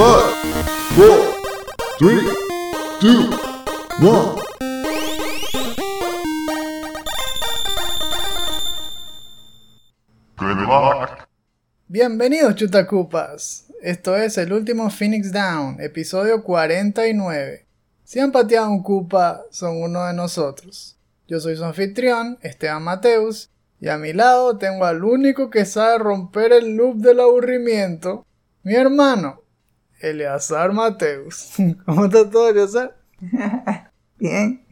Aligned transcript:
Five, 0.00 0.32
four, 0.96 1.34
three, 1.98 2.24
two, 3.00 3.28
one. 4.00 4.40
Good 10.38 10.56
luck. 10.56 11.28
Bienvenidos 11.86 12.54
chutacupas. 12.54 13.66
Esto 13.82 14.16
es 14.16 14.38
el 14.38 14.54
último 14.54 14.88
Phoenix 14.88 15.32
Down, 15.32 15.78
episodio 15.82 16.44
49. 16.44 17.66
Si 18.02 18.20
han 18.20 18.32
pateado 18.32 18.70
un 18.70 18.82
cupa, 18.82 19.42
son 19.50 19.82
uno 19.82 20.06
de 20.06 20.14
nosotros. 20.14 20.96
Yo 21.28 21.40
soy 21.40 21.56
su 21.56 21.64
anfitrión, 21.66 22.38
Esteban 22.40 22.84
Mateus, 22.84 23.50
y 23.78 23.88
a 23.88 23.98
mi 23.98 24.14
lado 24.14 24.56
tengo 24.56 24.86
al 24.86 25.04
único 25.04 25.50
que 25.50 25.66
sabe 25.66 25.98
romper 25.98 26.54
el 26.54 26.74
loop 26.74 26.96
del 26.96 27.20
aburrimiento, 27.20 28.24
mi 28.62 28.74
hermano, 28.74 29.39
Eleazar 30.00 30.72
Mateus. 30.72 31.52
¿Cómo 31.84 32.06
está 32.06 32.28
todo, 32.28 32.48
Eleazar? 32.48 32.96
Bien. 34.18 34.64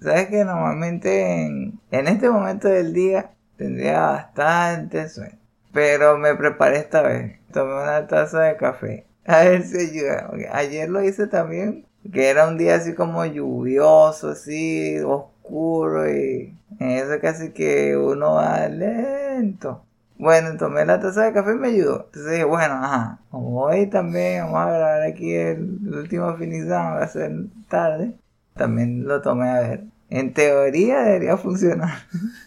Sabes 0.00 0.28
que 0.28 0.44
normalmente 0.44 1.46
en, 1.46 1.80
en 1.90 2.08
este 2.08 2.28
momento 2.28 2.68
del 2.68 2.92
día 2.92 3.30
tendría 3.56 4.00
bastante 4.00 5.08
sueño. 5.08 5.38
Pero 5.72 6.18
me 6.18 6.34
preparé 6.34 6.78
esta 6.78 7.02
vez. 7.02 7.38
Tomé 7.52 7.74
una 7.74 8.06
taza 8.06 8.42
de 8.42 8.56
café. 8.56 9.06
A 9.26 9.40
ver 9.44 9.62
si 9.64 9.78
ayuda. 9.78 10.30
Ayer 10.52 10.88
lo 10.88 11.02
hice 11.02 11.26
también. 11.26 11.86
Que 12.12 12.28
era 12.28 12.46
un 12.46 12.56
día 12.56 12.76
así 12.76 12.94
como 12.94 13.24
lluvioso, 13.26 14.30
así, 14.30 14.98
oscuro. 15.00 16.08
Y 16.08 16.56
en 16.78 16.90
eso 16.90 17.18
casi 17.20 17.50
que 17.50 17.96
uno 17.96 18.34
va 18.34 18.68
lento. 18.68 19.85
Bueno, 20.18 20.56
tomé 20.56 20.84
la 20.86 21.00
taza 21.00 21.24
de 21.24 21.32
café 21.32 21.52
y 21.52 21.56
me 21.56 21.68
ayudó. 21.68 22.06
Entonces 22.06 22.32
dije, 22.32 22.44
bueno, 22.44 22.74
ajá. 22.74 23.20
Como 23.30 23.62
hoy 23.62 23.86
también 23.86 24.44
vamos 24.44 24.60
a 24.60 24.70
grabar 24.70 25.02
aquí 25.02 25.34
el, 25.34 25.78
el 25.86 25.94
último 25.94 26.34
finizado. 26.36 26.96
Va 26.96 27.02
a 27.02 27.08
ser 27.08 27.32
tarde. 27.68 28.16
También 28.54 29.06
lo 29.06 29.20
tomé 29.20 29.48
a 29.50 29.60
ver. 29.60 29.84
En 30.08 30.32
teoría 30.32 31.00
debería 31.00 31.36
funcionar. 31.36 31.98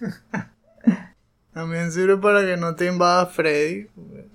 También 1.54 1.92
sirve 1.92 2.16
para 2.18 2.42
que 2.42 2.56
no 2.56 2.76
te 2.76 2.86
invada 2.86 3.26
Freddy. 3.26 3.88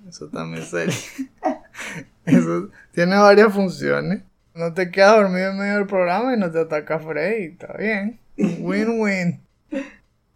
Eso 0.07 0.27
también 0.27 0.63
sería. 0.63 0.93
Eso 2.25 2.69
tiene 2.91 3.17
varias 3.17 3.51
funciones. 3.51 4.21
No 4.53 4.73
te 4.73 4.91
quedas 4.91 5.15
dormido 5.17 5.49
en 5.49 5.57
medio 5.57 5.73
del 5.77 5.87
programa 5.87 6.35
y 6.35 6.37
no 6.37 6.51
te 6.51 6.59
ataca 6.59 6.99
Freddy. 6.99 7.45
Está 7.45 7.73
bien. 7.77 8.19
Win-win. 8.37 9.41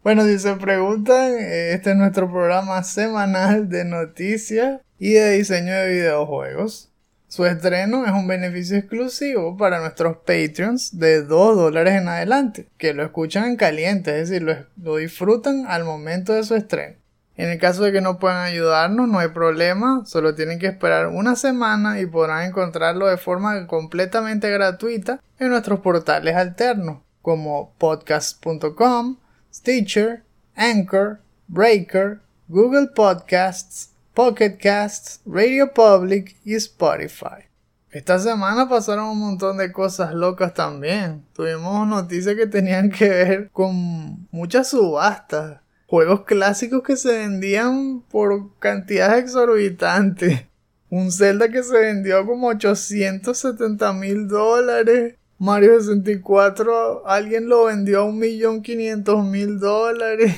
Bueno, 0.02 0.24
si 0.24 0.40
se 0.40 0.56
preguntan, 0.56 1.34
este 1.38 1.92
es 1.92 1.96
nuestro 1.98 2.32
programa 2.32 2.84
semanal 2.84 3.68
de 3.68 3.84
noticias 3.84 4.80
y 4.98 5.12
de 5.12 5.32
diseño 5.32 5.74
de 5.74 5.90
videojuegos. 5.90 6.90
Su 7.28 7.46
estreno 7.46 8.06
es 8.06 8.12
un 8.14 8.26
beneficio 8.26 8.78
exclusivo 8.78 9.58
para 9.58 9.82
nuestros 9.82 10.18
Patreons 10.18 10.98
de 10.98 11.22
2 11.24 11.58
dólares 11.58 11.96
en 11.96 12.08
adelante, 12.08 12.70
que 12.78 12.94
lo 12.94 13.04
escuchan 13.04 13.44
en 13.44 13.58
caliente, 13.58 14.22
es 14.22 14.30
decir, 14.30 14.42
lo, 14.42 14.56
lo 14.82 14.96
disfrutan 14.96 15.66
al 15.68 15.84
momento 15.84 16.32
de 16.32 16.44
su 16.44 16.56
estreno. 16.56 16.96
En 17.36 17.50
el 17.50 17.60
caso 17.60 17.84
de 17.84 17.92
que 17.92 18.00
no 18.00 18.20
puedan 18.20 18.46
ayudarnos, 18.46 19.10
no 19.10 19.20
hay 19.20 19.30
problema, 19.30 20.04
solo 20.06 20.34
tienen 20.34 20.60
que 20.60 20.68
esperar 20.68 21.08
una 21.08 21.36
semana 21.36 22.00
y 22.00 22.06
podrán 22.06 22.46
encontrarlo 22.46 23.08
de 23.08 23.18
forma 23.18 23.68
completamente 23.68 24.50
gratuita 24.50 25.20
en 25.40 25.50
nuestros 25.50 25.82
portales 25.82 26.38
alternos, 26.38 27.00
como 27.22 27.74
podcast.com, 27.78 29.18
Stitcher, 29.54 30.24
Anchor, 30.56 31.20
Breaker, 31.48 32.20
Google 32.48 32.88
Podcasts, 32.96 33.92
Pocket 34.14 34.58
Casts, 34.58 35.22
Radio 35.26 35.74
Public 35.74 36.36
y 36.44 36.56
Spotify. 36.56 37.50
Esta 37.92 38.20
semana 38.20 38.70
pasaron 38.70 39.06
un 39.06 39.20
montón 39.20 39.58
de 39.58 39.72
cosas 39.72 40.14
locas 40.14 40.54
también. 40.54 41.26
Tuvimos 41.34 41.88
noticias 41.88 42.36
que 42.36 42.46
tenían 42.46 42.92
que 42.92 43.10
ver 43.10 43.50
con 43.52 44.28
muchas 44.30 44.70
subastas. 44.70 45.62
Juegos 45.88 46.24
clásicos 46.24 46.84
que 46.84 46.96
se 46.96 47.18
vendían 47.18 48.02
por 48.02 48.56
cantidades 48.60 49.24
exorbitantes. 49.24 50.46
Un 50.92 51.12
Zelda 51.12 51.50
que 51.50 51.64
se 51.64 51.80
vendió 51.80 52.26
como 52.28 52.48
870 52.48 53.94
mil 53.94 54.28
dólares. 54.28 55.16
Mario 55.40 55.80
64 55.80 57.08
alguien 57.08 57.48
lo 57.48 57.64
vendió 57.64 58.02
a 58.02 58.06
1.500.000 58.08 59.58
dólares. 59.58 60.36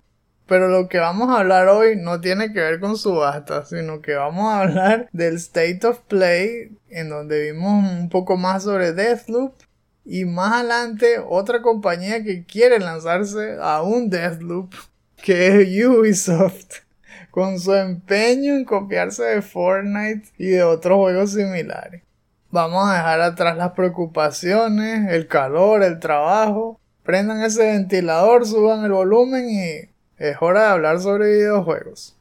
Pero 0.46 0.68
lo 0.68 0.88
que 0.88 0.98
vamos 0.98 1.28
a 1.30 1.40
hablar 1.40 1.66
hoy 1.68 1.96
no 1.96 2.20
tiene 2.20 2.52
que 2.52 2.60
ver 2.60 2.78
con 2.78 2.96
subastas, 2.96 3.70
sino 3.70 4.00
que 4.00 4.14
vamos 4.14 4.46
a 4.46 4.60
hablar 4.60 5.08
del 5.12 5.36
State 5.36 5.84
of 5.84 6.02
Play, 6.02 6.78
en 6.88 7.08
donde 7.08 7.50
vimos 7.50 7.84
un 7.90 8.08
poco 8.08 8.36
más 8.36 8.62
sobre 8.62 8.92
Deathloop. 8.92 9.54
Y 10.04 10.24
más 10.24 10.60
adelante 10.60 11.18
otra 11.18 11.60
compañía 11.60 12.22
que 12.22 12.44
quiere 12.44 12.78
lanzarse 12.78 13.56
a 13.60 13.82
un 13.82 14.08
Deathloop, 14.08 14.72
que 15.20 15.48
es 15.48 15.86
Ubisoft, 15.86 16.82
con 17.32 17.58
su 17.58 17.74
empeño 17.74 18.54
en 18.54 18.64
copiarse 18.64 19.24
de 19.24 19.42
Fortnite 19.42 20.28
y 20.38 20.50
de 20.50 20.62
otros 20.62 20.96
juegos 20.96 21.32
similares. 21.32 22.04
Vamos 22.54 22.88
a 22.88 22.94
dejar 22.94 23.20
atrás 23.20 23.56
las 23.56 23.72
preocupaciones, 23.72 25.10
el 25.10 25.26
calor, 25.26 25.82
el 25.82 25.98
trabajo. 25.98 26.78
Prendan 27.02 27.42
ese 27.42 27.66
ventilador, 27.66 28.46
suban 28.46 28.84
el 28.84 28.92
volumen 28.92 29.50
y 29.50 29.90
es 30.18 30.36
hora 30.38 30.60
de 30.60 30.68
hablar 30.68 31.00
sobre 31.00 31.32
videojuegos. 31.32 32.16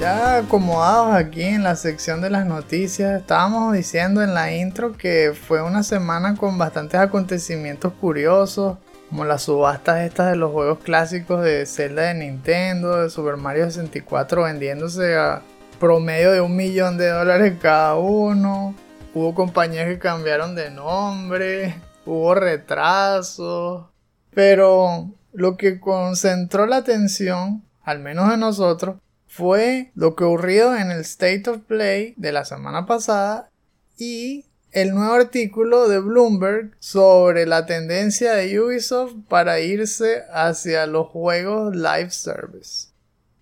Ya 0.00 0.38
acomodados 0.38 1.14
aquí 1.14 1.42
en 1.42 1.62
la 1.62 1.76
sección 1.76 2.22
de 2.22 2.30
las 2.30 2.46
noticias, 2.46 3.20
estábamos 3.20 3.74
diciendo 3.74 4.22
en 4.22 4.32
la 4.32 4.50
intro 4.50 4.96
que 4.96 5.34
fue 5.34 5.62
una 5.62 5.82
semana 5.82 6.36
con 6.36 6.56
bastantes 6.56 6.98
acontecimientos 6.98 7.92
curiosos, 8.00 8.78
como 9.12 9.26
las 9.26 9.42
subastas 9.42 10.00
estas 10.06 10.30
de 10.30 10.36
los 10.36 10.52
juegos 10.52 10.78
clásicos 10.78 11.44
de 11.44 11.66
Zelda 11.66 12.04
de 12.04 12.14
Nintendo, 12.14 13.02
de 13.02 13.10
Super 13.10 13.36
Mario 13.36 13.66
64 13.66 14.44
vendiéndose 14.44 15.16
a 15.16 15.42
promedio 15.78 16.32
de 16.32 16.40
un 16.40 16.56
millón 16.56 16.96
de 16.96 17.10
dólares 17.10 17.58
cada 17.60 17.96
uno. 17.96 18.74
Hubo 19.12 19.34
compañías 19.34 19.86
que 19.86 19.98
cambiaron 19.98 20.54
de 20.54 20.70
nombre, 20.70 21.74
hubo 22.06 22.34
retrasos, 22.34 23.84
pero 24.32 25.10
lo 25.34 25.58
que 25.58 25.78
concentró 25.78 26.64
la 26.64 26.76
atención, 26.76 27.62
al 27.82 27.98
menos 27.98 28.30
de 28.30 28.38
nosotros, 28.38 28.96
fue 29.26 29.92
lo 29.94 30.16
que 30.16 30.24
ocurrió 30.24 30.74
en 30.74 30.90
el 30.90 31.00
State 31.00 31.50
of 31.50 31.58
Play 31.58 32.14
de 32.16 32.32
la 32.32 32.46
semana 32.46 32.86
pasada 32.86 33.50
y 33.98 34.46
el 34.72 34.94
nuevo 34.94 35.12
artículo 35.12 35.86
de 35.86 36.00
Bloomberg 36.00 36.70
sobre 36.78 37.44
la 37.44 37.66
tendencia 37.66 38.32
de 38.32 38.58
Ubisoft 38.58 39.12
para 39.28 39.60
irse 39.60 40.22
hacia 40.32 40.86
los 40.86 41.08
juegos 41.08 41.76
live 41.76 42.10
service. 42.10 42.88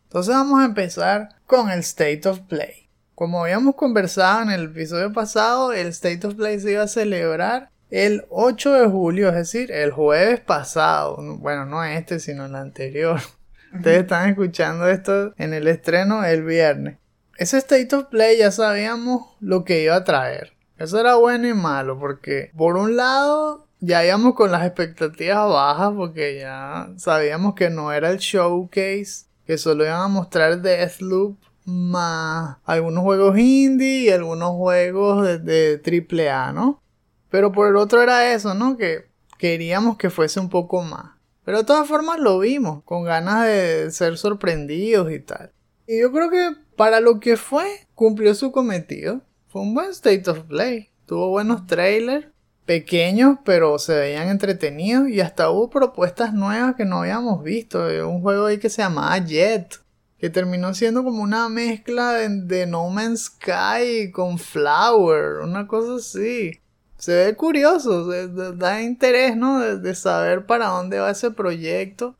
Entonces 0.09 0.35
vamos 0.35 0.61
a 0.61 0.65
empezar 0.65 1.37
con 1.47 1.71
el 1.71 1.81
State 1.81 2.29
of 2.29 2.41
Play. 2.41 2.89
Como 3.15 3.45
habíamos 3.45 3.77
conversado 3.77 4.43
en 4.43 4.51
el 4.51 4.65
episodio 4.65 5.13
pasado, 5.13 5.73
el 5.73 5.87
State 5.89 6.27
of 6.27 6.35
Play 6.35 6.59
se 6.59 6.73
iba 6.73 6.83
a 6.83 6.89
celebrar 6.89 7.71
el 7.91 8.25
8 8.31 8.73
de 8.73 8.87
julio, 8.89 9.28
es 9.28 9.37
decir, 9.37 9.71
el 9.71 9.93
jueves 9.93 10.41
pasado. 10.41 11.16
Bueno, 11.39 11.65
no 11.65 11.84
este, 11.84 12.19
sino 12.19 12.47
el 12.47 12.57
anterior. 12.57 13.21
Ustedes 13.72 14.01
están 14.01 14.31
escuchando 14.31 14.89
esto 14.89 15.33
en 15.39 15.54
el 15.54 15.69
estreno 15.69 16.25
el 16.25 16.43
viernes. 16.43 16.99
Ese 17.37 17.59
State 17.59 17.95
of 17.95 18.07
Play 18.07 18.39
ya 18.39 18.51
sabíamos 18.51 19.37
lo 19.39 19.65
que 19.65 19.84
iba 19.84 19.95
a 19.95 20.03
traer. 20.03 20.59
Eso 20.80 20.98
era 20.98 21.16
bueno 21.16 21.47
y 21.47 21.53
malo 21.53 21.98
porque 21.98 22.50
por 22.56 22.78
un 22.78 22.97
lado 22.97 23.66
ya 23.80 24.03
íbamos 24.03 24.34
con 24.34 24.50
las 24.50 24.65
expectativas 24.65 25.47
bajas 25.47 25.92
porque 25.94 26.38
ya 26.38 26.91
sabíamos 26.97 27.54
que 27.54 27.68
no 27.68 27.92
era 27.92 28.09
el 28.09 28.16
showcase, 28.16 29.27
que 29.47 29.59
solo 29.59 29.84
iban 29.84 30.00
a 30.00 30.09
mostrar 30.09 30.62
Deathloop 30.62 31.36
más 31.66 32.56
algunos 32.65 33.04
juegos 33.04 33.38
indie 33.38 34.04
y 34.04 34.09
algunos 34.09 34.53
juegos 34.53 35.27
de, 35.27 35.38
de 35.38 36.53
¿no? 36.54 36.82
Pero 37.28 37.53
por 37.53 37.68
el 37.68 37.77
otro 37.77 38.00
era 38.00 38.32
eso, 38.32 38.54
¿no? 38.54 38.78
Que 38.78 39.06
queríamos 39.36 39.98
que 39.98 40.09
fuese 40.09 40.41
un 40.41 40.48
poco 40.48 40.80
más. 40.82 41.12
Pero 41.44 41.59
de 41.59 41.65
todas 41.65 41.86
formas 41.86 42.18
lo 42.18 42.38
vimos, 42.38 42.82
con 42.84 43.04
ganas 43.04 43.44
de 43.44 43.91
ser 43.91 44.16
sorprendidos 44.16 45.12
y 45.12 45.21
tal. 45.21 45.53
Y 45.86 46.00
yo 46.00 46.10
creo 46.10 46.30
que 46.30 46.56
para 46.74 47.00
lo 47.00 47.21
que 47.21 47.36
fue, 47.36 47.66
cumplió 47.94 48.34
su 48.34 48.50
cometido. 48.50 49.21
Fue 49.51 49.63
un 49.63 49.75
buen 49.75 49.91
State 49.91 50.31
of 50.31 50.41
Play. 50.45 50.91
Tuvo 51.07 51.29
buenos 51.31 51.67
trailers, 51.67 52.27
pequeños, 52.67 53.39
pero 53.45 53.79
se 53.79 53.95
veían 53.99 54.29
entretenidos. 54.29 55.09
Y 55.09 55.21
hasta 55.21 55.51
hubo 55.51 55.69
propuestas 55.71 56.33
nuevas 56.33 56.77
que 56.77 56.85
no 56.85 57.01
habíamos 57.03 57.43
visto. 57.43 57.85
Un 58.09 58.23
juego 58.23 58.47
ahí 58.47 58.59
que 58.59 58.71
se 58.71 58.83
llamaba 58.83 59.19
Jet. 59.19 59.81
Que 60.19 60.31
terminó 60.31 60.73
siendo 60.75 61.03
como 61.03 61.23
una 61.23 61.49
mezcla 61.49 62.13
de, 62.13 62.67
No 62.67 62.89
Man's 62.91 63.25
Sky 63.25 64.11
con 64.13 64.39
Flower. 64.39 65.39
Una 65.43 65.67
cosa 65.67 65.97
así. 65.97 66.61
se 66.99 67.15
ve 67.25 67.35
curioso, 67.35 68.11
se- 68.13 68.29
da 68.29 68.83
interés, 68.83 69.35
¿no? 69.37 69.59
De, 69.59 69.79
de 69.79 69.95
saber 69.95 70.45
para 70.47 70.67
dónde 70.69 70.99
va 71.01 71.11
ese 71.11 71.31
proyecto. 71.31 72.15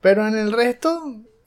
Pero 0.00 0.26
en 0.26 0.34
el 0.36 0.50
resto, 0.52 1.00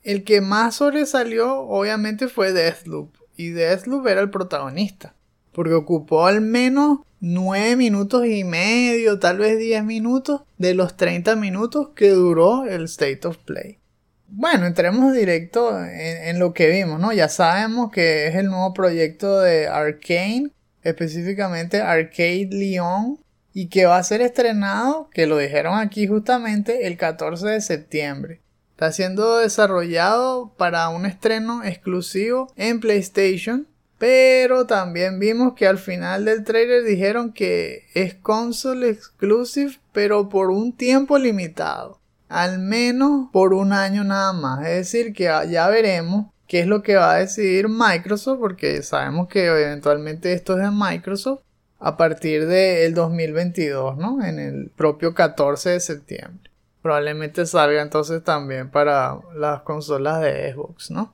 el 0.04 0.24
que 0.24 0.40
más 0.40 0.76
sobresalió 0.76 1.58
obviamente 1.62 2.28
fue 2.30 2.54
Deathloop. 2.54 3.14
Y 3.36 3.50
Deathloop 3.50 4.08
era 4.08 4.22
el 4.22 4.30
protagonista. 4.30 5.14
Porque 5.56 5.74
ocupó 5.74 6.28
al 6.28 6.42
menos 6.42 7.00
9 7.22 7.78
minutos 7.78 8.28
y 8.28 8.44
medio, 8.44 9.18
tal 9.18 9.40
vez 9.40 9.58
10 9.58 9.84
minutos 9.86 10.42
de 10.58 10.76
los 10.76 10.98
30 10.98 11.36
minutos 11.38 11.90
que 11.96 12.10
duró 12.10 12.66
el 12.66 12.84
State 12.84 13.26
of 13.26 13.38
Play. 13.38 13.80
Bueno, 14.28 14.66
entremos 14.66 15.14
directo 15.14 15.82
en, 15.84 16.40
lo 16.40 16.54
que 16.54 16.68
vimos, 16.68 17.00
¿no? 17.00 17.14
Ya 17.14 17.30
sabemos 17.30 17.92
que 17.92 18.28
es 18.28 18.36
el 18.36 18.48
nuevo 18.48 18.74
proyecto 18.74 19.40
de 19.40 19.68
Arkane, 19.68 20.52
específicamente 20.84 21.80
Arcade 21.80 22.50
Lyon, 22.52 23.20
y 23.54 23.70
que 23.70 23.86
va 23.86 23.98
a 23.98 24.04
ser 24.04 24.22
estrenado, 24.22 25.10
que 25.14 25.26
lo 25.26 25.38
dijeron 25.38 25.80
aquí 25.80 26.08
justamente, 26.08 26.86
el 26.86 26.98
14 26.98 27.48
de 27.48 27.62
septiembre. 27.62 28.42
Está 28.72 28.92
siendo 28.92 29.38
desarrollado 29.38 30.54
para 30.58 30.90
un 30.90 31.06
estreno 31.06 31.64
exclusivo 31.64 32.52
en 32.58 32.82
PlayStation, 32.82 33.68
pero 33.98 34.66
también 34.66 35.20
vimos 35.20 35.54
que 35.54 35.68
al 35.68 35.78
final 35.78 36.26
del 36.26 36.44
trailer 36.44 36.84
dijeron 36.84 37.32
que 37.32 37.86
es 37.94 38.16
console 38.16 38.90
exclusive, 38.90 39.80
pero 39.94 40.30
por 40.30 40.50
un 40.50 40.74
tiempo 40.74 41.18
limitado. 41.18 42.00
Al 42.28 42.60
menos 42.60 43.30
por 43.32 43.54
un 43.54 43.72
año 43.72 44.04
nada 44.04 44.34
más. 44.34 44.66
Es 44.68 44.92
decir, 44.92 45.14
que 45.14 45.24
ya 45.24 45.70
veremos 45.70 46.28
qué 46.48 46.62
es 46.62 46.68
lo 46.68 46.84
que 46.84 46.96
va 46.96 47.14
a 47.14 47.20
decidir 47.20 47.70
Microsoft, 47.70 48.40
porque 48.40 48.82
sabemos 48.84 49.28
que 49.28 49.46
eventualmente 49.46 50.34
esto 50.34 50.54
es 50.54 50.64
de 50.64 50.72
Microsoft 50.72 51.42
a 51.80 51.98
partir 51.98 52.48
del 52.48 52.94
2022, 52.94 53.98
¿no? 53.98 54.24
En 54.24 54.40
el 54.40 54.72
propio 54.76 55.14
14 55.14 55.72
de 55.72 55.80
septiembre. 55.80 56.52
Probablemente 56.82 57.46
salga 57.46 57.82
entonces 57.82 58.24
también 58.24 58.70
para 58.70 59.20
las 59.36 59.62
consolas 59.62 60.22
de 60.22 60.54
Xbox, 60.54 60.92
¿no? 60.92 61.14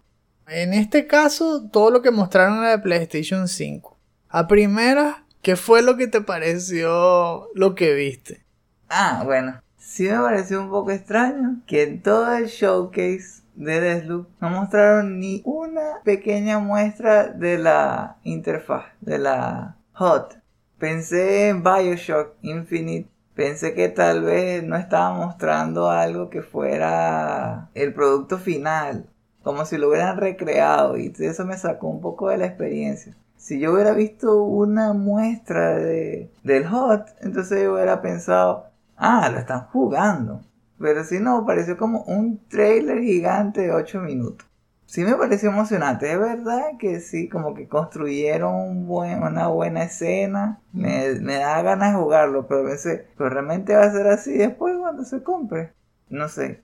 En 0.53 0.73
este 0.73 1.07
caso, 1.07 1.69
todo 1.69 1.91
lo 1.91 2.01
que 2.01 2.11
mostraron 2.11 2.57
era 2.57 2.71
de 2.71 2.79
PlayStation 2.79 3.47
5. 3.47 3.97
A 4.27 4.47
primera, 4.49 5.23
¿qué 5.41 5.55
fue 5.55 5.81
lo 5.81 5.95
que 5.95 6.07
te 6.07 6.19
pareció 6.19 7.47
lo 7.55 7.73
que 7.73 7.93
viste? 7.93 8.43
Ah, 8.89 9.21
bueno. 9.23 9.61
Sí 9.77 10.09
me 10.09 10.17
pareció 10.17 10.61
un 10.61 10.69
poco 10.69 10.91
extraño 10.91 11.61
que 11.65 11.83
en 11.83 12.01
todo 12.01 12.35
el 12.35 12.47
showcase 12.47 13.43
de 13.55 13.79
Deathloop 13.79 14.27
no 14.41 14.49
mostraron 14.49 15.19
ni 15.19 15.41
una 15.45 16.01
pequeña 16.03 16.59
muestra 16.59 17.29
de 17.29 17.57
la 17.57 18.17
interfaz, 18.23 18.87
de 18.99 19.19
la 19.19 19.77
HUD. 19.97 20.35
Pensé 20.77 21.47
en 21.47 21.63
Bioshock 21.63 22.35
Infinite. 22.41 23.09
Pensé 23.35 23.73
que 23.73 23.87
tal 23.87 24.23
vez 24.23 24.63
no 24.63 24.75
estaba 24.75 25.13
mostrando 25.15 25.89
algo 25.89 26.29
que 26.29 26.41
fuera 26.41 27.69
el 27.73 27.93
producto 27.93 28.37
final. 28.37 29.07
Como 29.43 29.65
si 29.65 29.77
lo 29.77 29.89
hubieran 29.89 30.17
recreado. 30.17 30.97
Y 30.97 31.13
eso 31.19 31.45
me 31.45 31.57
sacó 31.57 31.87
un 31.87 32.01
poco 32.01 32.29
de 32.29 32.37
la 32.37 32.45
experiencia. 32.45 33.15
Si 33.37 33.59
yo 33.59 33.73
hubiera 33.73 33.93
visto 33.93 34.43
una 34.43 34.93
muestra 34.93 35.75
de, 35.75 36.31
del 36.43 36.67
HUD, 36.71 37.01
entonces 37.21 37.63
yo 37.63 37.73
hubiera 37.73 38.01
pensado, 38.01 38.65
ah, 38.97 39.29
lo 39.31 39.39
están 39.39 39.67
jugando. 39.67 40.41
Pero 40.79 41.03
si 41.03 41.19
no, 41.19 41.45
pareció 41.45 41.77
como 41.77 42.03
un 42.03 42.39
trailer 42.47 43.01
gigante 43.01 43.61
de 43.61 43.71
8 43.71 43.99
minutos. 44.01 44.47
Sí 44.85 45.03
me 45.05 45.15
pareció 45.15 45.49
emocionante, 45.49 46.11
es 46.11 46.19
verdad 46.19 46.71
que 46.77 46.99
sí, 46.99 47.29
como 47.29 47.53
que 47.53 47.67
construyeron 47.69 48.89
una 48.89 49.47
buena 49.47 49.83
escena. 49.83 50.59
Me, 50.73 51.13
me 51.21 51.35
da 51.37 51.61
ganas 51.61 51.93
de 51.93 51.99
jugarlo, 51.99 52.45
pero 52.45 52.65
pensé, 52.65 53.07
pero 53.17 53.29
realmente 53.29 53.73
va 53.73 53.83
a 53.85 53.91
ser 53.91 54.07
así 54.07 54.33
después 54.33 54.75
cuando 54.77 55.05
se 55.05 55.23
compre. 55.23 55.73
No 56.09 56.27
sé. 56.27 56.61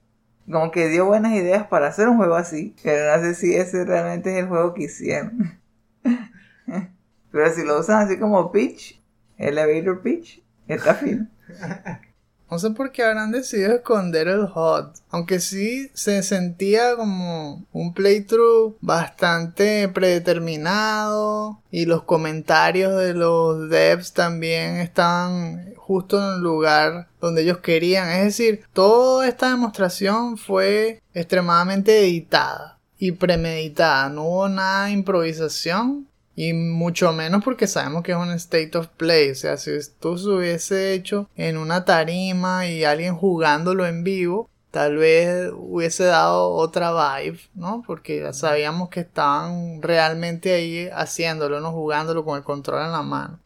Como 0.49 0.71
que 0.71 0.87
dio 0.87 1.05
buenas 1.05 1.33
ideas 1.33 1.67
para 1.67 1.87
hacer 1.87 2.07
un 2.07 2.17
juego 2.17 2.35
así, 2.35 2.75
pero 2.81 3.15
no 3.15 3.21
sé 3.21 3.35
si 3.35 3.55
ese 3.55 3.83
realmente 3.83 4.31
es 4.31 4.43
el 4.43 4.47
juego 4.47 4.73
que 4.73 4.83
hicieron. 4.83 5.59
pero 7.31 7.51
si 7.53 7.65
lo 7.65 7.79
usan 7.79 8.05
así 8.05 8.17
como 8.17 8.51
pitch, 8.51 9.01
elevator 9.37 10.01
pitch, 10.01 10.41
está 10.67 10.95
fino. 10.95 11.27
No 12.49 12.59
sé 12.59 12.69
por 12.71 12.91
qué 12.91 13.03
habrán 13.03 13.31
decidido 13.31 13.75
esconder 13.75 14.27
el 14.29 14.41
HUD. 14.41 14.85
Aunque 15.09 15.39
sí 15.39 15.91
se 15.93 16.23
sentía 16.23 16.95
como 16.95 17.65
un 17.73 17.93
playthrough 17.93 18.77
bastante 18.79 19.89
predeterminado. 19.89 21.61
Y 21.71 21.85
los 21.85 22.03
comentarios 22.03 22.97
de 22.97 23.13
los 23.13 23.69
devs 23.69 24.13
también 24.13 24.77
estaban 24.77 25.73
justo 25.75 26.17
en 26.17 26.35
el 26.35 26.41
lugar 26.41 27.09
donde 27.19 27.41
ellos 27.41 27.57
querían. 27.57 28.09
Es 28.09 28.23
decir, 28.23 28.63
toda 28.73 29.27
esta 29.27 29.49
demostración 29.49 30.37
fue 30.37 31.01
extremadamente 31.13 31.99
editada 31.99 32.79
y 32.97 33.11
premeditada. 33.11 34.09
No 34.09 34.23
hubo 34.23 34.49
nada 34.49 34.85
de 34.85 34.91
improvisación. 34.91 36.07
Y 36.39 36.53
mucho 36.53 37.13
menos 37.13 37.43
porque 37.43 37.65
sabemos 37.65 38.03
que 38.03 38.11
es 38.11 38.17
un 38.17 38.29
state 38.29 38.77
of 38.77 38.89
play. 38.89 39.31
O 39.31 39.35
sea, 39.35 39.57
si 39.57 39.71
esto 39.71 40.19
se 40.19 40.29
hubiese 40.29 40.93
hecho 40.93 41.27
en 41.35 41.57
una 41.57 41.83
tarima 41.83 42.67
y 42.67 42.83
alguien 42.83 43.15
jugándolo 43.15 43.87
en 43.87 44.03
vivo, 44.03 44.47
tal 44.69 44.97
vez 44.97 45.51
hubiese 45.51 46.03
dado 46.03 46.51
otra 46.51 46.91
vibe, 46.91 47.39
¿no? 47.55 47.83
Porque 47.87 48.19
ya 48.19 48.33
sabíamos 48.33 48.89
que 48.89 48.99
estaban 48.99 49.81
realmente 49.81 50.53
ahí 50.53 50.87
haciéndolo, 50.93 51.59
¿no? 51.59 51.71
Jugándolo 51.71 52.23
con 52.23 52.37
el 52.37 52.43
control 52.43 52.85
en 52.85 52.91
la 52.91 53.01
mano. 53.01 53.39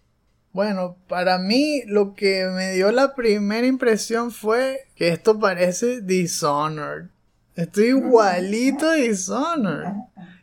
Bueno, 0.52 0.98
para 1.08 1.40
mí 1.40 1.84
lo 1.86 2.14
que 2.14 2.46
me 2.48 2.74
dio 2.74 2.92
la 2.92 3.16
primera 3.16 3.66
impresión 3.66 4.32
fue 4.32 4.90
que 4.96 5.08
esto 5.08 5.40
parece 5.40 6.02
Dishonored. 6.02 7.06
Estoy 7.56 7.86
igualito 7.86 8.90
a 8.90 8.96
Dishonored. 8.96 9.94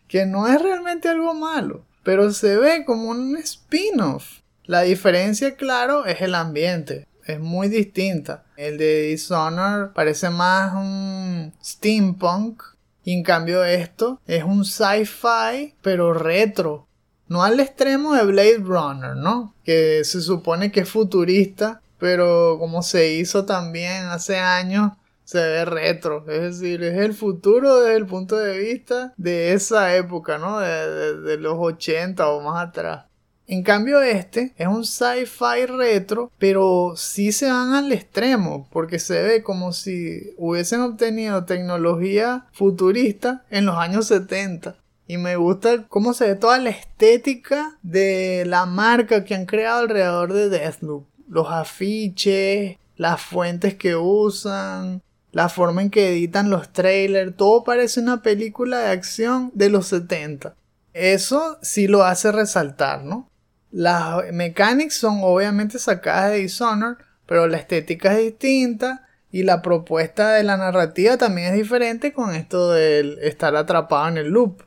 Que 0.07 0.25
no 0.25 0.49
es 0.49 0.63
realmente 0.63 1.11
algo 1.11 1.35
malo 1.35 1.85
pero 2.09 2.33
se 2.33 2.57
ve 2.57 2.87
como 2.87 3.11
un 3.11 3.37
spin-off. 3.37 4.39
La 4.65 4.81
diferencia, 4.81 5.57
claro, 5.57 6.07
es 6.07 6.23
el 6.23 6.35
ambiente. 6.35 7.07
Es 7.27 7.39
muy 7.39 7.69
distinta. 7.69 8.45
El 8.57 8.79
de 8.79 9.09
Dishonored 9.09 9.93
parece 9.93 10.31
más 10.31 10.73
un 10.73 11.53
steampunk. 11.63 12.63
Y 13.05 13.13
en 13.13 13.23
cambio 13.23 13.63
esto 13.63 14.23
es 14.27 14.43
un 14.43 14.65
sci-fi, 14.65 15.75
pero 15.83 16.15
retro. 16.15 16.87
No 17.27 17.43
al 17.43 17.61
extremo 17.61 18.15
de 18.15 18.25
Blade 18.25 18.63
Runner, 18.65 19.15
¿no? 19.15 19.55
Que 19.63 20.01
se 20.03 20.23
supone 20.23 20.73
que 20.73 20.81
es 20.81 20.89
futurista, 20.89 21.83
pero 21.99 22.57
como 22.59 22.83
se 22.83 23.13
hizo 23.13 23.45
también 23.45 24.07
hace 24.07 24.39
años, 24.39 24.93
se 25.29 25.41
ve 25.41 25.67
retro, 25.67 26.25
es 26.27 26.59
decir, 26.59 26.83
es 26.83 26.97
el 26.97 27.13
futuro 27.13 27.83
desde 27.83 27.99
el 27.99 28.07
punto 28.07 28.35
de 28.39 28.57
vista 28.57 29.13
de 29.19 29.53
esa 29.53 29.95
época, 29.95 30.39
¿no? 30.39 30.59
De, 30.59 31.21
de, 31.21 31.37
los 31.37 31.57
80 31.59 32.31
o 32.31 32.41
más 32.41 32.67
atrás. 32.67 33.05
En 33.47 33.63
cambio 33.63 34.01
este 34.01 34.55
es 34.57 34.67
un 34.67 34.87
sci-fi 34.87 35.67
retro, 35.67 36.33
pero 36.39 36.95
sí 36.97 37.33
se 37.33 37.51
van 37.51 37.75
al 37.75 37.93
extremo, 37.93 38.71
porque 38.73 38.99
se 38.99 39.23
ve 39.23 39.43
como 39.43 39.75
si 39.75 40.33
hubiesen 40.39 40.81
obtenido 40.81 41.45
tecnología 41.45 42.47
futurista 42.53 43.45
en 43.51 43.67
los 43.67 43.77
años 43.77 44.07
70. 44.07 44.77
Y 45.07 45.19
me 45.19 45.37
gusta 45.37 45.87
cómo 45.89 46.15
se 46.15 46.29
ve 46.29 46.35
toda 46.37 46.57
la 46.57 46.71
estética 46.71 47.77
de 47.83 48.45
la 48.47 48.65
marca 48.65 49.27
que 49.27 49.35
han 49.35 49.45
creado 49.45 49.81
alrededor 49.81 50.33
de 50.33 50.49
Deathloop. 50.49 51.07
Los 51.29 51.51
afiches, 51.51 52.79
las 52.97 53.21
fuentes 53.21 53.75
que 53.75 53.95
usan, 53.95 55.03
la 55.33 55.49
forma 55.49 55.83
en 55.83 55.91
que 55.91 56.09
editan 56.11 56.51
los 56.51 56.73
trailers, 56.73 57.37
todo 57.37 57.65
parece 57.65 58.01
una 58.01 58.23
película 58.23 58.79
de 58.79 58.91
acción 58.91 59.51
de 59.55 59.69
los 59.69 59.89
70. 59.89 60.55
Eso 60.95 61.59
sí 61.63 61.87
lo 61.87 62.05
hace 62.05 62.33
resaltar, 62.33 63.05
¿no? 63.05 63.29
Las 63.71 64.33
mechanics 64.33 64.95
son 64.95 65.21
obviamente 65.23 65.79
sacadas 65.79 66.31
de 66.31 66.39
Dishonored, 66.39 66.97
pero 67.27 67.47
la 67.47 67.59
estética 67.59 68.13
es 68.13 68.25
distinta 68.25 69.07
y 69.31 69.43
la 69.43 69.61
propuesta 69.61 70.31
de 70.33 70.43
la 70.43 70.57
narrativa 70.57 71.19
también 71.19 71.49
es 71.49 71.55
diferente 71.55 72.13
con 72.15 72.35
esto 72.35 72.73
de 72.73 73.19
estar 73.23 73.55
atrapado 73.55 74.09
en 74.09 74.17
el 74.17 74.29
loop. 74.29 74.63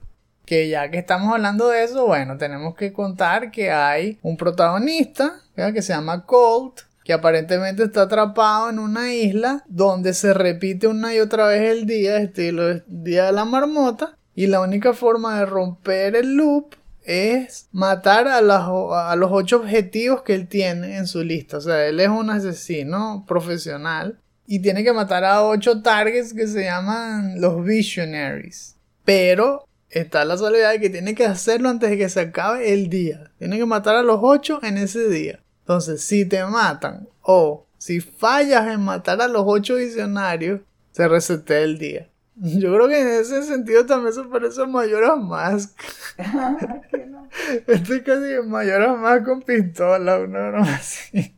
Que 0.46 0.70
ya 0.70 0.92
que 0.92 1.00
estamos 1.00 1.34
hablando 1.34 1.70
de 1.70 1.84
eso, 1.84 2.06
bueno, 2.06 2.38
tenemos 2.38 2.76
que 2.76 2.94
contar 2.94 3.52
que 3.52 3.72
hay 3.72 4.20
un 4.22 4.38
protagonista 4.38 5.42
que 5.56 5.82
se 5.82 5.94
llama 5.94 6.26
Colt, 6.26 6.82
que 7.04 7.14
aparentemente 7.14 7.84
está 7.84 8.04
atrapado 8.04 8.70
en 8.70 8.80
una 8.80 9.14
isla 9.14 9.64
donde 9.68 10.14
se 10.14 10.34
repite 10.34 10.88
una 10.88 11.14
y 11.14 11.20
otra 11.20 11.48
vez 11.48 11.72
el 11.72 11.86
día, 11.86 12.18
estilo 12.18 12.82
día 12.88 13.26
de 13.26 13.32
la 13.32 13.46
marmota, 13.46 14.18
y 14.36 14.48
la 14.48 14.62
única 14.62 14.94
forma 14.94 15.40
de 15.40 15.46
romper 15.46 16.16
el 16.16 16.36
loop 16.36 16.76
es 17.04 17.68
matar 17.72 18.28
a, 18.28 18.38
a 18.38 19.16
los 19.16 19.32
ocho 19.32 19.58
objetivos 19.58 20.22
que 20.22 20.36
él 20.36 20.48
tiene 20.48 20.98
en 20.98 21.08
su 21.08 21.24
lista. 21.24 21.58
O 21.58 21.62
sea, 21.62 21.86
él 21.88 22.00
es 22.00 22.10
un 22.10 22.30
asesino 22.30 23.26
profesional 23.28 24.20
y 24.46 24.60
tiene 24.60 24.84
que 24.84 24.94
matar 24.94 25.24
a 25.24 25.44
ocho 25.44 25.82
targets 25.82 26.34
que 26.34 26.48
se 26.48 26.64
llaman 26.64 27.42
los 27.42 27.64
Visionaries. 27.64 28.76
Pero 29.04 29.66
está 29.90 30.26
la 30.26 30.38
soledad 30.38 30.72
de 30.72 30.80
que 30.80 30.90
tiene 30.90 31.16
que 31.16 31.26
hacerlo 31.26 31.70
antes 31.70 31.90
de 31.90 31.98
que 31.98 32.10
se 32.10 32.22
acabe 32.22 32.74
el 32.74 32.90
día. 32.90 33.32
Tiene 33.40 33.58
que 33.58 33.66
matar 33.66 33.96
a 33.96 34.04
los 34.04 34.20
ocho 34.22 34.60
en 34.64 34.78
ese 34.78 35.10
día. 35.10 35.40
Entonces, 35.62 36.04
si 36.04 36.26
te 36.26 36.44
matan 36.46 37.08
o 37.22 37.66
si 37.78 38.00
fallas 38.00 38.68
en 38.68 38.82
matar 38.82 39.22
a 39.22 39.28
los 39.28 39.44
ocho 39.46 39.76
visionarios, 39.76 40.62
se 40.92 41.08
resetea 41.08 41.62
el 41.62 41.78
día. 41.78 42.08
Yo 42.36 42.74
creo 42.74 42.88
que 42.88 43.00
en 43.00 43.08
ese 43.22 43.44
sentido 43.44 43.86
también 43.86 44.14
se 44.14 44.24
parece 44.24 44.62
a 44.62 44.66
Mayoras 44.66 45.18
Mask. 45.18 45.80
Estoy 47.68 48.02
casi 48.02 48.34
en 48.34 48.50
Mayoras 48.50 48.98
Mask 48.98 49.26
con 49.26 49.42
pistola, 49.42 50.20
una 50.20 50.50
broma 50.50 50.76
así. 50.76 51.36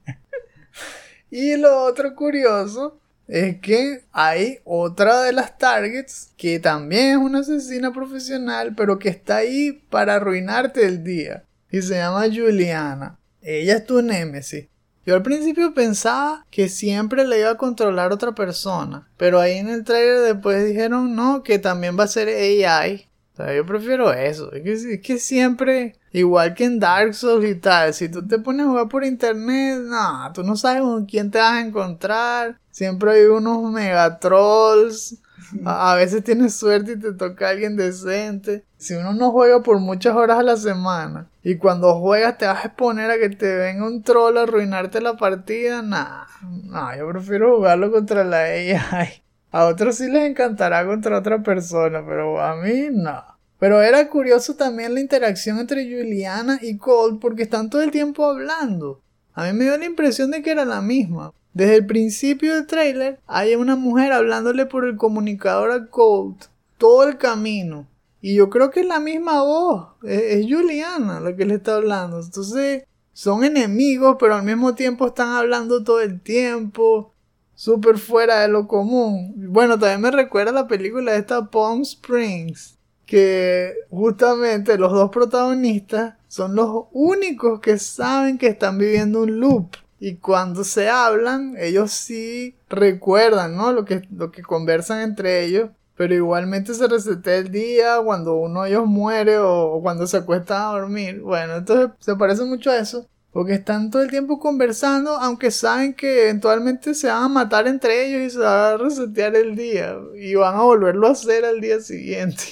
y 1.30 1.58
lo 1.58 1.84
otro 1.84 2.16
curioso 2.16 3.00
es 3.28 3.60
que 3.60 4.04
hay 4.12 4.60
otra 4.64 5.22
de 5.24 5.34
las 5.34 5.58
targets 5.58 6.32
que 6.38 6.60
también 6.60 7.12
es 7.12 7.18
una 7.18 7.40
asesina 7.40 7.92
profesional, 7.92 8.74
pero 8.76 9.00
que 9.00 9.10
está 9.10 9.38
ahí 9.38 9.72
para 9.90 10.16
arruinarte 10.16 10.86
el 10.86 11.04
día. 11.04 11.44
Y 11.72 11.82
se 11.82 11.96
llama 11.96 12.26
Juliana. 12.34 13.18
Ella 13.44 13.76
es 13.76 13.86
tu 13.86 14.02
némesis. 14.02 14.68
Yo 15.06 15.16
al 15.16 15.22
principio 15.22 15.74
pensaba 15.74 16.46
que 16.50 16.70
siempre 16.70 17.28
le 17.28 17.40
iba 17.40 17.52
a 17.52 17.58
controlar 17.58 18.14
otra 18.14 18.34
persona, 18.34 19.10
pero 19.18 19.40
ahí 19.40 19.58
en 19.58 19.68
el 19.68 19.84
trailer 19.84 20.22
después 20.22 20.66
dijeron 20.66 21.14
no, 21.14 21.44
que 21.44 21.60
también 21.60 22.00
va 22.00 22.06
a 22.06 22.08
ser 22.08 22.30
AI. 22.30 23.10
O 23.34 23.36
sea, 23.36 23.54
yo 23.54 23.66
prefiero 23.66 24.14
eso. 24.14 24.52
Es 24.54 24.64
que, 24.64 24.94
es 24.94 25.02
que 25.02 25.18
siempre, 25.18 25.98
igual 26.14 26.54
que 26.54 26.66
en 26.66 26.80
Dark 26.80 27.16
Souls 27.16 27.50
y 27.50 27.56
tal, 27.56 27.94
si 27.94 28.08
tú 28.08 28.26
te 28.26 28.40
pones 28.40 28.66
a 28.66 28.70
jugar 28.70 28.88
por 28.88 29.04
internet, 29.04 29.80
no, 29.82 30.32
tú 30.34 30.44
no 30.44 30.56
sabes 30.56 30.82
con 30.84 31.06
quién 31.06 31.30
te 31.30 31.40
vas 31.40 31.54
a 31.54 31.62
encontrar. 31.62 32.60
Siempre 32.72 33.12
hay 33.12 33.26
unos 33.26 33.70
megatrolls 33.72 35.18
a, 35.66 35.96
veces 35.96 36.24
tienes 36.24 36.54
suerte 36.54 36.94
y 36.94 37.00
te 37.00 37.14
toca 37.14 37.50
alguien 37.50 37.76
decente. 37.76 38.64
Si 38.78 38.94
uno 38.94 39.14
no 39.14 39.32
juega 39.32 39.62
por 39.62 39.80
muchas 39.80 40.16
horas 40.16 40.40
a 40.40 40.44
la 40.44 40.58
semana 40.58 41.30
y 41.44 41.58
cuando 41.58 42.00
juegas 42.00 42.38
te 42.38 42.46
vas 42.46 42.64
a 42.64 42.68
exponer 42.68 43.10
a 43.12 43.18
que 43.18 43.30
te 43.30 43.56
venga 43.56 43.86
un 43.86 44.04
troll 44.04 44.38
a 44.38 44.44
arruinarte 44.44 45.02
la 45.02 45.18
partida, 45.18 45.82
nah, 45.82 46.26
nah, 46.66 46.96
yo 46.98 47.08
prefiero 47.10 47.58
jugarlo 47.58 47.92
contra 47.92 48.24
la 48.24 48.44
AI. 48.44 49.24
A 49.52 49.66
otros 49.66 49.98
sí 49.98 50.10
les 50.10 50.30
encantará 50.30 50.86
contra 50.86 51.20
otra 51.20 51.44
persona, 51.44 52.04
pero 52.06 52.42
a 52.42 52.56
mí 52.56 52.88
no. 52.92 53.24
Pero 53.60 53.82
era 53.82 54.10
curioso 54.10 54.56
también 54.56 54.94
la 54.94 55.00
interacción 55.00 55.60
entre 55.60 55.86
Juliana 55.86 56.60
y 56.62 56.78
Colt 56.78 57.22
porque 57.22 57.44
están 57.44 57.70
todo 57.70 57.82
el 57.82 57.92
tiempo 57.92 58.26
hablando. 58.26 59.02
A 59.34 59.46
mí 59.46 59.54
me 59.54 59.66
dio 59.66 59.78
la 59.78 59.86
impresión 59.86 60.32
de 60.32 60.42
que 60.42 60.52
era 60.52 60.66
la 60.66 60.82
misma. 60.82 61.34
Desde 61.54 61.76
el 61.76 61.86
principio 61.86 62.56
del 62.56 62.68
trailer 62.68 63.20
hay 63.28 63.56
una 63.56 63.76
mujer 63.76 64.12
hablándole 64.12 64.66
por 64.66 64.86
el 64.86 64.98
comunicador 64.98 65.72
a 65.72 65.88
Colt 65.88 66.46
todo 66.78 67.04
el 67.04 67.18
camino. 67.18 67.88
Y 68.22 68.36
yo 68.36 68.50
creo 68.50 68.72
que 68.72 68.82
es 68.82 68.86
la 68.86 69.00
misma 69.00 69.44
voz. 69.44 69.88
Es, 70.04 70.46
Juliana 70.50 71.20
la 71.20 71.36
que 71.36 71.46
le 71.46 71.56
está 71.56 71.76
hablando. 71.76 72.20
Entonces 72.20 72.84
son 73.14 73.44
enemigos, 73.44 74.18
pero 74.20 74.36
al 74.36 74.44
mismo 74.44 74.76
tiempo 74.76 75.08
están 75.08 75.30
hablando 75.30 75.84
todo 75.84 76.02
el 76.02 76.22
tiempo. 76.22 77.14
Súper 77.54 78.00
fuera 78.00 78.42
de 78.42 78.48
lo 78.48 78.68
común. 78.68 79.34
Bueno, 79.36 79.78
también 79.78 80.02
me 80.02 80.12
recuerda 80.12 80.52
la 80.52 80.68
película 80.68 81.12
de 81.12 81.20
esta 81.20 81.52
Palm 81.52 81.82
Springs. 81.82 82.78
Que 83.06 83.74
justamente 83.90 84.78
los 84.78 84.92
dos 84.92 85.10
protagonistas 85.12 86.16
son 86.28 86.56
los 86.56 86.86
únicos 86.94 87.60
que 87.60 87.78
saben 87.78 88.38
que 88.38 88.48
están 88.48 88.78
viviendo 88.78 89.22
un 89.22 89.40
loop. 89.40 89.76
Y 90.06 90.16
cuando 90.16 90.66
se 90.66 90.90
hablan, 90.90 91.56
ellos 91.58 91.94
sí 91.94 92.58
recuerdan, 92.68 93.56
¿no? 93.56 93.72
Lo 93.72 93.86
que, 93.86 94.02
lo 94.12 94.32
que 94.32 94.44
conversan 94.44 95.00
entre 95.00 95.46
ellos. 95.46 95.70
Pero 95.96 96.14
igualmente 96.14 96.74
se 96.74 96.90
resetea 96.90 97.38
el 97.38 97.52
día 97.52 98.02
cuando 98.04 98.36
uno 98.36 98.64
de 98.64 98.72
ellos 98.72 98.86
muere 98.86 99.38
o, 99.38 99.80
cuando 99.82 100.06
se 100.06 100.18
acuesta 100.18 100.68
a 100.68 100.74
dormir. 100.74 101.22
Bueno, 101.22 101.56
entonces 101.56 101.92
se 102.00 102.18
parece 102.18 102.44
mucho 102.44 102.70
a 102.70 102.80
eso. 102.80 103.08
Porque 103.32 103.54
están 103.54 103.92
todo 103.92 104.02
el 104.02 104.10
tiempo 104.10 104.42
conversando, 104.42 105.12
aunque 105.12 105.52
saben 105.52 105.94
que 105.94 106.24
eventualmente 106.24 106.96
se 106.96 107.08
van 107.08 107.24
a 107.24 107.30
matar 107.30 107.66
entre 107.68 108.06
ellos 108.06 108.24
y 108.24 108.30
se 108.32 108.40
va 108.40 108.72
a 108.72 108.78
resetear 108.78 109.38
el 109.38 109.56
día. 109.56 109.96
Y 110.20 110.36
van 110.36 110.56
a 110.56 110.64
volverlo 110.64 111.08
a 111.08 111.12
hacer 111.12 111.46
al 111.46 111.62
día 111.62 111.80
siguiente. 111.80 112.44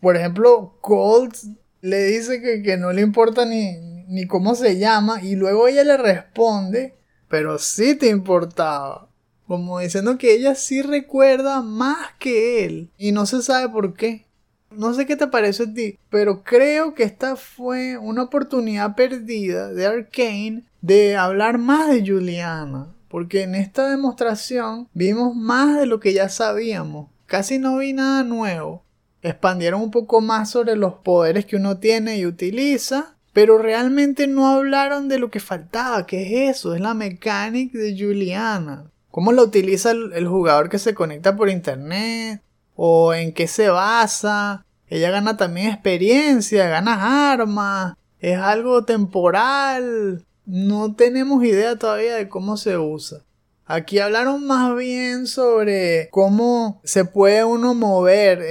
Por 0.00 0.16
ejemplo, 0.16 0.78
Colt 0.80 1.34
le 1.80 2.04
dice 2.04 2.40
que, 2.40 2.62
que 2.62 2.76
no 2.76 2.92
le 2.92 3.02
importa 3.02 3.44
ni, 3.44 3.91
ni 4.08 4.26
cómo 4.26 4.54
se 4.54 4.78
llama, 4.78 5.22
y 5.22 5.36
luego 5.36 5.68
ella 5.68 5.84
le 5.84 5.96
responde, 5.96 6.96
pero 7.28 7.58
sí 7.58 7.94
te 7.94 8.08
importaba. 8.08 9.08
Como 9.46 9.80
diciendo 9.80 10.18
que 10.18 10.34
ella 10.34 10.54
sí 10.54 10.82
recuerda 10.82 11.62
más 11.62 11.98
que 12.18 12.64
él, 12.64 12.90
y 12.96 13.12
no 13.12 13.26
se 13.26 13.42
sabe 13.42 13.68
por 13.68 13.94
qué. 13.94 14.26
No 14.70 14.94
sé 14.94 15.04
qué 15.04 15.16
te 15.16 15.26
parece 15.26 15.64
a 15.64 15.74
ti, 15.74 15.98
pero 16.08 16.42
creo 16.42 16.94
que 16.94 17.02
esta 17.02 17.36
fue 17.36 17.98
una 17.98 18.22
oportunidad 18.22 18.94
perdida 18.94 19.68
de 19.72 19.86
Arkane 19.86 20.64
de 20.80 21.16
hablar 21.16 21.58
más 21.58 21.90
de 21.90 22.06
Juliana. 22.06 22.94
Porque 23.08 23.42
en 23.42 23.54
esta 23.54 23.90
demostración 23.90 24.88
vimos 24.94 25.36
más 25.36 25.78
de 25.78 25.84
lo 25.84 26.00
que 26.00 26.14
ya 26.14 26.30
sabíamos. 26.30 27.10
Casi 27.26 27.58
no 27.58 27.76
vi 27.76 27.92
nada 27.92 28.24
nuevo. 28.24 28.84
Expandieron 29.20 29.82
un 29.82 29.90
poco 29.90 30.22
más 30.22 30.50
sobre 30.50 30.76
los 30.76 30.94
poderes 30.94 31.44
que 31.44 31.56
uno 31.56 31.78
tiene 31.78 32.16
y 32.16 32.24
utiliza. 32.24 33.16
Pero 33.32 33.58
realmente 33.58 34.26
no 34.26 34.46
hablaron 34.48 35.08
de 35.08 35.18
lo 35.18 35.30
que 35.30 35.40
faltaba, 35.40 36.06
que 36.06 36.22
es 36.22 36.56
eso, 36.56 36.74
es 36.74 36.80
la 36.80 36.94
mecánica 36.94 37.78
de 37.78 37.96
Juliana. 37.98 38.90
¿Cómo 39.10 39.32
la 39.32 39.42
utiliza 39.42 39.90
el, 39.90 40.26
jugador 40.26 40.68
que 40.68 40.78
se 40.78 40.94
conecta 40.94 41.36
por 41.36 41.50
internet? 41.50 42.42
¿O 42.76 43.12
en 43.14 43.32
qué 43.32 43.46
se 43.46 43.68
basa? 43.68 44.64
Ella 44.88 45.10
gana 45.10 45.36
también 45.36 45.68
experiencia, 45.68 46.68
gana 46.68 47.32
armas, 47.32 47.94
es 48.20 48.38
algo 48.38 48.84
temporal. 48.84 50.24
No 50.44 50.94
tenemos 50.94 51.44
idea 51.44 51.76
todavía 51.76 52.16
de 52.16 52.28
cómo 52.28 52.56
se 52.56 52.76
usa. 52.78 53.20
Aquí 53.66 53.98
hablaron 54.00 54.46
más 54.46 54.76
bien 54.76 55.26
sobre 55.26 56.08
cómo 56.10 56.80
se 56.84 57.04
puede 57.04 57.44
uno 57.44 57.74
mover 57.74 58.42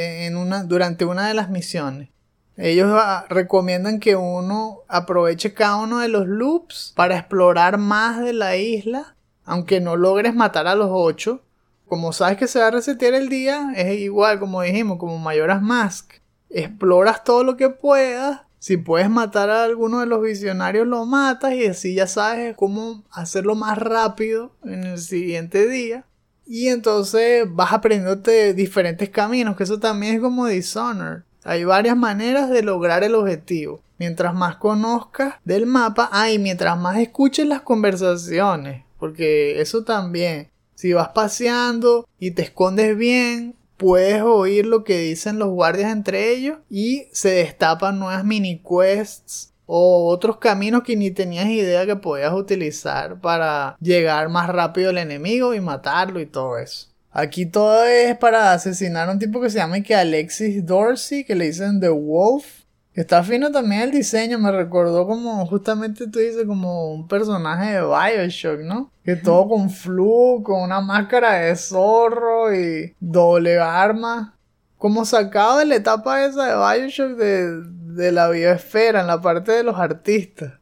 durante 0.66 1.06
una 1.06 1.28
de 1.28 1.34
las 1.34 1.50
misiones. 1.50 2.10
Ellos 2.58 2.92
ah, 2.94 3.26
recomiendan 3.30 4.00
que 4.00 4.16
uno 4.16 4.80
aproveche 4.88 5.54
cada 5.54 5.78
uno 5.78 6.00
de 6.00 6.10
los 6.10 6.28
loops 6.28 6.94
para 6.96 7.18
explorar 7.18 7.78
más 7.78 8.22
de 8.22 8.34
la 8.34 8.58
isla, 8.58 9.16
aunque 9.46 9.80
no 9.80 9.96
logres 9.96 10.36
matar 10.36 10.68
a 10.68 10.76
los 10.76 10.90
ocho. 10.92 11.42
Como 11.88 12.14
sabes 12.14 12.38
que 12.38 12.48
se 12.48 12.60
va 12.60 12.68
a 12.68 12.72
resetear 12.72 13.14
el 13.14 13.30
día, 13.30 13.74
es 13.76 14.00
igual 14.00 14.40
como 14.40 14.62
dijimos, 14.62 14.98
como 14.98 15.18
Mayoras 15.18 15.62
Mask. 15.62 16.14
Exploras 16.50 17.24
todo 17.24 17.44
lo 17.44 17.58
que 17.58 17.70
puedas. 17.70 18.42
Si 18.60 18.78
puedes 18.78 19.10
matar 19.10 19.50
a 19.50 19.64
alguno 19.64 20.02
de 20.02 20.06
los 20.06 20.22
visionarios, 20.22 20.86
lo 20.86 21.06
matas 21.06 21.54
y 21.54 21.66
así 21.66 21.96
ya 21.96 22.06
sabes 22.06 22.56
cómo 22.56 23.04
hacerlo 23.12 23.56
más 23.56 23.78
rápido 23.78 24.52
en 24.64 24.84
el 24.84 25.00
siguiente 25.00 25.68
día. 25.68 26.06
Y 26.46 26.68
entonces 26.68 27.46
vas 27.50 27.74
aprendiéndote 27.74 28.54
diferentes 28.54 29.10
caminos, 29.10 29.56
que 29.56 29.64
eso 29.64 29.80
también 29.80 30.16
es 30.16 30.22
como 30.22 30.46
Dishonored 30.46 31.24
hay 31.44 31.64
varias 31.64 31.98
maneras 31.98 32.50
de 32.50 32.64
lograr 32.64 33.04
el 33.04 33.16
objetivo. 33.16 33.82
Mientras 33.98 34.34
más 34.34 34.56
conozcas 34.56 35.36
del 35.44 35.66
mapa, 35.66 36.10
ah, 36.12 36.32
y 36.32 36.40
mientras 36.40 36.78
más 36.78 36.98
escuches 36.98 37.46
las 37.46 37.62
conversaciones, 37.62 38.84
porque 38.98 39.62
eso 39.62 39.84
también, 39.84 40.50
si 40.74 40.94
vas 40.94 41.10
paseando 41.10 42.08
y 42.20 42.32
te 42.32 42.42
escondes 42.42 42.98
bien, 42.98 43.56
puedes 43.78 44.22
oír 44.22 44.66
lo 44.66 44.84
que 44.84 45.00
dicen 45.00 45.40
los 45.40 45.50
guardias 45.50 45.92
entre 45.92 46.32
ellos 46.32 46.60
y 46.70 47.08
se 47.12 47.30
destapan 47.30 48.00
nuevas 48.00 48.24
mini 48.24 48.60
quests 48.60 49.54
o 49.66 50.08
otros 50.10 50.38
caminos 50.38 50.84
que 50.84 50.96
ni 50.96 51.12
tenías 51.12 51.48
idea 51.48 51.86
que 51.86 51.96
podías 51.96 52.34
utilizar 52.34 53.20
para 53.22 53.78
llegar 53.80 54.30
más 54.30 54.50
rápido 54.50 54.90
al 54.90 54.98
enemigo 54.98 55.54
y 55.54 55.62
matarlo 55.62 56.20
y 56.20 56.26
todo 56.26 56.58
eso. 56.58 56.91
Aquí 57.14 57.46
todo 57.46 57.84
es 57.84 58.18
para 58.18 58.54
asesinar 58.54 59.10
a 59.10 59.12
un 59.12 59.20
tipo 59.20 59.42
que 59.42 59.50
se 59.50 59.58
llama 59.58 59.82
que 59.82 59.94
Alexis 59.94 60.66
Dorsey, 60.66 61.26
que 61.26 61.36
le 61.36 61.46
dicen 61.46 61.82
The 61.82 61.90
Wolf. 61.90 62.62
Está 62.94 63.24
fino 63.24 63.52
también 63.52 63.82
el 63.82 63.92
diseño, 63.92 64.40
me 64.40 64.52
recordó 64.52 65.06
como, 65.06 65.46
justamente 65.46 66.08
tú 66.08 66.20
dices, 66.20 66.46
como 66.46 66.94
un 66.94 67.08
personaje 67.08 67.74
de 67.74 67.82
Bioshock, 67.82 68.62
¿no? 68.62 68.92
Que 69.04 69.16
todo 69.16 69.50
con 69.50 69.70
flu, 69.70 70.42
con 70.44 70.62
una 70.62 70.82
máscara 70.82 71.34
de 71.34 71.56
zorro 71.56 72.54
y 72.54 72.96
doble 73.00 73.60
arma. 73.60 74.38
Como 74.78 75.06
sacado 75.06 75.60
de 75.60 75.66
la 75.66 75.76
etapa 75.76 76.26
esa 76.26 76.46
de 76.48 76.80
Bioshock 76.80 77.18
de, 77.18 77.62
de 77.94 78.12
la 78.12 78.30
biosfera, 78.30 79.02
en 79.02 79.08
la 79.08 79.22
parte 79.22 79.52
de 79.52 79.64
los 79.64 79.78
artistas. 79.78 80.54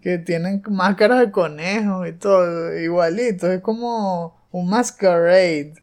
Que 0.00 0.18
tienen 0.18 0.62
máscaras 0.68 1.18
de 1.18 1.30
conejos 1.30 2.08
y 2.08 2.12
todo, 2.12 2.78
igualito. 2.78 3.50
Es 3.50 3.60
como 3.60 4.48
un 4.50 4.68
masquerade 4.68 5.74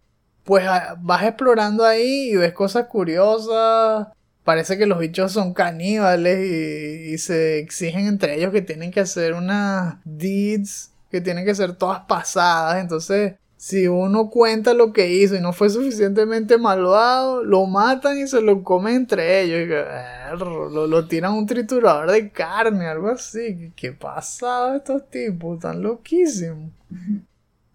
pues 0.43 0.65
vas 0.99 1.23
explorando 1.23 1.85
ahí 1.85 2.31
y 2.31 2.35
ves 2.35 2.53
cosas 2.53 2.87
curiosas. 2.87 4.07
Parece 4.43 4.77
que 4.77 4.87
los 4.87 4.99
bichos 4.99 5.31
son 5.31 5.53
caníbales 5.53 6.39
y, 6.39 7.17
se 7.17 7.59
exigen 7.59 8.07
entre 8.07 8.35
ellos 8.35 8.51
que 8.51 8.61
tienen 8.61 8.91
que 8.91 9.01
hacer 9.01 9.33
unas 9.33 9.97
deeds 10.03 10.91
que 11.11 11.21
tienen 11.21 11.45
que 11.45 11.53
ser 11.53 11.73
todas 11.75 12.01
pasadas. 12.05 12.81
Entonces 12.81 13.33
si 13.61 13.87
uno 13.87 14.31
cuenta 14.31 14.73
lo 14.73 14.91
que 14.91 15.13
hizo 15.13 15.35
y 15.35 15.39
no 15.39 15.53
fue 15.53 15.69
suficientemente 15.69 16.57
malvado, 16.57 17.43
lo 17.43 17.67
matan 17.67 18.17
y 18.17 18.25
se 18.25 18.41
lo 18.41 18.63
comen 18.63 18.95
entre 18.95 19.41
ellos. 19.41 19.59
Y 20.33 20.35
lo, 20.35 20.87
lo, 20.87 21.07
tiran 21.07 21.33
un 21.33 21.45
triturador 21.45 22.09
de 22.09 22.31
carne, 22.31 22.87
algo 22.87 23.09
así. 23.09 23.71
¿Qué 23.75 23.91
pasa 23.91 24.77
estos 24.77 25.07
tipos? 25.11 25.57
Están 25.57 25.83
loquísimos. 25.83 26.71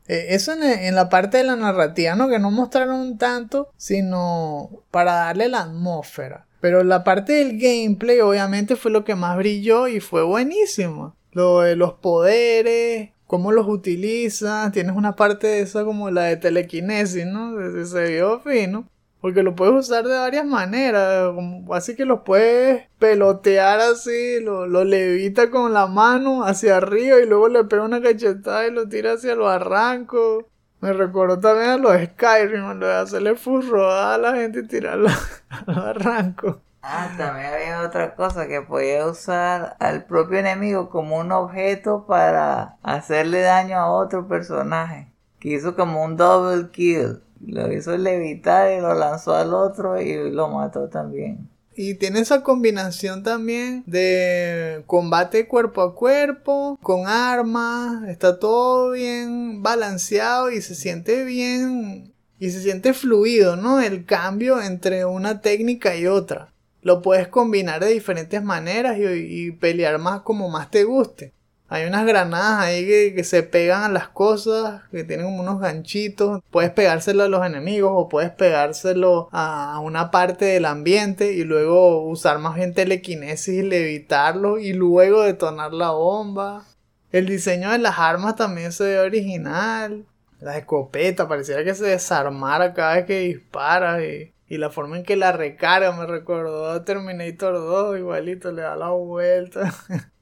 Eh, 0.09 0.27
eso 0.31 0.53
en, 0.53 0.95
la 0.95 1.09
parte 1.09 1.39
de 1.39 1.45
la 1.45 1.57
narrativa, 1.57 2.15
¿no? 2.15 2.29
Que 2.29 2.39
no 2.39 2.51
mostraron 2.51 3.19
tanto, 3.19 3.71
sino 3.77 4.83
para 4.91 5.15
darle 5.15 5.49
la 5.49 5.63
atmósfera. 5.63 6.47
Pero 6.61 6.85
la 6.85 7.05
parte 7.05 7.35
del 7.35 7.59
gameplay, 7.59 8.21
obviamente, 8.21 8.77
fue 8.77 8.91
lo 8.91 9.05
que 9.05 9.15
más 9.15 9.37
brilló 9.37 9.89
y 9.89 10.01
fue 10.01 10.23
buenísimo. 10.23 11.15
Lo 11.33 11.61
de 11.61 11.77
los 11.77 11.95
poderes, 11.95 13.11
cómo 13.27 13.53
los 13.53 13.69
utilizas, 13.69 14.73
tienes 14.73 14.97
una 14.97 15.17
parte 15.17 15.47
de 15.47 15.61
esa 15.61 15.85
como 15.85 16.11
la 16.11 16.25
de 16.25 16.37
telequinesis, 16.37 17.27
¿no? 17.27 17.55
Se 17.85 18.09
vio 18.09 18.41
fino. 18.41 18.89
Porque 19.21 19.43
lo 19.43 19.55
puedes 19.55 19.75
usar 19.75 20.05
de 20.05 20.17
varias 20.17 20.47
maneras. 20.47 21.35
así 21.73 21.97
que 21.97 22.05
los 22.05 22.21
puedes 22.21 22.89
pelotear 22.99 23.81
así, 23.81 24.41
lo, 24.41 24.67
lo, 24.67 24.85
levita 24.85 25.51
con 25.51 25.73
la 25.73 25.87
mano 25.87 26.45
hacia 26.45 26.77
arriba 26.77 27.19
y 27.21 27.27
luego 27.27 27.49
le 27.49 27.65
pega 27.65 27.83
una 27.83 28.03
cachetada 28.03 28.67
y 28.67 28.71
lo 28.71 28.89
tira 28.89 29.15
hacia 29.15 29.35
los 29.35 29.49
arrancos. 29.49 30.45
Me 30.81 30.93
recordó 30.93 31.41
también 31.41 31.71
a 31.71 31.77
los 31.79 31.93
Skyrim, 32.01 32.79
lo 32.79 32.87
de 32.87 32.95
hacerle 32.95 33.35
furroada 33.35 34.15
a 34.15 34.19
la 34.19 34.35
gente 34.35 34.61
y 34.61 34.67
tirarlo 34.69 35.09
a 35.51 35.65
los 35.67 35.77
arrancos. 35.79 36.57
Ah, 36.89 37.11
también 37.19 37.47
había 37.53 37.83
otra 37.83 38.15
cosa 38.15 38.47
que 38.47 38.63
podía 38.63 39.07
usar 39.07 39.77
al 39.81 40.05
propio 40.05 40.39
enemigo 40.39 40.89
como 40.89 41.19
un 41.19 41.33
objeto 41.33 42.07
para 42.07 42.77
hacerle 42.85 43.41
daño 43.41 43.77
a 43.77 43.91
otro 43.91 44.29
personaje. 44.29 45.13
Que 45.41 45.49
hizo 45.49 45.75
como 45.75 46.05
un 46.05 46.17
double 46.17 46.71
kill. 46.71 47.23
Lo 47.45 47.73
hizo 47.73 47.97
levitar 47.97 48.77
y 48.77 48.81
lo 48.81 48.95
lanzó 48.95 49.35
al 49.35 49.53
otro 49.53 50.01
y 50.01 50.31
lo 50.31 50.49
mató 50.49 50.89
también. 50.89 51.49
Y 51.75 51.95
tiene 51.95 52.21
esa 52.21 52.43
combinación 52.43 53.23
también 53.23 53.83
de 53.87 54.83
combate 54.87 55.47
cuerpo 55.47 55.83
a 55.83 55.95
cuerpo, 55.95 56.79
con 56.83 57.07
armas, 57.07 58.09
está 58.09 58.39
todo 58.39 58.93
bien 58.93 59.63
balanceado 59.63 60.51
y 60.51 60.63
se 60.63 60.75
siente 60.75 61.25
bien 61.25 62.15
y 62.39 62.51
se 62.51 62.63
siente 62.63 62.95
fluido, 62.95 63.57
¿no? 63.57 63.81
El 63.81 64.07
cambio 64.07 64.63
entre 64.63 65.05
una 65.05 65.43
técnica 65.43 65.97
y 65.97 66.07
otra 66.07 66.53
lo 66.87 67.03
puedes 67.03 67.27
combinar 67.27 67.81
de 67.81 67.93
diferentes 67.93 68.41
maneras 68.45 68.97
y, 68.97 69.51
pelear 69.51 69.99
más 69.99 70.21
como 70.21 70.49
más 70.49 70.71
te 70.71 70.85
guste. 70.85 71.33
Hay 71.69 71.85
unas 71.85 72.07
granadas 72.07 72.65
ahí 72.65 72.87
que, 72.87 73.25
se 73.25 73.43
pegan 73.43 73.83
a 73.83 73.89
las 73.89 74.09
cosas, 74.09 74.83
que 74.93 75.03
tienen 75.03 75.27
como 75.27 75.43
unos 75.43 75.61
ganchitos. 75.61 76.41
Puedes 76.51 76.71
pegárselo 76.71 77.25
a 77.25 77.29
los 77.29 77.45
enemigos 77.45 77.91
o 77.93 78.09
puedes 78.09 78.31
pegárselo 78.31 79.29
a 79.33 79.81
una 79.83 80.13
parte 80.13 80.45
del 80.45 80.65
ambiente 80.65 81.33
y 81.33 81.43
luego 81.43 82.03
usar 82.09 82.39
más 82.39 82.55
bien 82.55 82.73
telequinesis 82.73 83.55
y 83.55 83.63
levitarlo 83.63 84.59
y 84.59 84.75
luego 84.75 85.23
detonar 85.23 85.73
la 85.73 85.91
bomba. 85.91 86.65
El 87.11 87.27
diseño 87.27 87.73
de 87.73 87.79
las 87.79 87.99
armas 87.99 88.37
también 88.37 88.71
se 88.73 88.85
ve 88.85 88.99
original. 89.01 90.07
La 90.41 90.59
escopeta 90.59 91.27
pareciera 91.27 91.65
que 91.65 91.75
se 91.75 91.87
desarmara 91.87 92.75
cada 92.75 92.97
vez 92.97 93.07
que 93.07 93.21
disparas 93.21 94.03
y 94.49 94.59
la 94.59 94.71
forma 94.71 94.99
en 94.99 95.03
que 95.03 95.17
la 95.17 95.33
recarga 95.33 95.91
me 95.93 96.07
recordó 96.07 96.81
Terminator 96.85 97.55
2, 97.55 97.99
igualito, 97.99 98.53
le 98.53 98.63
da 98.63 98.77
la 98.77 98.91
vuelta. 98.91 99.75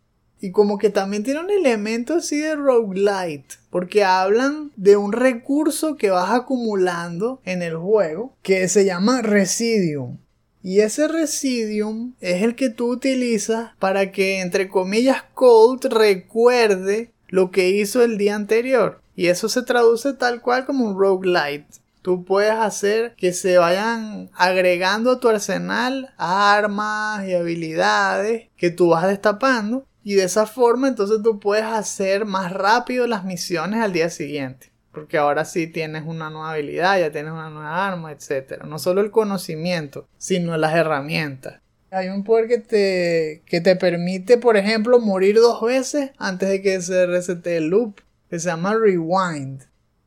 y 0.45 0.51
como 0.51 0.77
que 0.77 0.91
también 0.91 1.23
tiene 1.23 1.41
un 1.41 1.51
elemento 1.51 2.17
así 2.17 2.37
de 2.39 2.55
roguelite, 2.55 3.57
porque 3.71 4.05
hablan 4.05 4.73
de 4.77 4.99
un 4.99 5.13
recurso 5.13 5.97
que 5.97 6.11
vas 6.11 6.33
acumulando 6.33 7.41
en 7.47 7.63
el 7.63 7.77
juego 7.79 8.37
que 8.43 8.69
se 8.69 8.85
llama 8.85 9.23
Residium. 9.23 10.19
Y 10.63 10.81
ese 10.81 11.09
Residium 11.09 12.13
es 12.21 12.43
el 12.43 12.57
que 12.57 12.69
tú 12.69 12.91
utilizas 12.91 13.71
para 13.79 14.13
que, 14.13 14.43
entre 14.43 14.69
comillas, 14.69 15.23
Colt 15.33 15.87
recuerde 15.87 17.11
lo 17.29 17.51
que 17.51 17.71
hizo 17.71 18.03
el 18.03 18.19
día 18.19 18.35
anterior. 18.35 19.01
Y 19.17 19.29
eso 19.29 19.49
se 19.49 19.63
traduce 19.63 20.13
tal 20.13 20.43
cual 20.43 20.67
como 20.67 20.85
un 20.85 20.99
roguelite. 20.99 21.81
Tú 22.03 22.23
puedes 22.27 22.53
hacer 22.53 23.15
que 23.17 23.33
se 23.33 23.57
vayan 23.57 24.29
agregando 24.35 25.13
a 25.13 25.21
tu 25.21 25.31
arsenal 25.31 26.13
armas 26.19 27.27
y 27.27 27.33
habilidades 27.33 28.51
que 28.59 28.69
tú 28.69 28.89
vas 28.89 29.09
destapando. 29.09 29.87
Y 30.05 30.15
de 30.15 30.25
esa 30.25 30.47
forma 30.47 30.87
entonces 30.87 31.23
tú 31.23 31.41
puedes 31.41 31.65
hacer 31.65 32.27
más 32.27 32.53
rápido 32.53 33.07
las 33.07 33.25
misiones 33.25 33.81
al 33.81 33.93
día 33.93 34.11
siguiente. 34.11 34.71
Porque 34.93 35.19
ahora 35.19 35.45
sí 35.45 35.67
tienes 35.67 36.05
una 36.07 36.31
nueva 36.31 36.53
habilidad, 36.53 37.01
ya 37.01 37.11
tienes 37.11 37.33
una 37.33 37.51
nueva 37.51 37.89
arma, 37.89 38.13
etc. 38.13 38.63
No 38.65 38.79
solo 38.79 39.01
el 39.01 39.11
conocimiento, 39.11 40.07
sino 40.19 40.57
las 40.57 40.75
herramientas. 40.75 41.61
Hay 41.91 42.09
un 42.09 42.23
poder 42.23 42.49
que 42.49 42.59
te, 42.59 43.43
que 43.47 43.61
te 43.61 43.77
permite, 43.77 44.37
por 44.37 44.57
ejemplo, 44.57 45.01
morir 45.01 45.37
dos 45.37 45.63
veces 45.63 46.11
antes 46.19 46.51
de 46.51 46.61
que 46.61 46.81
se 46.83 47.07
resete 47.07 47.57
el 47.57 47.69
loop. 47.69 48.01
Que 48.29 48.39
se 48.39 48.49
llama 48.49 48.75
Rewind 48.75 49.63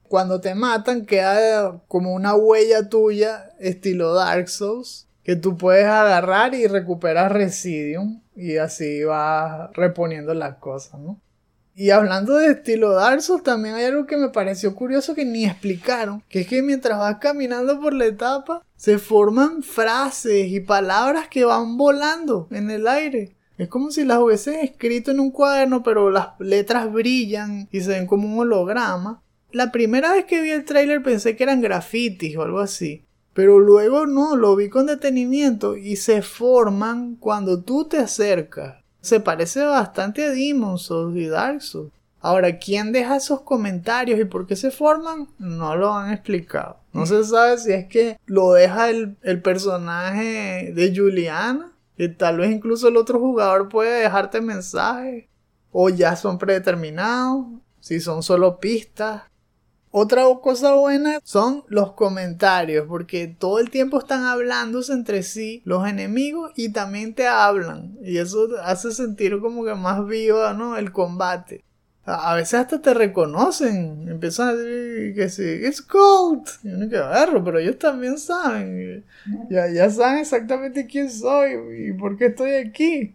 cuando 0.07 0.39
te 0.41 0.55
matan 0.55 1.05
queda 1.05 1.81
como 1.87 2.13
una 2.13 2.35
huella 2.35 2.89
tuya 2.89 3.51
estilo 3.59 4.13
Dark 4.13 4.49
Souls 4.49 5.07
que 5.23 5.35
tú 5.35 5.57
puedes 5.57 5.85
agarrar 5.85 6.53
y 6.53 6.67
recuperar 6.67 7.33
Residium 7.33 8.21
y 8.37 8.57
así 8.57 9.03
vas 9.03 9.71
reponiendo 9.73 10.33
las 10.33 10.57
cosas, 10.57 10.99
¿no? 10.99 11.19
Y 11.75 11.91
hablando 11.91 12.35
de 12.37 12.51
estilo 12.51 12.93
Dark 12.93 13.21
también 13.43 13.75
hay 13.75 13.85
algo 13.85 14.07
que 14.07 14.17
me 14.17 14.29
pareció 14.29 14.73
curioso 14.73 15.13
que 15.13 15.25
ni 15.25 15.45
explicaron, 15.45 16.23
que 16.27 16.41
es 16.41 16.47
que 16.47 16.63
mientras 16.63 16.97
vas 16.97 17.17
caminando 17.17 17.79
por 17.79 17.93
la 17.93 18.05
etapa, 18.05 18.63
se 18.75 18.97
forman 18.97 19.61
frases 19.61 20.47
y 20.47 20.59
palabras 20.59 21.27
que 21.27 21.45
van 21.45 21.77
volando 21.77 22.47
en 22.49 22.71
el 22.71 22.87
aire. 22.87 23.35
Es 23.59 23.69
como 23.69 23.91
si 23.91 24.05
las 24.05 24.19
hubieses 24.19 24.63
escrito 24.63 25.11
en 25.11 25.19
un 25.19 25.31
cuaderno, 25.31 25.83
pero 25.83 26.09
las 26.09 26.29
letras 26.39 26.91
brillan 26.91 27.67
y 27.71 27.81
se 27.81 27.89
ven 27.89 28.07
como 28.07 28.27
un 28.27 28.39
holograma. 28.39 29.21
La 29.51 29.71
primera 29.71 30.13
vez 30.13 30.25
que 30.25 30.41
vi 30.41 30.51
el 30.51 30.65
tráiler 30.65 31.01
pensé 31.01 31.35
que 31.35 31.43
eran 31.43 31.61
grafitis 31.61 32.37
o 32.37 32.43
algo 32.43 32.59
así. 32.59 33.06
Pero 33.37 33.59
luego 33.59 34.07
no, 34.07 34.35
lo 34.35 34.55
vi 34.55 34.67
con 34.67 34.87
detenimiento 34.87 35.77
y 35.77 35.97
se 35.97 36.23
forman 36.23 37.17
cuando 37.17 37.61
tú 37.61 37.85
te 37.85 37.99
acercas. 37.99 38.83
Se 38.99 39.19
parece 39.19 39.63
bastante 39.63 40.25
a 40.25 40.31
Demon's 40.31 40.81
Souls 40.81 41.15
y 41.15 41.27
Dark 41.27 41.61
Souls. 41.61 41.91
Ahora, 42.19 42.57
¿quién 42.57 42.91
deja 42.91 43.17
esos 43.17 43.41
comentarios 43.41 44.19
y 44.19 44.25
por 44.25 44.47
qué 44.47 44.55
se 44.55 44.71
forman? 44.71 45.27
No 45.37 45.75
lo 45.75 45.93
han 45.93 46.11
explicado. 46.11 46.77
No 46.93 47.05
se 47.05 47.23
sabe 47.23 47.59
si 47.59 47.73
es 47.73 47.85
que 47.85 48.17
lo 48.25 48.53
deja 48.53 48.89
el, 48.89 49.17
el 49.21 49.39
personaje 49.39 50.71
de 50.73 50.93
Juliana, 50.95 51.71
que 51.95 52.09
tal 52.09 52.39
vez 52.39 52.49
incluso 52.49 52.87
el 52.87 52.97
otro 52.97 53.19
jugador 53.19 53.69
puede 53.69 54.01
dejarte 54.01 54.41
mensajes, 54.41 55.25
o 55.71 55.89
ya 55.89 56.15
son 56.15 56.39
predeterminados, 56.39 57.45
si 57.81 57.99
son 57.99 58.23
solo 58.23 58.59
pistas. 58.59 59.21
Otra 59.91 60.23
cosa 60.41 60.75
buena 60.75 61.19
son 61.23 61.63
los 61.67 61.93
comentarios, 61.93 62.85
porque 62.87 63.27
todo 63.27 63.59
el 63.59 63.69
tiempo 63.69 63.99
están 63.99 64.25
hablándose 64.25 64.93
entre 64.93 65.23
sí 65.23 65.61
los 65.65 65.87
enemigos 65.87 66.51
y 66.55 66.69
también 66.69 67.13
te 67.13 67.27
hablan. 67.27 67.97
Y 68.01 68.17
eso 68.17 68.47
hace 68.63 68.91
sentir 68.91 69.39
como 69.39 69.63
que 69.63 69.75
más 69.75 70.05
vivo, 70.05 70.51
¿no? 70.53 70.77
El 70.77 70.91
combate. 70.91 71.63
A 72.09 72.35
veces 72.35 72.53
hasta 72.53 72.81
te 72.81 72.93
reconocen, 72.93 74.07
empiezan 74.07 74.47
a 74.49 74.53
decir 74.53 75.13
que 75.13 75.29
sí, 75.29 75.43
es 75.43 75.81
Colt. 75.81 76.47
Y 76.63 76.69
uno 76.69 76.89
que 76.89 76.97
agarro, 76.97 77.43
pero 77.43 77.59
ellos 77.59 77.77
también 77.77 78.17
saben. 78.17 79.03
Ya, 79.49 79.67
ya 79.67 79.89
saben 79.89 80.19
exactamente 80.19 80.87
quién 80.87 81.11
soy 81.11 81.89
y 81.89 81.93
por 81.93 82.17
qué 82.17 82.27
estoy 82.27 82.51
aquí. 82.51 83.13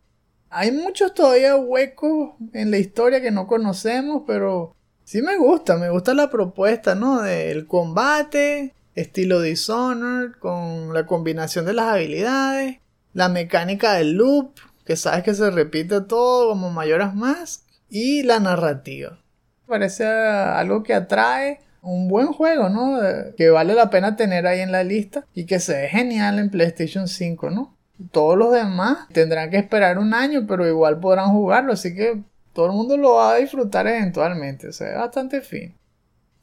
Hay 0.51 0.73
muchos 0.73 1.15
todavía 1.15 1.57
huecos 1.57 2.33
en 2.53 2.71
la 2.71 2.77
historia 2.77 3.23
que 3.23 3.31
no 3.31 3.47
conocemos, 3.47 4.25
pero 4.27 4.75
Sí 5.13 5.21
me 5.21 5.37
gusta, 5.37 5.77
me 5.77 5.91
gusta 5.91 6.15
la 6.15 6.31
propuesta, 6.31 6.95
¿no? 6.95 7.21
Del 7.21 7.67
combate, 7.67 8.73
estilo 8.95 9.43
Dishonored, 9.43 10.33
con 10.39 10.95
la 10.95 11.05
combinación 11.05 11.67
de 11.67 11.75
las 11.75 11.89
habilidades, 11.89 12.79
la 13.13 13.29
mecánica 13.29 13.93
del 13.93 14.13
loop, 14.13 14.55
que 14.87 14.97
sabes 14.97 15.23
que 15.23 15.35
se 15.35 15.51
repite 15.51 16.01
todo 16.01 16.49
como 16.49 16.71
mayoras 16.71 17.15
más, 17.15 17.67
y 17.91 18.23
la 18.23 18.41
narrativa. 18.41 19.19
Parece 19.67 20.07
algo 20.07 20.83
que 20.83 20.95
atrae, 20.95 21.61
un 21.83 22.09
buen 22.09 22.29
juego, 22.29 22.71
¿no? 22.71 22.99
Que 23.37 23.51
vale 23.51 23.75
la 23.75 23.91
pena 23.91 24.17
tener 24.17 24.47
ahí 24.47 24.61
en 24.61 24.73
la 24.73 24.83
lista 24.83 25.27
y 25.35 25.45
que 25.45 25.61
se 25.61 25.75
ve 25.75 25.89
genial 25.91 26.39
en 26.39 26.49
PlayStation 26.49 27.07
5, 27.07 27.51
¿no? 27.51 27.77
Todos 28.13 28.39
los 28.39 28.51
demás 28.55 29.09
tendrán 29.13 29.51
que 29.51 29.59
esperar 29.59 29.99
un 29.99 30.15
año, 30.15 30.47
pero 30.49 30.67
igual 30.67 31.01
podrán 31.01 31.33
jugarlo, 31.33 31.75
así 31.75 31.95
que 31.95 32.23
todo 32.53 32.67
el 32.67 32.73
mundo 32.73 32.97
lo 32.97 33.15
va 33.15 33.35
a 33.35 33.37
disfrutar 33.37 33.87
eventualmente, 33.87 34.69
o 34.69 34.73
sea, 34.73 34.91
es 34.91 34.99
bastante 34.99 35.41
fin. 35.41 35.75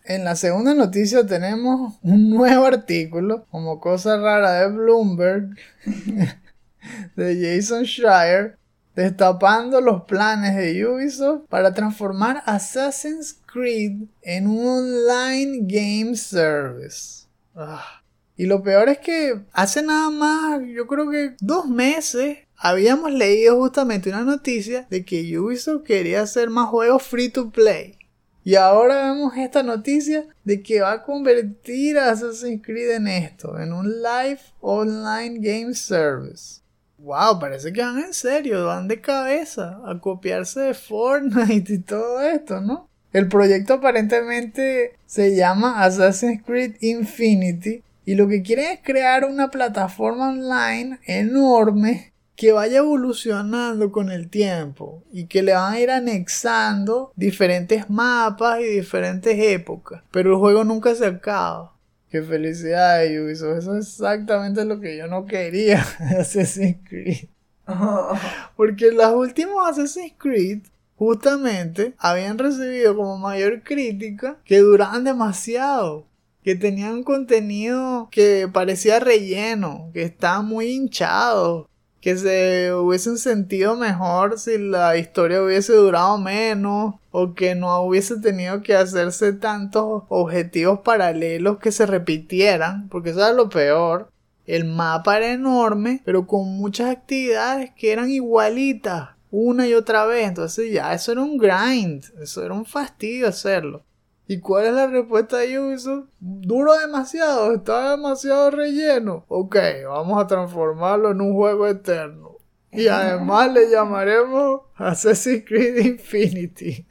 En 0.03 0.23
la 0.23 0.35
segunda 0.35 0.73
noticia 0.73 1.25
tenemos 1.25 1.99
un 2.01 2.29
nuevo 2.29 2.65
artículo, 2.65 3.45
como 3.51 3.79
cosa 3.79 4.17
rara 4.17 4.61
de 4.61 4.67
Bloomberg, 4.75 5.55
de 7.15 7.57
Jason 7.57 7.85
Schreier, 7.85 8.57
destapando 8.95 9.79
los 9.81 10.03
planes 10.03 10.55
de 10.55 10.85
Ubisoft 10.85 11.47
para 11.47 11.73
transformar 11.73 12.41
Assassin's 12.45 13.39
Creed 13.45 14.07
en 14.21 14.47
un 14.47 14.65
online 14.65 15.59
game 15.61 16.15
service. 16.15 17.27
Ah. 17.55 18.01
Y 18.35 18.45
lo 18.45 18.63
peor 18.63 18.87
es 18.87 18.99
que 18.99 19.41
hace 19.51 19.83
nada 19.83 20.09
más, 20.09 20.61
yo 20.73 20.87
creo 20.87 21.09
que 21.09 21.35
dos 21.41 21.67
meses, 21.67 22.39
habíamos 22.59 23.11
leído 23.13 23.57
justamente 23.57 24.09
una 24.09 24.23
noticia 24.23 24.85
de 24.89 25.05
que 25.05 25.39
Ubisoft 25.39 25.83
quería 25.83 26.21
hacer 26.21 26.49
más 26.49 26.67
juegos 26.67 27.03
free 27.03 27.29
to 27.29 27.49
play. 27.49 27.97
Y 28.43 28.55
ahora 28.55 29.11
vemos 29.11 29.35
esta 29.37 29.63
noticia 29.63 30.25
de 30.43 30.61
que 30.61 30.81
va 30.81 30.91
a 30.91 31.03
convertir 31.03 31.97
a 31.97 32.11
Assassin's 32.11 32.61
Creed 32.63 32.91
en 32.91 33.07
esto, 33.07 33.59
en 33.59 33.71
un 33.71 34.01
live 34.01 34.39
online 34.59 35.39
game 35.39 35.73
service. 35.73 36.61
Wow, 36.97 37.39
parece 37.39 37.71
que 37.71 37.81
van 37.81 37.99
en 37.99 38.13
serio, 38.13 38.65
van 38.65 38.87
de 38.89 38.99
cabeza 38.99 39.79
a 39.85 39.99
copiarse 39.99 40.59
de 40.59 40.73
Fortnite 40.73 41.73
y 41.73 41.79
todo 41.79 42.21
esto, 42.21 42.59
¿no? 42.59 42.89
El 43.13 43.27
proyecto 43.27 43.75
aparentemente 43.75 44.97
se 45.05 45.35
llama 45.35 45.83
Assassin's 45.83 46.43
Creed 46.45 46.75
Infinity 46.81 47.83
y 48.05 48.15
lo 48.15 48.27
que 48.27 48.41
quieren 48.41 48.71
es 48.71 48.79
crear 48.83 49.25
una 49.25 49.49
plataforma 49.49 50.29
online 50.29 50.99
enorme 51.05 52.13
que 52.39 52.53
vaya 52.53 52.77
evolucionando 52.77 53.91
con 53.91 54.09
el 54.09 54.29
tiempo 54.29 55.03
y 55.11 55.25
que 55.25 55.43
le 55.43 55.51
van 55.51 55.73
a 55.73 55.79
ir 55.81 55.91
anexando 55.91 57.11
diferentes 57.17 57.89
mapas 57.89 58.61
y 58.61 58.63
diferentes 58.63 59.37
épocas. 59.37 60.03
Pero 60.09 60.31
el 60.31 60.37
juego 60.37 60.63
nunca 60.63 60.95
se 60.95 61.05
acaba. 61.05 61.75
Qué 62.09 62.23
felicidad, 62.23 63.03
Ubisoft. 63.07 63.57
Eso 63.57 63.75
es 63.75 63.87
exactamente 63.87 64.63
lo 64.63 64.79
que 64.79 64.95
yo 64.95 65.07
no 65.07 65.25
quería 65.25 65.85
de 65.99 66.15
Assassin's 66.15 66.77
Creed. 66.87 67.27
Porque 68.55 68.93
las 68.93 69.11
últimas 69.11 69.77
Assassin's 69.77 70.13
Creed 70.17 70.61
justamente 70.95 71.93
habían 71.97 72.37
recibido 72.37 72.95
como 72.95 73.17
mayor 73.17 73.63
crítica 73.63 74.37
que 74.45 74.59
duraban 74.59 75.03
demasiado. 75.03 76.07
Que 76.41 76.55
tenían 76.55 77.03
contenido 77.03 78.07
que 78.09 78.47
parecía 78.47 79.01
relleno, 79.01 79.89
que 79.93 80.03
estaban 80.03 80.45
muy 80.45 80.67
hinchados, 80.67 81.67
que 82.01 82.17
se 82.17 82.73
hubiesen 82.73 83.17
sentido 83.17 83.75
mejor 83.75 84.39
si 84.39 84.57
la 84.57 84.97
historia 84.97 85.43
hubiese 85.43 85.73
durado 85.73 86.17
menos 86.17 86.95
o 87.11 87.33
que 87.33 87.55
no 87.55 87.81
hubiese 87.81 88.17
tenido 88.19 88.61
que 88.61 88.75
hacerse 88.75 89.33
tantos 89.33 90.03
objetivos 90.07 90.79
paralelos 90.79 91.57
que 91.59 91.71
se 91.71 91.85
repitieran, 91.85 92.87
porque 92.89 93.09
eso 93.11 93.19
era 93.19 93.33
lo 93.33 93.49
peor. 93.49 94.09
El 94.45 94.65
mapa 94.65 95.17
era 95.17 95.31
enorme, 95.31 96.01
pero 96.05 96.25
con 96.25 96.47
muchas 96.57 96.89
actividades 96.89 97.71
que 97.75 97.91
eran 97.91 98.09
igualitas 98.09 99.09
una 99.31 99.67
y 99.67 99.73
otra 99.73 100.05
vez, 100.05 100.27
entonces 100.27 100.71
ya 100.71 100.93
eso 100.93 101.11
era 101.11 101.21
un 101.21 101.37
grind, 101.37 102.03
eso 102.19 102.43
era 102.43 102.53
un 102.53 102.65
fastidio 102.65 103.27
hacerlo. 103.27 103.83
¿Y 104.31 104.41
cuál 104.41 104.67
es 104.67 104.73
la 104.73 104.85
respuesta 104.85 105.37
de 105.37 105.59
Ubisoft? 105.59 106.07
Duro 106.19 106.77
demasiado, 106.77 107.51
está 107.55 107.89
demasiado 107.89 108.51
relleno. 108.51 109.25
Ok, 109.27 109.55
vamos 109.87 110.23
a 110.23 110.27
transformarlo 110.27 111.09
en 111.09 111.21
un 111.21 111.33
juego 111.33 111.65
eterno. 111.65 112.37
Y 112.71 112.89
además 112.89 113.51
le 113.51 113.71
llamaremos 113.71 114.61
Assassin's 114.75 115.43
Creed 115.47 115.83
Infinity. 115.83 116.85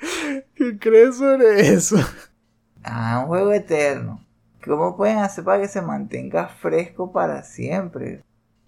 ¿Qué 0.54 0.78
crees 0.78 1.16
sobre 1.16 1.72
eso? 1.72 1.96
Ah, 2.82 3.20
un 3.22 3.28
juego 3.28 3.54
eterno. 3.54 4.22
¿Cómo 4.62 4.94
pueden 4.98 5.16
hacer 5.16 5.44
para 5.44 5.62
que 5.62 5.68
se 5.68 5.80
mantenga 5.80 6.46
fresco 6.46 7.10
para 7.10 7.42
siempre? 7.42 8.22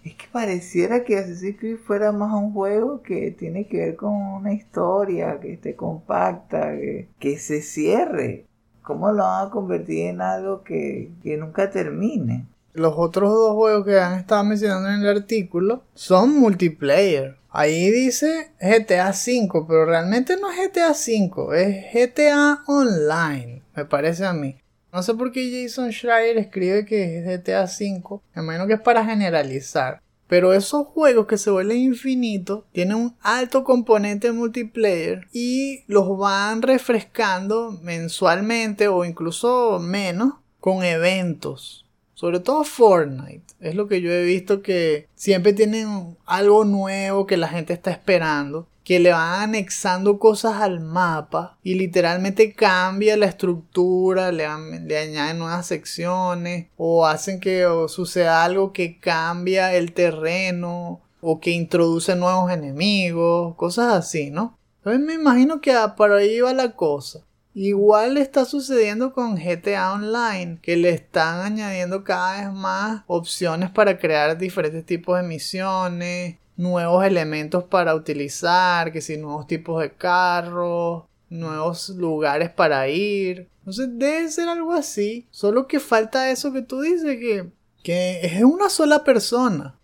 Es 0.05 0.17
que 0.17 0.27
pareciera 0.31 1.03
que 1.03 1.17
Assassin's 1.17 1.59
Creed 1.59 1.79
fuera 1.79 2.13
más 2.13 2.31
un 2.35 2.53
juego 2.53 3.01
que 3.01 3.31
tiene 3.31 3.67
que 3.67 3.79
ver 3.79 3.97
con 3.97 4.13
una 4.13 4.53
historia, 4.53 5.41
que 5.41 5.55
esté 5.55 5.75
compacta, 5.75 6.73
que, 7.19 7.39
se 7.39 7.63
cierre. 7.63 8.45
¿Cómo 8.83 9.11
lo 9.13 9.23
van 9.23 9.47
a 9.47 9.51
convertir 9.51 10.09
en 10.09 10.21
algo 10.21 10.63
que, 10.63 11.11
que 11.23 11.39
nunca 11.39 11.71
termine? 11.71 12.45
Los 12.75 12.93
otros 12.97 13.33
dos 13.33 13.55
juegos 13.55 13.87
que 13.87 13.99
han 13.99 14.19
estado 14.19 14.45
mencionando 14.45 14.91
en 14.91 15.01
el 15.01 15.17
artículo 15.17 15.85
son 15.95 16.39
multiplayer. 16.39 17.39
Ahí 17.49 17.91
dice 17.91 18.51
GTA 18.61 19.11
V, 19.11 19.65
pero 19.67 19.87
realmente 19.87 20.37
no 20.37 20.51
es 20.51 20.59
GTA 20.59 20.91
V, 20.91 21.63
es 21.63 22.13
GTA 22.13 22.65
Online, 22.67 23.63
me 23.75 23.85
parece 23.87 24.27
a 24.27 24.35
mí. 24.35 24.57
No 24.95 25.03
sé 25.03 25.13
por 25.15 25.33
qué 25.33 25.51
Jason 25.51 25.91
Schreier 25.91 26.39
escribe 26.39 26.87
que 26.87 27.19
es 27.19 27.25
GTA 27.27 27.65
V. 27.65 28.21
Me 28.33 28.43
imagino 28.43 28.69
que 28.69 28.75
es 28.75 28.81
para 28.81 29.05
generalizar. 29.05 30.01
Pero 30.29 30.53
esos 30.53 30.87
juegos 30.87 31.27
que 31.27 31.37
se 31.37 31.51
vuelven 31.51 31.79
infinitos 31.79 32.63
tienen 32.71 32.99
un 32.99 33.17
alto 33.21 33.65
componente 33.65 34.31
multiplayer 34.31 35.27
y 35.33 35.83
los 35.89 36.17
van 36.17 36.63
refrescando 36.63 37.73
mensualmente 37.83 38.87
o 38.87 39.05
incluso 39.05 39.81
menos 39.81 40.35
con 40.61 40.85
eventos. 40.85 41.84
Sobre 42.15 42.41
todo 42.41 42.65
Fortnite. 42.65 43.45
Es 43.61 43.75
lo 43.75 43.89
que 43.89 44.01
yo 44.01 44.11
he 44.11 44.25
visto 44.25 44.63
que 44.63 45.09
siempre 45.15 45.53
tienen 45.53 46.17
algo 46.27 46.65
nuevo 46.65 47.27
que 47.27 47.37
la 47.37 47.49
gente 47.49 47.73
está 47.73 47.91
esperando 47.91 48.69
que 48.85 49.01
le 49.01 49.13
van 49.13 49.43
anexando 49.43 50.19
cosas 50.19 50.61
al 50.61 50.79
mapa 50.79 51.57
y 51.63 51.75
literalmente 51.75 52.53
cambia 52.53 53.17
la 53.17 53.27
estructura, 53.27 54.31
le, 54.31 54.45
añaden 54.45 55.39
nuevas 55.39 55.67
secciones 55.67 56.67
o 56.77 57.07
hacen 57.07 57.41
que 57.41 57.67
suceda 57.89 58.45
algo 58.45 58.75
que 58.75 59.01
cambia 59.01 59.75
el 59.75 59.95
terreno 59.95 61.01
o 61.23 61.41
que 61.41 61.51
introduce 61.51 62.15
nuevos 62.15 62.53
enemigos, 62.53 63.57
cosas 63.57 63.95
así, 63.95 64.31
¿no? 64.31 64.59
Entonces 64.79 65.01
me 65.01 65.15
imagino 65.15 65.63
que 65.63 65.75
para 65.97 66.17
ahí 66.17 66.41
va 66.41 66.53
la 66.53 66.73
cosa. 66.73 67.21
Igual 67.55 68.17
está 68.17 68.45
sucediendo 68.45 69.13
con 69.13 69.37
GTA 69.37 69.93
Online, 69.93 70.59
que 70.61 70.77
le 70.77 70.91
están 70.91 71.41
añadiendo 71.41 72.03
cada 72.03 72.41
vez 72.41 72.53
más 72.53 73.05
opciones 73.07 73.71
para 73.71 73.97
crear 73.97 74.37
diferentes 74.37 74.85
tipos 74.85 75.17
de 75.17 75.23
misiones, 75.23 76.37
nuevos 76.57 77.05
elementos 77.05 77.63
para 77.63 77.95
utilizar, 77.95 78.93
que 78.93 79.01
si 79.01 79.17
nuevos 79.17 79.47
tipos 79.47 79.81
de 79.81 79.93
carros, 79.93 81.05
nuevos 81.31 81.91
lugares 81.91 82.51
para 82.51 82.89
ir. 82.89 83.49
Entonces 83.61 83.89
debe 83.93 84.29
ser 84.31 84.49
algo 84.49 84.73
así. 84.73 85.29
Solo 85.31 85.69
que 85.69 85.79
falta 85.79 86.31
eso 86.33 86.53
que 86.53 86.63
tú 86.63 86.81
dices, 86.81 87.19
que, 87.21 87.51
que 87.85 88.21
es 88.23 88.43
una 88.43 88.69
sola 88.69 89.05
persona. 89.05 89.79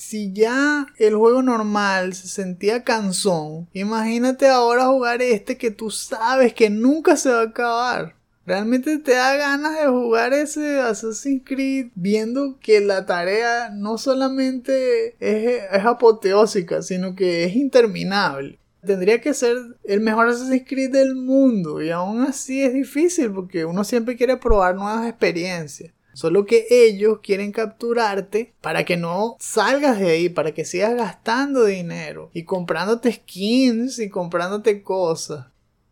Si 0.00 0.32
ya 0.32 0.86
el 0.96 1.14
juego 1.14 1.42
normal 1.42 2.14
se 2.14 2.26
sentía 2.26 2.84
cansón, 2.84 3.68
imagínate 3.74 4.48
ahora 4.48 4.86
jugar 4.86 5.20
este 5.20 5.58
que 5.58 5.70
tú 5.70 5.90
sabes 5.90 6.54
que 6.54 6.70
nunca 6.70 7.16
se 7.16 7.28
va 7.28 7.40
a 7.40 7.44
acabar. 7.44 8.14
Realmente 8.46 8.96
te 8.96 9.12
da 9.12 9.36
ganas 9.36 9.78
de 9.78 9.88
jugar 9.88 10.32
ese 10.32 10.80
Assassin's 10.80 11.42
Creed 11.44 11.88
viendo 11.96 12.58
que 12.60 12.80
la 12.80 13.04
tarea 13.04 13.68
no 13.68 13.98
solamente 13.98 15.16
es, 15.20 15.64
es 15.70 15.84
apoteósica, 15.84 16.80
sino 16.80 17.14
que 17.14 17.44
es 17.44 17.54
interminable. 17.54 18.58
Tendría 18.82 19.20
que 19.20 19.34
ser 19.34 19.58
el 19.84 20.00
mejor 20.00 20.28
Assassin's 20.28 20.64
Creed 20.66 20.92
del 20.92 21.14
mundo 21.14 21.82
y 21.82 21.90
aún 21.90 22.22
así 22.22 22.62
es 22.62 22.72
difícil 22.72 23.30
porque 23.32 23.66
uno 23.66 23.84
siempre 23.84 24.16
quiere 24.16 24.38
probar 24.38 24.76
nuevas 24.76 25.06
experiencias. 25.06 25.92
Solo 26.20 26.44
que 26.44 26.66
ellos 26.68 27.20
quieren 27.22 27.50
capturarte 27.50 28.52
para 28.60 28.84
que 28.84 28.98
no 28.98 29.36
salgas 29.40 29.98
de 29.98 30.10
ahí, 30.10 30.28
para 30.28 30.52
que 30.52 30.66
sigas 30.66 30.94
gastando 30.94 31.64
dinero 31.64 32.28
y 32.34 32.44
comprándote 32.44 33.10
skins 33.10 33.98
y 33.98 34.10
comprándote 34.10 34.82
cosas 34.82 35.46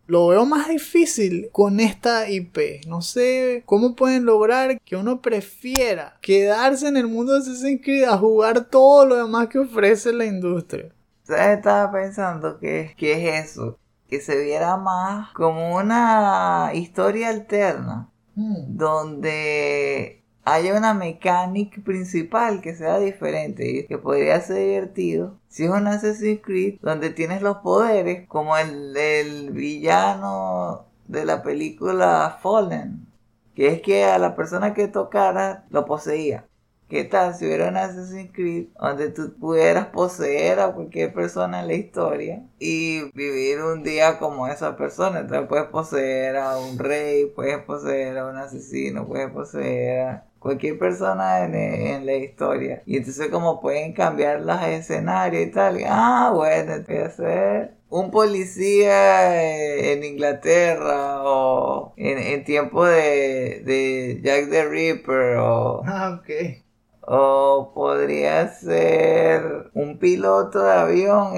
lo 0.07 0.29
veo 0.29 0.45
más 0.45 0.69
difícil 0.69 1.49
con 1.51 1.81
esta 1.81 2.29
IP. 2.29 2.87
No 2.87 3.01
sé 3.01 3.63
cómo 3.65 3.95
pueden 3.95 4.27
lograr 4.27 4.81
que 4.81 4.97
uno 4.97 5.23
prefiera 5.23 6.19
quedarse 6.21 6.89
en 6.89 6.99
el 6.99 7.07
mundo 7.07 7.33
de 7.33 7.39
Assassin's 7.41 7.81
Creed 7.83 8.05
a 8.05 8.19
jugar 8.19 8.67
todo 8.67 9.07
lo 9.07 9.17
demás 9.17 9.49
que 9.49 9.59
ofrece 9.59 10.13
la 10.13 10.27
industria. 10.27 10.93
Estaba 11.27 11.91
pensando 11.91 12.59
que, 12.59 12.95
que 12.99 13.13
es 13.13 13.51
eso. 13.51 13.79
Que 14.09 14.21
se 14.21 14.43
viera 14.43 14.77
más 14.77 15.33
como 15.33 15.77
una 15.77 16.71
historia 16.75 17.29
alterna. 17.29 18.11
Hmm. 18.39 18.77
Donde 18.77 20.23
haya 20.45 20.79
una 20.79 20.95
mecánica 20.95 21.83
principal 21.83 22.61
que 22.61 22.77
sea 22.77 23.01
diferente 23.01 23.69
y 23.69 23.87
que 23.87 23.99
podría 23.99 24.41
ser 24.41 24.59
divertido. 24.59 25.41
Si 25.49 25.65
es 25.65 25.71
un 25.71 25.89
Assassin's 25.89 26.41
Creed 26.41 26.79
donde 26.81 27.11
tienes 27.11 27.43
los 27.43 27.57
poderes 27.59 28.29
como 28.29 28.57
el 28.57 28.95
del 28.95 29.51
villano 29.51 30.87
de 31.09 31.25
la 31.25 31.43
película 31.43 32.39
Fallen, 32.41 33.09
que 33.57 33.69
es 33.73 33.83
que 33.83 34.05
a 34.05 34.19
la 34.19 34.37
persona 34.37 34.73
que 34.73 34.87
tocara 34.87 35.67
lo 35.71 35.85
poseía. 35.85 36.47
¿Qué 36.89 37.05
tal 37.05 37.35
si 37.35 37.45
hubiera 37.45 37.69
un 37.69 37.77
Assassin's 37.77 38.33
Creed 38.33 38.69
donde 38.81 39.11
tú 39.11 39.35
pudieras 39.39 39.89
poseer 39.89 40.59
a 40.59 40.73
cualquier 40.73 41.13
persona 41.13 41.61
en 41.61 41.67
la 41.67 41.75
historia 41.75 42.43
y 42.59 43.11
vivir 43.13 43.61
un 43.61 43.83
día 43.83 44.19
como 44.19 44.49
esa 44.49 44.75
persona? 44.75 45.21
Entonces 45.21 45.47
puedes 45.49 45.67
poseer 45.67 46.39
a 46.39 46.57
un 46.59 46.79
rey, 46.79 47.27
puedes 47.27 47.59
poseer 47.65 48.17
a 48.17 48.27
un 48.27 48.39
asesino, 48.39 49.07
puedes 49.07 49.31
poseer 49.31 50.23
cualquier 50.39 50.79
persona 50.79 51.45
en, 51.45 51.55
en, 51.55 52.07
la 52.07 52.15
historia. 52.15 52.83
Y 52.87 52.97
entonces 52.97 53.29
como 53.29 53.61
pueden 53.61 53.93
cambiar 53.93 54.41
los 54.41 54.63
escenarios 54.63 55.47
y 55.47 55.51
tal. 55.51 55.79
Ah, 55.87 56.33
bueno, 56.35 56.73
voy 56.89 56.97
a 56.97 57.11
ser 57.11 57.75
un 57.91 58.11
policía 58.11 59.93
en 59.93 60.05
Inglaterra 60.05 61.23
o 61.23 61.93
en, 61.99 62.17
en 62.17 62.45
tiempo 62.45 62.87
de, 62.87 63.63
de 63.65 64.21
Jack 64.23 64.49
the 64.49 64.65
Ripper 64.67 65.37
o... 65.37 65.83
Ah, 65.85 66.19
ok. 66.23 66.68
O 67.11 67.73
podría 67.75 68.49
ser 68.49 69.71
un 69.73 69.99
piloto 69.99 70.63
de 70.63 70.73
avión 70.73 71.33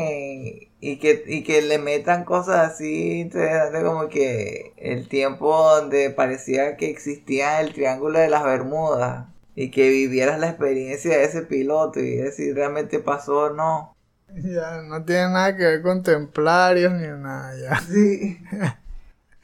y, 0.81 0.99
que, 0.99 1.23
y 1.25 1.45
que 1.45 1.63
le 1.63 1.79
metan 1.79 2.25
cosas 2.25 2.73
así 2.73 3.21
interesantes 3.21 3.85
como 3.85 4.09
que 4.09 4.73
el 4.77 5.09
tiempo 5.09 5.57
donde 5.77 6.11
parecía 6.11 6.77
que 6.77 6.91
existía 6.91 7.61
el 7.61 7.73
Triángulo 7.73 8.19
de 8.19 8.29
las 8.29 8.43
Bermudas 8.43 9.27
y 9.55 9.71
que 9.71 9.91
vivieras 9.91 10.41
la 10.41 10.49
experiencia 10.49 11.17
de 11.17 11.25
ese 11.25 11.43
piloto 11.43 12.01
y 12.01 12.17
ver 12.17 12.33
si 12.33 12.53
realmente 12.53 12.99
pasó 12.99 13.39
o 13.45 13.51
no. 13.51 13.95
Ya, 14.35 14.83
no 14.83 15.05
tiene 15.05 15.29
nada 15.29 15.57
que 15.57 15.65
ver 15.65 15.83
con 15.83 16.03
templarios 16.03 16.93
ni 16.93 17.07
nada, 17.07 17.53
ya. 17.57 17.81
Sí. 17.81 18.39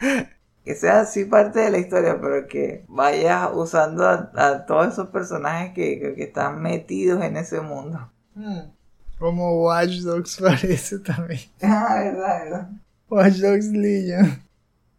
que 0.66 0.74
sea 0.74 1.02
así 1.02 1.24
parte 1.24 1.60
de 1.60 1.70
la 1.70 1.78
historia, 1.78 2.20
pero 2.20 2.48
que 2.48 2.84
vayas 2.88 3.48
usando 3.54 4.04
a, 4.04 4.66
todos 4.66 4.94
esos 4.94 5.10
personajes 5.10 5.72
que, 5.72 6.14
están 6.18 6.60
metidos 6.60 7.22
en 7.22 7.36
ese 7.36 7.60
mundo. 7.60 8.10
Hmm. 8.34 8.72
Como 9.16 9.62
Watch 9.62 10.00
Dogs 10.00 10.38
parece 10.42 10.98
también. 10.98 11.40
Ah, 11.62 12.00
verdad, 12.02 12.44
verdad. 12.44 12.70
Watch 13.08 13.34
Dogs 13.36 13.66
Legion. 13.66 14.42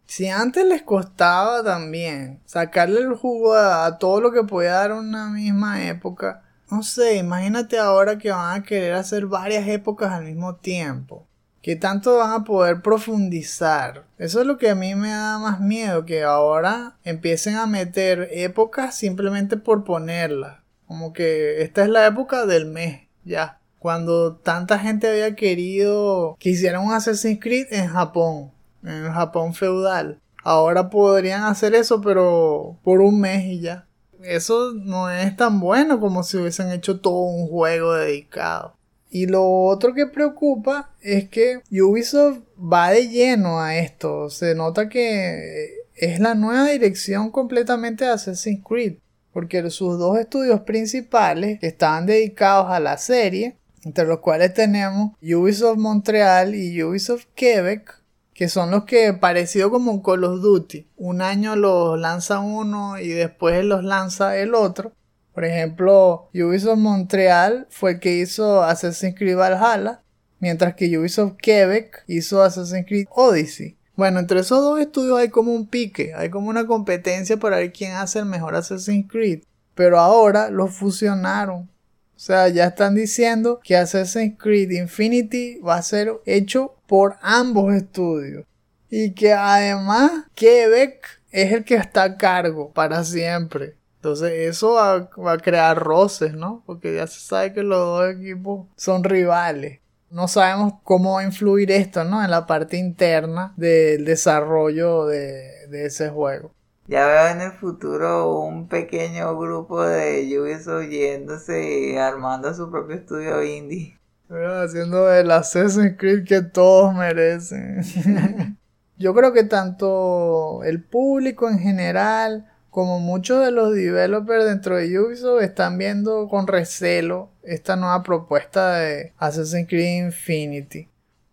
Si 0.06 0.26
antes 0.26 0.64
les 0.64 0.80
costaba 0.80 1.62
también 1.62 2.40
sacarle 2.46 3.00
el 3.00 3.14
jugo 3.14 3.54
a, 3.54 3.98
todo 3.98 4.22
lo 4.22 4.32
que 4.32 4.44
podía 4.44 4.72
dar 4.72 4.92
una 4.92 5.28
misma 5.28 5.84
época, 5.84 6.44
no 6.70 6.82
sé, 6.82 7.18
imagínate 7.18 7.78
ahora 7.78 8.16
que 8.16 8.30
van 8.30 8.58
a 8.58 8.64
querer 8.64 8.94
hacer 8.94 9.26
varias 9.26 9.68
épocas 9.68 10.12
al 10.12 10.24
mismo 10.24 10.56
tiempo. 10.56 11.27
¿Qué 11.68 11.76
tanto 11.76 12.16
van 12.16 12.32
a 12.32 12.44
poder 12.44 12.80
profundizar? 12.80 14.06
Eso 14.16 14.40
es 14.40 14.46
lo 14.46 14.56
que 14.56 14.70
a 14.70 14.74
mí 14.74 14.94
me 14.94 15.10
da 15.10 15.38
más 15.38 15.60
miedo, 15.60 16.06
que 16.06 16.22
ahora 16.22 16.96
empiecen 17.04 17.56
a 17.56 17.66
meter 17.66 18.30
épocas 18.32 18.94
simplemente 18.94 19.58
por 19.58 19.84
ponerlas. 19.84 20.60
Como 20.86 21.12
que 21.12 21.60
esta 21.60 21.82
es 21.82 21.90
la 21.90 22.06
época 22.06 22.46
del 22.46 22.64
mes, 22.64 23.02
ya. 23.22 23.60
Cuando 23.78 24.36
tanta 24.36 24.78
gente 24.78 25.10
había 25.10 25.36
querido 25.36 26.38
que 26.40 26.48
hicieran 26.48 26.86
un 26.86 26.94
Assassin's 26.94 27.38
Creed 27.38 27.66
en 27.70 27.88
Japón, 27.88 28.50
en 28.82 29.04
el 29.04 29.12
Japón 29.12 29.52
feudal. 29.52 30.22
Ahora 30.42 30.88
podrían 30.88 31.42
hacer 31.42 31.74
eso, 31.74 32.00
pero 32.00 32.78
por 32.82 33.02
un 33.02 33.20
mes 33.20 33.44
y 33.44 33.60
ya. 33.60 33.86
Eso 34.22 34.72
no 34.72 35.10
es 35.10 35.36
tan 35.36 35.60
bueno 35.60 36.00
como 36.00 36.22
si 36.22 36.38
hubiesen 36.38 36.72
hecho 36.72 37.00
todo 37.00 37.24
un 37.24 37.46
juego 37.46 37.92
dedicado. 37.92 38.77
Y 39.10 39.26
lo 39.26 39.48
otro 39.64 39.94
que 39.94 40.06
preocupa 40.06 40.90
es 41.00 41.28
que 41.28 41.60
Ubisoft 41.70 42.40
va 42.58 42.90
de 42.90 43.08
lleno 43.08 43.60
a 43.60 43.76
esto. 43.78 44.30
Se 44.30 44.54
nota 44.54 44.88
que 44.88 45.84
es 45.94 46.20
la 46.20 46.34
nueva 46.34 46.68
dirección 46.68 47.30
completamente 47.30 48.04
de 48.04 48.10
Assassin's 48.10 48.62
Creed. 48.64 48.96
Porque 49.32 49.70
sus 49.70 49.98
dos 49.98 50.18
estudios 50.18 50.60
principales 50.60 51.58
estaban 51.62 52.06
dedicados 52.06 52.70
a 52.70 52.80
la 52.80 52.98
serie, 52.98 53.56
entre 53.84 54.04
los 54.04 54.18
cuales 54.18 54.52
tenemos 54.54 55.12
Ubisoft 55.22 55.78
Montreal 55.78 56.54
y 56.54 56.82
Ubisoft 56.82 57.26
Quebec, 57.34 58.02
que 58.34 58.48
son 58.48 58.70
los 58.70 58.84
que 58.84 59.12
parecido 59.14 59.70
como 59.70 60.02
Call 60.02 60.24
of 60.24 60.40
Duty. 60.40 60.86
Un 60.96 61.22
año 61.22 61.56
los 61.56 61.98
lanza 61.98 62.40
uno 62.40 62.98
y 62.98 63.08
después 63.08 63.64
los 63.64 63.84
lanza 63.84 64.36
el 64.36 64.54
otro. 64.54 64.92
Por 65.38 65.44
ejemplo, 65.44 66.30
Ubisoft 66.34 66.78
Montreal 66.78 67.68
fue 67.70 67.92
el 67.92 68.00
que 68.00 68.16
hizo 68.16 68.64
Assassin's 68.64 69.14
Creed 69.14 69.36
Valhalla, 69.36 70.02
mientras 70.40 70.74
que 70.74 70.98
Ubisoft 70.98 71.36
Quebec 71.40 72.02
hizo 72.08 72.42
Assassin's 72.42 72.84
Creed 72.88 73.06
Odyssey. 73.08 73.76
Bueno, 73.94 74.18
entre 74.18 74.40
esos 74.40 74.60
dos 74.60 74.80
estudios 74.80 75.16
hay 75.16 75.28
como 75.28 75.54
un 75.54 75.68
pique, 75.68 76.12
hay 76.12 76.28
como 76.28 76.48
una 76.48 76.66
competencia 76.66 77.36
para 77.36 77.58
ver 77.58 77.72
quién 77.72 77.92
hace 77.92 78.18
el 78.18 78.24
mejor 78.24 78.56
Assassin's 78.56 79.06
Creed. 79.08 79.44
Pero 79.76 80.00
ahora 80.00 80.50
los 80.50 80.74
fusionaron. 80.74 81.70
O 82.16 82.18
sea, 82.18 82.48
ya 82.48 82.64
están 82.64 82.96
diciendo 82.96 83.60
que 83.62 83.76
Assassin's 83.76 84.36
Creed 84.40 84.72
Infinity 84.72 85.60
va 85.60 85.76
a 85.76 85.82
ser 85.82 86.14
hecho 86.26 86.74
por 86.88 87.14
ambos 87.22 87.72
estudios. 87.76 88.44
Y 88.90 89.12
que 89.12 89.34
además 89.34 90.10
Quebec 90.34 91.20
es 91.30 91.52
el 91.52 91.62
que 91.62 91.76
está 91.76 92.02
a 92.02 92.16
cargo 92.16 92.72
para 92.72 93.04
siempre. 93.04 93.77
Entonces 94.08 94.48
eso 94.48 94.72
va, 94.72 95.32
a 95.32 95.38
crear 95.38 95.78
roces, 95.78 96.32
¿no? 96.32 96.62
Porque 96.64 96.94
ya 96.94 97.06
se 97.06 97.20
sabe 97.20 97.52
que 97.52 97.62
los 97.62 97.78
dos 97.78 98.14
equipos 98.14 98.66
son 98.74 99.04
rivales. 99.04 99.80
No 100.10 100.28
sabemos 100.28 100.72
cómo 100.82 101.16
va 101.16 101.20
a 101.20 101.24
influir 101.24 101.70
esto, 101.70 102.04
¿no? 102.04 102.24
En 102.24 102.30
la 102.30 102.46
parte 102.46 102.78
interna 102.78 103.52
del 103.58 104.06
desarrollo 104.06 105.04
de, 105.04 105.66
ese 105.84 106.08
juego. 106.08 106.52
Ya 106.86 107.06
veo 107.06 107.28
en 107.28 107.42
el 107.42 107.52
futuro 107.52 108.40
un 108.40 108.66
pequeño 108.66 109.38
grupo 109.38 109.82
de 109.82 110.40
Ubisoft 110.40 110.88
yéndose 110.88 111.90
y 111.90 111.96
armando 111.96 112.54
su 112.54 112.70
propio 112.70 112.96
estudio 112.96 113.42
indie. 113.42 113.98
Haciendo 114.30 115.12
el 115.12 115.30
Assassin's 115.30 115.98
Creed 115.98 116.24
que 116.24 116.40
todos 116.40 116.94
merecen. 116.94 117.82
Yo 118.96 119.14
creo 119.14 119.34
que 119.34 119.44
tanto 119.44 120.64
el 120.64 120.82
público 120.82 121.50
en 121.50 121.58
general 121.58 122.50
como 122.78 123.00
muchos 123.00 123.44
de 123.44 123.50
los 123.50 123.74
developers 123.74 124.44
dentro 124.44 124.76
de 124.76 125.00
Ubisoft 125.00 125.42
están 125.42 125.78
viendo 125.78 126.28
con 126.28 126.46
recelo 126.46 127.28
esta 127.42 127.74
nueva 127.74 128.04
propuesta 128.04 128.78
de 128.78 129.12
Assassin's 129.18 129.66
Creed 129.66 130.04
Infinity. 130.04 130.88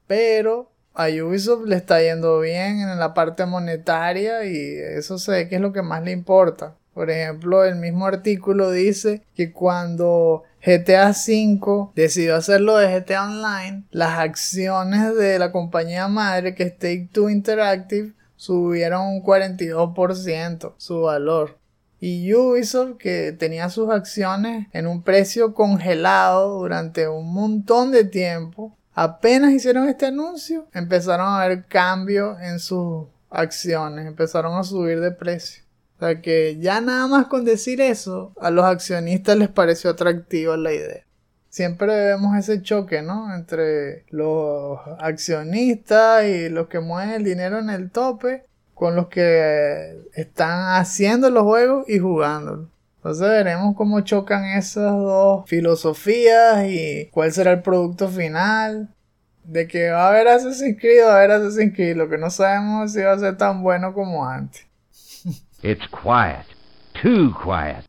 Pero 0.07 0.71
a 0.95 1.05
Ubisoft 1.05 1.67
le 1.67 1.75
está 1.75 2.01
yendo 2.01 2.39
bien 2.39 2.79
en 2.79 2.97
la 2.97 3.13
parte 3.13 3.45
monetaria 3.45 4.43
y 4.43 4.57
eso 4.57 5.19
sé 5.19 5.47
que 5.47 5.57
es 5.57 5.61
lo 5.61 5.71
que 5.71 5.83
más 5.83 6.01
le 6.01 6.13
importa. 6.13 6.73
Por 6.95 7.11
ejemplo, 7.11 7.63
el 7.63 7.75
mismo 7.75 8.07
artículo 8.07 8.71
dice 8.71 9.21
que 9.35 9.51
cuando 9.51 10.41
GTA 10.65 11.11
V 11.11 11.91
decidió 11.93 12.37
hacerlo 12.37 12.77
de 12.77 12.87
GTA 12.87 13.25
Online, 13.25 13.83
las 13.91 14.17
acciones 14.17 15.15
de 15.15 15.37
la 15.37 15.51
compañía 15.51 16.07
madre 16.07 16.55
que 16.55 16.63
es 16.63 16.73
Take 16.79 17.09
Two 17.13 17.29
Interactive 17.29 18.13
subieron 18.35 19.07
un 19.07 19.23
42% 19.23 20.73
su 20.77 21.01
valor. 21.01 21.57
Y 21.99 22.33
Ubisoft, 22.33 22.97
que 22.97 23.31
tenía 23.31 23.69
sus 23.69 23.89
acciones 23.89 24.67
en 24.73 24.85
un 24.85 25.01
precio 25.01 25.53
congelado 25.53 26.59
durante 26.59 27.07
un 27.07 27.33
montón 27.33 27.91
de 27.91 28.03
tiempo, 28.03 28.77
apenas 28.93 29.53
hicieron 29.53 29.87
este 29.87 30.07
anuncio, 30.07 30.67
empezaron 30.73 31.27
a 31.27 31.47
ver 31.47 31.65
cambios 31.65 32.39
en 32.41 32.59
sus 32.59 33.07
acciones, 33.29 34.05
empezaron 34.05 34.57
a 34.57 34.63
subir 34.63 34.99
de 34.99 35.11
precio. 35.11 35.63
O 35.97 35.99
sea 35.99 36.21
que 36.21 36.57
ya 36.59 36.81
nada 36.81 37.07
más 37.07 37.27
con 37.27 37.45
decir 37.45 37.79
eso, 37.79 38.33
a 38.39 38.51
los 38.51 38.65
accionistas 38.65 39.37
les 39.37 39.49
pareció 39.49 39.89
atractiva 39.89 40.57
la 40.57 40.73
idea 40.73 41.04
siempre 41.55 41.87
vemos 41.87 42.37
ese 42.37 42.61
choque, 42.61 43.01
¿no? 43.01 43.33
Entre 43.33 44.03
los 44.09 44.77
accionistas 44.99 46.25
y 46.25 46.49
los 46.49 46.67
que 46.67 46.81
mueven 46.81 47.11
el 47.11 47.23
dinero 47.23 47.59
en 47.59 47.69
el 47.69 47.91
tope 47.91 48.43
con 48.73 48.97
los 48.97 49.07
que 49.07 50.05
están 50.15 50.75
haciendo 50.75 51.29
los 51.29 51.43
juegos 51.43 51.85
y 51.87 51.97
jugándolos. 51.99 52.67
Entonces 52.97 53.29
veremos 53.29 53.73
cómo 53.77 54.01
chocan 54.01 54.43
esas 54.57 54.97
dos 54.97 55.47
filosofías 55.47 56.65
y 56.67 57.07
cuál 57.13 57.31
será 57.31 57.53
el 57.53 57.61
producto 57.61 58.09
final. 58.09 58.89
De 59.45 59.65
que 59.65 59.91
va 59.91 60.07
a 60.07 60.09
haber 60.09 60.27
Assassin's 60.27 60.77
Creed, 60.77 61.05
va 61.05 61.13
a 61.13 61.17
haber 61.19 61.31
Assassin's 61.31 61.73
Creed. 61.73 61.95
Lo 61.95 62.09
que 62.09 62.17
no 62.17 62.29
sabemos 62.29 62.91
si 62.91 63.01
va 63.01 63.13
a 63.13 63.19
ser 63.19 63.37
tan 63.37 63.63
bueno 63.63 63.93
como 63.93 64.27
antes. 64.27 64.67
It's 65.63 65.87
quiet. 65.87 66.45
Too 67.01 67.33
quiet. 67.41 67.85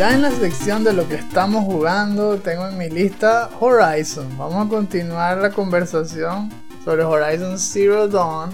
Ya 0.00 0.14
en 0.14 0.22
la 0.22 0.30
sección 0.30 0.82
de 0.82 0.94
lo 0.94 1.06
que 1.06 1.16
estamos 1.16 1.64
jugando, 1.64 2.38
tengo 2.38 2.66
en 2.66 2.78
mi 2.78 2.88
lista 2.88 3.50
Horizon. 3.60 4.38
Vamos 4.38 4.66
a 4.66 4.68
continuar 4.70 5.36
la 5.36 5.50
conversación 5.50 6.50
sobre 6.82 7.04
Horizon 7.04 7.58
Zero 7.58 8.08
Dawn. 8.08 8.50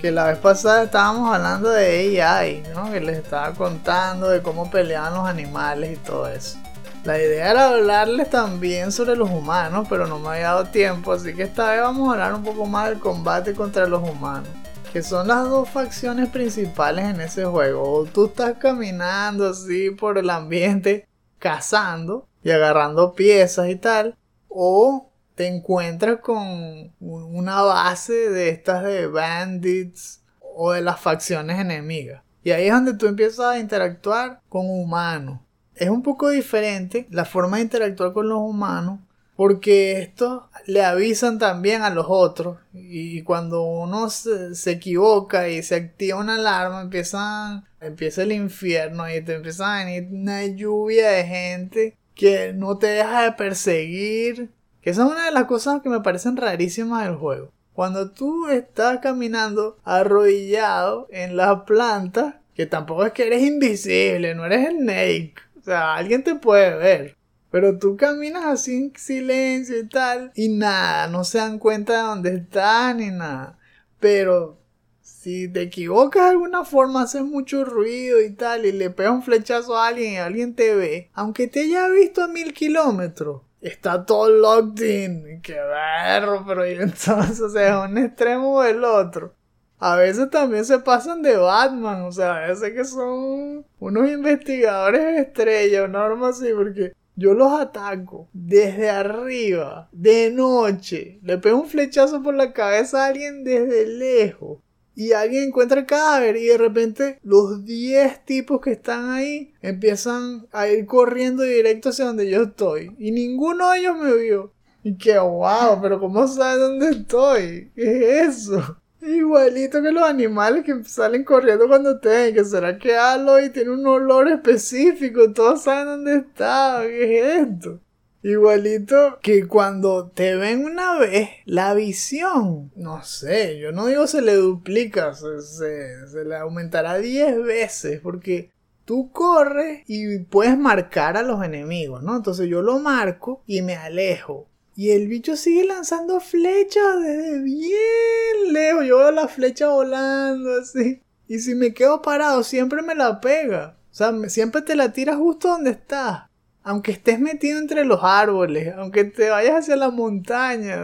Que 0.00 0.12
la 0.12 0.26
vez 0.26 0.38
pasada 0.38 0.84
estábamos 0.84 1.34
hablando 1.34 1.70
de 1.70 2.22
AI, 2.22 2.62
¿no? 2.74 2.92
Que 2.92 3.00
les 3.00 3.18
estaba 3.18 3.52
contando 3.54 4.28
de 4.28 4.40
cómo 4.40 4.70
peleaban 4.70 5.14
los 5.14 5.26
animales 5.26 5.94
y 5.94 5.96
todo 5.96 6.28
eso. 6.28 6.58
La 7.02 7.18
idea 7.18 7.50
era 7.50 7.70
hablarles 7.70 8.30
también 8.30 8.92
sobre 8.92 9.16
los 9.16 9.30
humanos, 9.30 9.88
pero 9.90 10.06
no 10.06 10.20
me 10.20 10.28
había 10.28 10.44
dado 10.44 10.66
tiempo, 10.66 11.12
así 11.12 11.34
que 11.34 11.42
esta 11.42 11.72
vez 11.72 11.80
vamos 11.80 12.08
a 12.08 12.12
hablar 12.12 12.34
un 12.34 12.44
poco 12.44 12.66
más 12.66 12.88
del 12.88 13.00
combate 13.00 13.52
contra 13.52 13.88
los 13.88 14.08
humanos 14.08 14.48
que 14.94 15.02
son 15.02 15.26
las 15.26 15.50
dos 15.50 15.68
facciones 15.68 16.28
principales 16.28 17.06
en 17.06 17.20
ese 17.20 17.44
juego. 17.44 17.82
O 17.82 18.04
tú 18.04 18.26
estás 18.26 18.58
caminando 18.58 19.48
así 19.48 19.90
por 19.90 20.18
el 20.18 20.30
ambiente, 20.30 21.08
cazando 21.40 22.28
y 22.44 22.52
agarrando 22.52 23.12
piezas 23.12 23.68
y 23.70 23.74
tal. 23.74 24.16
O 24.48 25.10
te 25.34 25.48
encuentras 25.48 26.20
con 26.20 26.92
una 27.00 27.62
base 27.62 28.30
de 28.30 28.50
estas 28.50 28.84
de 28.84 29.08
bandits 29.08 30.22
o 30.40 30.70
de 30.70 30.82
las 30.82 31.00
facciones 31.00 31.58
enemigas. 31.58 32.22
Y 32.44 32.52
ahí 32.52 32.68
es 32.68 32.72
donde 32.72 32.94
tú 32.94 33.08
empiezas 33.08 33.46
a 33.46 33.58
interactuar 33.58 34.42
con 34.48 34.70
humanos. 34.70 35.40
Es 35.74 35.90
un 35.90 36.04
poco 36.04 36.28
diferente 36.30 37.08
la 37.10 37.24
forma 37.24 37.56
de 37.56 37.64
interactuar 37.64 38.12
con 38.12 38.28
los 38.28 38.38
humanos 38.38 39.00
porque 39.36 40.00
estos 40.00 40.44
le 40.66 40.84
avisan 40.84 41.38
también 41.38 41.82
a 41.82 41.90
los 41.90 42.06
otros 42.08 42.58
y 42.72 43.22
cuando 43.22 43.62
uno 43.62 44.08
se, 44.10 44.52
equivoca 44.70 45.48
y 45.48 45.62
se 45.62 45.74
activa 45.74 46.20
una 46.20 46.36
alarma 46.36 46.82
empiezan, 46.82 47.64
empieza 47.80 48.22
el 48.22 48.32
infierno 48.32 49.08
y 49.10 49.20
te 49.22 49.34
empieza 49.34 49.80
a 49.80 49.84
venir 49.84 50.08
una 50.12 50.46
lluvia 50.46 51.10
de 51.10 51.24
gente 51.24 51.96
que 52.14 52.52
no 52.52 52.78
te 52.78 52.86
deja 52.86 53.22
de 53.22 53.32
perseguir 53.32 54.50
que 54.80 54.90
esa 54.90 55.04
es 55.04 55.10
una 55.10 55.26
de 55.26 55.32
las 55.32 55.44
cosas 55.44 55.82
que 55.82 55.88
me 55.88 56.00
parecen 56.00 56.36
rarísimas 56.36 57.04
del 57.04 57.16
juego. 57.16 57.50
Cuando 57.72 58.10
tú 58.10 58.48
estás 58.48 59.00
caminando 59.00 59.78
arrodillado 59.82 61.08
en 61.10 61.36
la 61.36 61.64
planta 61.64 62.40
que 62.54 62.66
tampoco 62.66 63.04
es 63.04 63.12
que 63.12 63.26
eres 63.26 63.42
invisible 63.42 64.34
no 64.36 64.46
eres 64.46 64.68
el 64.68 64.78
Snake 64.78 65.34
o 65.58 65.62
sea 65.62 65.96
alguien 65.96 66.22
te 66.22 66.36
puede 66.36 66.76
ver 66.76 67.16
pero 67.54 67.78
tú 67.78 67.96
caminas 67.96 68.46
así 68.46 68.74
en 68.74 68.92
silencio 68.96 69.78
y 69.78 69.88
tal. 69.88 70.32
Y 70.34 70.48
nada, 70.48 71.06
no 71.06 71.22
se 71.22 71.38
dan 71.38 71.60
cuenta 71.60 71.92
de 71.92 72.02
dónde 72.02 72.34
están 72.34 72.96
ni 72.96 73.12
nada. 73.12 73.60
Pero 74.00 74.58
si 75.00 75.46
te 75.46 75.62
equivocas 75.62 76.24
de 76.24 76.30
alguna 76.30 76.64
forma, 76.64 77.02
haces 77.02 77.22
mucho 77.22 77.64
ruido 77.64 78.20
y 78.20 78.32
tal. 78.32 78.66
Y 78.66 78.72
le 78.72 78.90
pegas 78.90 79.12
un 79.12 79.22
flechazo 79.22 79.78
a 79.78 79.86
alguien 79.86 80.14
y 80.14 80.16
alguien 80.16 80.56
te 80.56 80.74
ve. 80.74 81.10
Aunque 81.14 81.46
te 81.46 81.60
haya 81.60 81.88
visto 81.90 82.24
a 82.24 82.26
mil 82.26 82.52
kilómetros. 82.52 83.42
Está 83.60 84.04
todo 84.04 84.30
locked 84.30 84.84
in. 84.84 85.40
Qué 85.40 85.54
berro, 85.54 86.44
pero 86.44 86.64
entonces 86.64 87.40
o 87.40 87.50
sea, 87.50 87.84
es 87.84 87.88
un 87.88 87.98
extremo 87.98 88.56
o 88.56 88.64
el 88.64 88.82
otro. 88.82 89.32
A 89.78 89.94
veces 89.94 90.28
también 90.28 90.64
se 90.64 90.80
pasan 90.80 91.22
de 91.22 91.36
Batman, 91.36 92.02
o 92.02 92.10
sea, 92.10 92.34
a 92.34 92.48
veces 92.48 92.72
que 92.72 92.84
son 92.84 93.64
unos 93.78 94.10
investigadores 94.10 95.20
estrellas, 95.20 95.88
una 95.88 96.00
norma 96.00 96.30
así, 96.30 96.48
porque 96.52 96.94
yo 97.16 97.34
los 97.34 97.52
ataco 97.60 98.28
desde 98.32 98.90
arriba, 98.90 99.88
de 99.92 100.30
noche. 100.30 101.20
Le 101.22 101.38
pego 101.38 101.60
un 101.60 101.68
flechazo 101.68 102.22
por 102.22 102.34
la 102.34 102.52
cabeza 102.52 103.04
a 103.04 103.08
alguien 103.08 103.44
desde 103.44 103.86
lejos. 103.86 104.58
Y 104.96 105.12
alguien 105.12 105.44
encuentra 105.44 105.80
el 105.80 105.86
cadáver 105.86 106.36
y 106.36 106.46
de 106.46 106.58
repente 106.58 107.18
los 107.22 107.64
10 107.64 108.24
tipos 108.24 108.60
que 108.60 108.72
están 108.72 109.10
ahí 109.10 109.52
empiezan 109.60 110.46
a 110.52 110.68
ir 110.68 110.86
corriendo 110.86 111.42
directo 111.42 111.88
hacia 111.88 112.04
donde 112.04 112.30
yo 112.30 112.42
estoy. 112.42 112.94
Y 112.98 113.10
ninguno 113.10 113.70
de 113.70 113.78
ellos 113.80 113.96
me 113.98 114.14
vio. 114.14 114.52
Y 114.84 114.96
que 114.96 115.18
wow, 115.18 115.80
pero 115.82 115.98
¿cómo 115.98 116.28
sabes 116.28 116.60
dónde 116.60 116.90
estoy? 116.90 117.72
¿Qué 117.74 118.20
es 118.20 118.38
eso? 118.38 118.78
Igualito 119.06 119.82
que 119.82 119.92
los 119.92 120.02
animales 120.02 120.64
que 120.64 120.82
salen 120.84 121.24
corriendo 121.24 121.68
cuando 121.68 122.00
te 122.00 122.08
ven, 122.08 122.34
que 122.34 122.44
será 122.44 122.78
que 122.78 122.96
Aloy 122.96 123.50
tiene 123.50 123.70
un 123.70 123.86
olor 123.86 124.28
específico, 124.28 125.30
todos 125.32 125.62
saben 125.62 125.86
dónde 125.86 126.16
está, 126.16 126.80
¿qué 126.86 127.20
es 127.20 127.48
esto? 127.48 127.80
Igualito 128.22 129.18
que 129.20 129.46
cuando 129.46 130.08
te 130.08 130.36
ven 130.36 130.64
una 130.64 130.98
vez, 130.98 131.28
la 131.44 131.74
visión, 131.74 132.72
no 132.76 133.04
sé, 133.04 133.58
yo 133.58 133.72
no 133.72 133.88
digo 133.88 134.06
se 134.06 134.22
le 134.22 134.36
duplica, 134.36 135.12
se, 135.12 135.40
se 135.42 136.24
le 136.24 136.36
aumentará 136.36 136.96
10 136.96 137.44
veces, 137.44 138.00
porque 138.00 138.50
tú 138.86 139.10
corres 139.12 139.82
y 139.86 140.20
puedes 140.20 140.56
marcar 140.56 141.18
a 141.18 141.22
los 141.22 141.44
enemigos, 141.44 142.02
¿no? 142.02 142.16
Entonces 142.16 142.48
yo 142.48 142.62
lo 142.62 142.78
marco 142.78 143.42
y 143.46 143.60
me 143.60 143.76
alejo. 143.76 144.48
Y 144.76 144.90
el 144.90 145.06
bicho 145.06 145.36
sigue 145.36 145.64
lanzando 145.64 146.20
flechas 146.20 147.00
desde 147.00 147.38
bien 147.40 148.52
lejos. 148.52 148.86
Yo 148.86 148.98
veo 148.98 149.10
la 149.12 149.28
flecha 149.28 149.68
volando 149.68 150.50
así. 150.60 151.00
Y 151.28 151.38
si 151.38 151.54
me 151.54 151.72
quedo 151.72 152.02
parado, 152.02 152.42
siempre 152.42 152.82
me 152.82 152.94
la 152.94 153.20
pega. 153.20 153.76
O 153.90 153.94
sea, 153.94 154.12
siempre 154.28 154.62
te 154.62 154.74
la 154.74 154.92
tira 154.92 155.16
justo 155.16 155.48
donde 155.48 155.70
estás. 155.70 156.24
Aunque 156.64 156.92
estés 156.92 157.20
metido 157.20 157.58
entre 157.58 157.84
los 157.84 158.00
árboles, 158.02 158.74
aunque 158.76 159.04
te 159.04 159.30
vayas 159.30 159.60
hacia 159.60 159.76
la 159.76 159.90
montaña. 159.90 160.82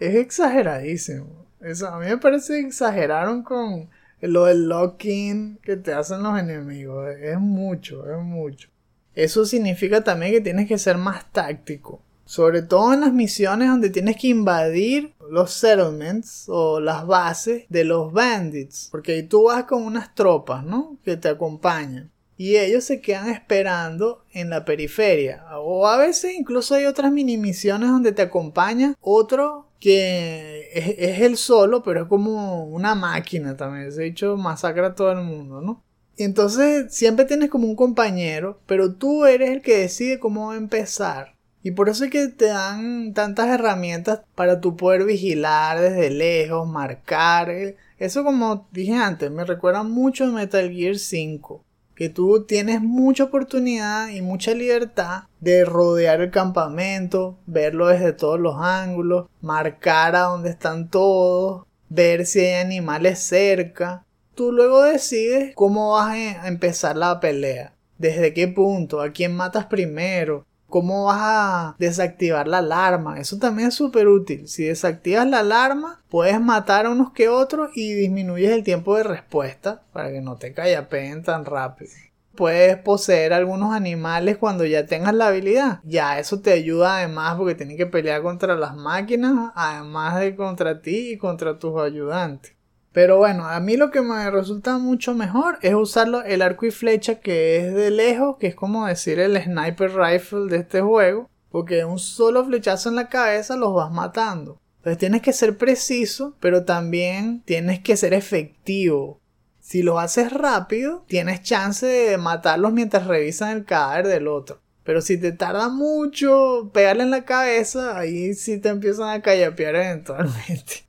es 0.00 0.14
exageradísimo. 0.16 1.46
Eso, 1.60 1.86
a 1.86 2.00
mí 2.00 2.06
me 2.06 2.18
parece 2.18 2.54
que 2.54 2.66
exageraron 2.66 3.42
con 3.42 3.88
lo 4.20 4.46
del 4.46 4.68
locking 4.68 5.58
que 5.62 5.76
te 5.76 5.92
hacen 5.92 6.22
los 6.22 6.38
enemigos. 6.38 7.14
Es 7.20 7.38
mucho, 7.38 8.10
es 8.10 8.18
mucho. 8.20 8.68
Eso 9.14 9.44
significa 9.44 10.02
también 10.02 10.32
que 10.32 10.40
tienes 10.40 10.66
que 10.66 10.78
ser 10.78 10.96
más 10.96 11.30
táctico. 11.30 12.02
Sobre 12.32 12.62
todo 12.62 12.94
en 12.94 13.00
las 13.00 13.12
misiones 13.12 13.68
donde 13.68 13.90
tienes 13.90 14.16
que 14.16 14.28
invadir 14.28 15.12
los 15.30 15.52
settlements 15.52 16.46
o 16.48 16.80
las 16.80 17.06
bases 17.06 17.66
de 17.68 17.84
los 17.84 18.10
bandits. 18.10 18.88
Porque 18.90 19.12
ahí 19.12 19.22
tú 19.24 19.42
vas 19.48 19.64
con 19.64 19.82
unas 19.82 20.14
tropas, 20.14 20.64
¿no? 20.64 20.96
Que 21.04 21.18
te 21.18 21.28
acompañan. 21.28 22.10
Y 22.38 22.56
ellos 22.56 22.84
se 22.84 23.02
quedan 23.02 23.28
esperando 23.28 24.24
en 24.32 24.48
la 24.48 24.64
periferia. 24.64 25.44
O 25.58 25.86
a 25.86 25.98
veces 25.98 26.32
incluso 26.32 26.74
hay 26.74 26.86
otras 26.86 27.12
mini 27.12 27.36
misiones 27.36 27.90
donde 27.90 28.12
te 28.12 28.22
acompaña 28.22 28.94
otro 29.02 29.68
que 29.78 30.70
es, 30.72 31.20
el 31.20 31.36
solo, 31.36 31.82
pero 31.82 32.04
es 32.04 32.08
como 32.08 32.64
una 32.64 32.94
máquina 32.94 33.58
también. 33.58 33.92
Se 33.92 34.00
ha 34.00 34.04
dicho 34.04 34.38
masacra 34.38 34.86
a 34.86 34.94
todo 34.94 35.12
el 35.12 35.20
mundo, 35.20 35.60
¿no? 35.60 35.84
Entonces 36.16 36.94
siempre 36.94 37.26
tienes 37.26 37.50
como 37.50 37.66
un 37.66 37.76
compañero, 37.76 38.58
pero 38.64 38.94
tú 38.94 39.26
eres 39.26 39.50
el 39.50 39.60
que 39.60 39.76
decide 39.76 40.18
cómo 40.18 40.54
empezar. 40.54 41.34
Y 41.62 41.72
por 41.72 41.88
eso 41.88 42.04
es 42.04 42.10
que 42.10 42.28
te 42.28 42.46
dan 42.46 43.14
tantas 43.14 43.48
herramientas 43.48 44.22
para 44.34 44.60
tú 44.60 44.76
poder 44.76 45.04
vigilar 45.04 45.80
desde 45.80 46.10
lejos, 46.10 46.68
marcar. 46.68 47.52
Eso 47.98 48.24
como 48.24 48.66
dije 48.72 48.94
antes, 48.94 49.30
me 49.30 49.44
recuerda 49.44 49.84
mucho 49.84 50.24
a 50.24 50.28
Metal 50.28 50.68
Gear 50.70 50.96
5. 50.96 51.64
Que 51.94 52.08
tú 52.08 52.44
tienes 52.44 52.80
mucha 52.80 53.24
oportunidad 53.24 54.08
y 54.08 54.22
mucha 54.22 54.54
libertad 54.54 55.24
de 55.40 55.64
rodear 55.64 56.20
el 56.20 56.30
campamento, 56.30 57.38
verlo 57.46 57.86
desde 57.86 58.12
todos 58.12 58.40
los 58.40 58.56
ángulos, 58.58 59.28
marcar 59.40 60.16
a 60.16 60.22
dónde 60.22 60.50
están 60.50 60.88
todos, 60.88 61.64
ver 61.90 62.26
si 62.26 62.40
hay 62.40 62.60
animales 62.60 63.20
cerca. 63.20 64.04
Tú 64.34 64.50
luego 64.50 64.82
decides 64.82 65.54
cómo 65.54 65.92
vas 65.92 66.16
a 66.16 66.48
empezar 66.48 66.96
la 66.96 67.20
pelea. 67.20 67.74
Desde 67.98 68.32
qué 68.32 68.48
punto, 68.48 69.00
a 69.00 69.10
quién 69.12 69.36
matas 69.36 69.66
primero, 69.66 70.44
cómo 70.72 71.04
vas 71.04 71.20
a 71.20 71.76
desactivar 71.78 72.48
la 72.48 72.58
alarma. 72.58 73.20
Eso 73.20 73.38
también 73.38 73.68
es 73.68 73.74
súper 73.74 74.08
útil. 74.08 74.48
Si 74.48 74.64
desactivas 74.64 75.28
la 75.28 75.40
alarma, 75.40 76.02
puedes 76.08 76.40
matar 76.40 76.86
a 76.86 76.90
unos 76.90 77.12
que 77.12 77.28
otros 77.28 77.70
y 77.76 77.92
disminuyes 77.92 78.50
el 78.50 78.64
tiempo 78.64 78.96
de 78.96 79.04
respuesta 79.04 79.82
para 79.92 80.10
que 80.10 80.22
no 80.22 80.36
te 80.36 80.52
callapeen 80.52 81.22
tan 81.22 81.44
rápido. 81.44 81.92
Puedes 82.34 82.78
poseer 82.78 83.34
algunos 83.34 83.74
animales 83.74 84.38
cuando 84.38 84.64
ya 84.64 84.86
tengas 84.86 85.14
la 85.14 85.28
habilidad. 85.28 85.80
Ya 85.84 86.18
eso 86.18 86.40
te 86.40 86.52
ayuda 86.52 86.96
además 86.96 87.36
porque 87.36 87.54
tienes 87.54 87.76
que 87.76 87.86
pelear 87.86 88.22
contra 88.22 88.56
las 88.56 88.74
máquinas, 88.74 89.52
además 89.54 90.18
de 90.18 90.34
contra 90.34 90.80
ti 90.80 91.12
y 91.12 91.18
contra 91.18 91.58
tus 91.58 91.78
ayudantes. 91.78 92.54
Pero 92.92 93.16
bueno, 93.16 93.46
a 93.46 93.58
mí 93.60 93.76
lo 93.76 93.90
que 93.90 94.02
me 94.02 94.30
resulta 94.30 94.76
mucho 94.78 95.14
mejor 95.14 95.58
es 95.62 95.74
usarlo 95.74 96.22
el 96.24 96.42
arco 96.42 96.66
y 96.66 96.70
flecha 96.70 97.20
que 97.20 97.56
es 97.56 97.74
de 97.74 97.90
lejos, 97.90 98.36
que 98.38 98.48
es 98.48 98.54
como 98.54 98.86
decir 98.86 99.18
el 99.18 99.42
sniper 99.42 99.94
rifle 99.94 100.46
de 100.48 100.58
este 100.58 100.82
juego, 100.82 101.30
porque 101.50 101.84
un 101.84 101.98
solo 101.98 102.44
flechazo 102.44 102.90
en 102.90 102.96
la 102.96 103.08
cabeza 103.08 103.56
los 103.56 103.72
vas 103.72 103.90
matando. 103.90 104.60
Entonces 104.78 104.98
tienes 104.98 105.22
que 105.22 105.32
ser 105.32 105.56
preciso, 105.56 106.36
pero 106.40 106.64
también 106.64 107.42
tienes 107.44 107.80
que 107.80 107.96
ser 107.96 108.12
efectivo. 108.12 109.20
Si 109.60 109.82
lo 109.82 109.98
haces 109.98 110.32
rápido, 110.32 111.04
tienes 111.06 111.42
chance 111.42 111.86
de 111.86 112.18
matarlos 112.18 112.72
mientras 112.72 113.06
revisan 113.06 113.56
el 113.56 113.64
cadáver 113.64 114.08
del 114.08 114.28
otro. 114.28 114.60
Pero 114.84 115.00
si 115.00 115.16
te 115.18 115.30
tarda 115.30 115.68
mucho 115.68 116.70
pegarle 116.74 117.04
en 117.04 117.10
la 117.10 117.24
cabeza, 117.24 117.96
ahí 117.96 118.34
sí 118.34 118.58
te 118.58 118.70
empiezan 118.70 119.10
a 119.10 119.22
callapear 119.22 119.76
eventualmente. 119.76 120.84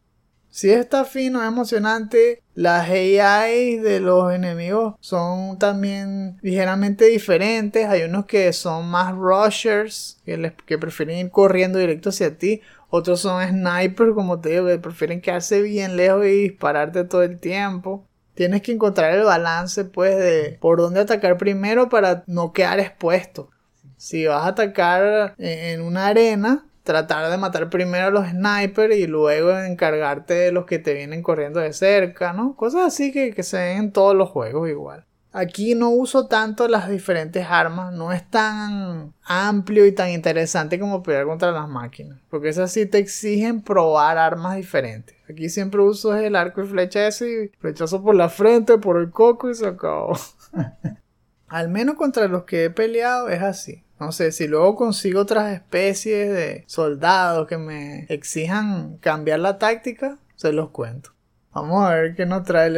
Si 0.53 0.69
está 0.69 1.03
fino, 1.03 1.41
es 1.41 1.47
emocionante. 1.47 2.43
Las 2.53 2.87
AI 2.87 3.79
de 3.79 3.99
los 3.99 4.31
enemigos 4.31 4.93
son 4.99 5.57
también 5.57 6.37
ligeramente 6.43 7.05
diferentes. 7.05 7.87
Hay 7.87 8.03
unos 8.03 8.27
que 8.27 8.53
son 8.53 8.87
más 8.87 9.15
rushers, 9.15 10.21
que, 10.23 10.53
que 10.67 10.77
prefieren 10.77 11.17
ir 11.17 11.31
corriendo 11.31 11.79
directo 11.79 12.09
hacia 12.09 12.37
ti. 12.37 12.61
Otros 12.91 13.21
son 13.21 13.43
snipers, 13.43 14.13
como 14.13 14.41
te 14.41 14.49
digo, 14.49 14.67
que 14.67 14.77
prefieren 14.77 15.21
quedarse 15.21 15.63
bien 15.63 15.97
lejos 15.97 16.23
y 16.27 16.43
dispararte 16.43 17.03
todo 17.05 17.23
el 17.23 17.39
tiempo. 17.39 18.05
Tienes 18.35 18.61
que 18.61 18.73
encontrar 18.73 19.11
el 19.15 19.23
balance, 19.23 19.85
pues, 19.85 20.15
de 20.15 20.59
por 20.61 20.77
dónde 20.77 20.99
atacar 20.99 21.35
primero 21.39 21.89
para 21.89 22.25
no 22.27 22.53
quedar 22.53 22.79
expuesto. 22.79 23.49
Si 23.97 24.27
vas 24.27 24.43
a 24.43 24.49
atacar 24.49 25.33
en 25.39 25.81
una 25.81 26.05
arena, 26.05 26.67
tratar 26.83 27.31
de 27.31 27.37
matar 27.37 27.69
primero 27.69 28.07
a 28.07 28.11
los 28.11 28.27
snipers 28.27 28.95
y 28.95 29.07
luego 29.07 29.57
encargarte 29.57 30.33
de 30.33 30.51
los 30.51 30.65
que 30.65 30.79
te 30.79 30.93
vienen 30.93 31.23
corriendo 31.23 31.59
de 31.59 31.73
cerca, 31.73 32.33
¿no? 32.33 32.55
Cosas 32.55 32.87
así 32.87 33.11
que, 33.11 33.41
se 33.41 33.57
ven 33.57 33.77
en 33.77 33.91
todos 33.91 34.15
los 34.15 34.29
juegos 34.29 34.69
igual. 34.69 35.05
aquí 35.31 35.73
no 35.73 35.89
uso 35.89 36.27
tanto 36.27 36.67
las 36.67 36.89
diferentes 36.89 37.47
armas, 37.49 37.93
no 37.93 38.11
es 38.11 38.29
tan 38.29 39.13
amplio 39.23 39.85
y 39.87 39.93
tan 39.93 40.11
interesante 40.11 40.79
como 40.79 41.01
pelear 41.01 41.25
contra 41.25 41.51
las 41.51 41.67
máquinas, 41.67 42.19
porque 42.29 42.49
esas 42.49 42.71
sí 42.71 42.85
te 42.85 42.99
exigen 42.99 43.61
probar 43.61 44.17
armas 44.17 44.57
diferentes. 44.57 45.15
Aquí 45.29 45.49
siempre 45.49 45.81
uso 45.81 46.15
el 46.15 46.35
arco 46.35 46.61
y 46.61 46.67
flecha 46.67 47.07
ese 47.07 47.45
y 47.45 47.57
flechazo 47.59 48.03
por 48.03 48.13
la 48.13 48.29
frente, 48.29 48.77
por 48.77 48.97
el 48.99 49.09
coco 49.09 49.49
y 49.49 49.55
se 49.55 49.65
acabó. 49.65 50.13
Al 51.47 51.69
menos 51.69 51.95
contra 51.95 52.27
los 52.27 52.43
que 52.43 52.65
he 52.65 52.69
peleado 52.69 53.29
es 53.29 53.41
así. 53.41 53.82
No 53.99 54.11
sé, 54.11 54.31
si 54.31 54.47
luego 54.47 54.75
consigo 54.75 55.21
otras 55.21 55.53
especies 55.53 56.29
de 56.33 56.63
soldados 56.67 57.47
que 57.47 57.57
me 57.57 58.05
exijan 58.09 58.97
cambiar 58.97 59.39
la 59.39 59.57
táctica, 59.57 60.17
se 60.35 60.51
los 60.51 60.71
cuento. 60.71 61.11
Vamos 61.53 61.85
a 61.85 61.93
ver 61.93 62.15
qué 62.15 62.25
nos 62.25 62.43
trae 62.43 62.67
el 62.67 62.75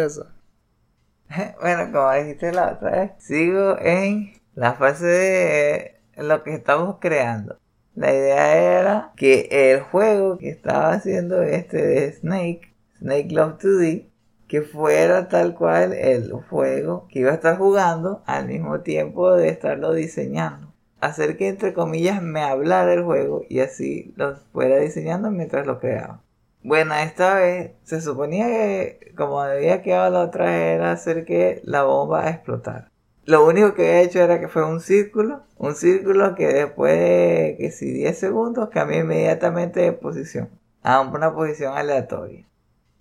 Bueno, 1.61 1.91
como 1.91 2.11
dijiste 2.11 2.51
la 2.51 2.74
otra 2.74 2.91
vez, 2.91 3.11
sigo 3.20 3.78
en 3.80 4.34
la 4.53 4.74
fase 4.74 5.05
de 5.05 5.95
lo 6.18 6.43
que 6.43 6.53
estamos 6.53 6.97
creando. 6.99 7.57
La 7.95 8.13
idea 8.13 8.80
era 8.80 9.13
que 9.16 9.47
el 9.49 9.80
juego 9.80 10.38
que 10.38 10.49
estaba 10.49 10.91
haciendo 10.91 11.41
este 11.41 11.78
de 11.78 12.11
Snake, 12.11 12.74
Snake 12.97 13.30
Love 13.32 13.57
2D, 13.59 14.05
que 14.47 14.61
fuera 14.61 15.30
tal 15.30 15.55
cual 15.55 15.93
el 15.93 16.32
juego 16.34 17.07
que 17.09 17.20
iba 17.20 17.32
a 17.32 17.36
estar 17.36 17.57
jugando 17.57 18.22
al 18.26 18.47
mismo 18.47 18.82
tiempo 18.82 19.34
de 19.34 19.49
estarlo 19.49 19.93
diseñando. 19.93 20.64
Hacer 21.06 21.38
que 21.38 21.47
entre 21.47 21.76
comillas 21.76 22.20
me 22.24 22.41
hablara 22.41 22.91
el 22.91 23.03
juego 23.03 23.43
y 23.47 23.60
así 23.60 24.12
lo 24.16 24.38
fuera 24.53 24.78
diseñando 24.78 25.30
mientras 25.30 25.68
lo 25.68 25.80
creaba. 25.80 26.24
Bueno, 26.64 26.95
esta 26.95 27.36
vez 27.36 27.74
se 27.84 28.01
suponía 28.01 28.47
que 28.47 29.14
como 29.16 29.39
había 29.39 29.84
quedado 29.84 30.10
la 30.10 30.22
otra 30.22 30.58
era 30.58 30.91
hacer 30.91 31.24
que 31.24 31.62
la 31.64 31.84
bomba 31.84 32.28
explotara. 32.28 32.89
Lo 33.24 33.45
único 33.45 33.76
que 33.76 33.88
había 33.88 34.01
hecho 34.01 34.20
era 34.20 34.39
que 34.39 34.47
fue 34.47 34.66
un 34.66 34.82
círculo, 34.82 35.43
un 35.60 35.76
círculo 35.76 36.34
que 36.34 36.47
después 36.47 36.97
de 36.97 37.56
que 37.60 37.70
si 37.70 37.91
10 37.91 38.18
segundos 38.18 38.70
cambió 38.70 38.99
inmediatamente 38.99 39.82
de 39.82 39.91
posición 39.91 40.49
a 40.82 41.01
una 41.01 41.36
posición 41.36 41.78
aleatoria. 41.78 42.47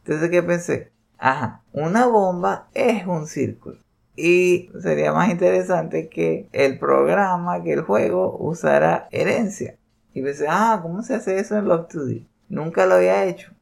Entonces, 0.05 0.29
¿qué 0.29 0.43
pensé? 0.43 0.93
Ajá, 1.17 1.63
una 1.73 2.07
bomba 2.07 2.69
es 2.75 3.07
un 3.07 3.27
círculo. 3.27 3.79
Y 4.17 4.71
sería 4.81 5.13
más 5.13 5.31
interesante 5.31 6.09
que 6.09 6.49
el 6.53 6.79
programa, 6.79 7.63
que 7.63 7.73
el 7.73 7.83
juego 7.83 8.37
usara 8.39 9.09
herencia. 9.11 9.77
Y 10.13 10.23
pensé, 10.23 10.47
ah, 10.49 10.79
¿cómo 10.83 11.03
se 11.03 11.15
hace 11.15 11.39
eso 11.39 11.57
en 11.57 11.67
Love 11.67 11.89
2D? 11.89 12.27
Nunca 12.49 12.87
lo 12.87 12.95
había 12.95 13.25
hecho. 13.25 13.53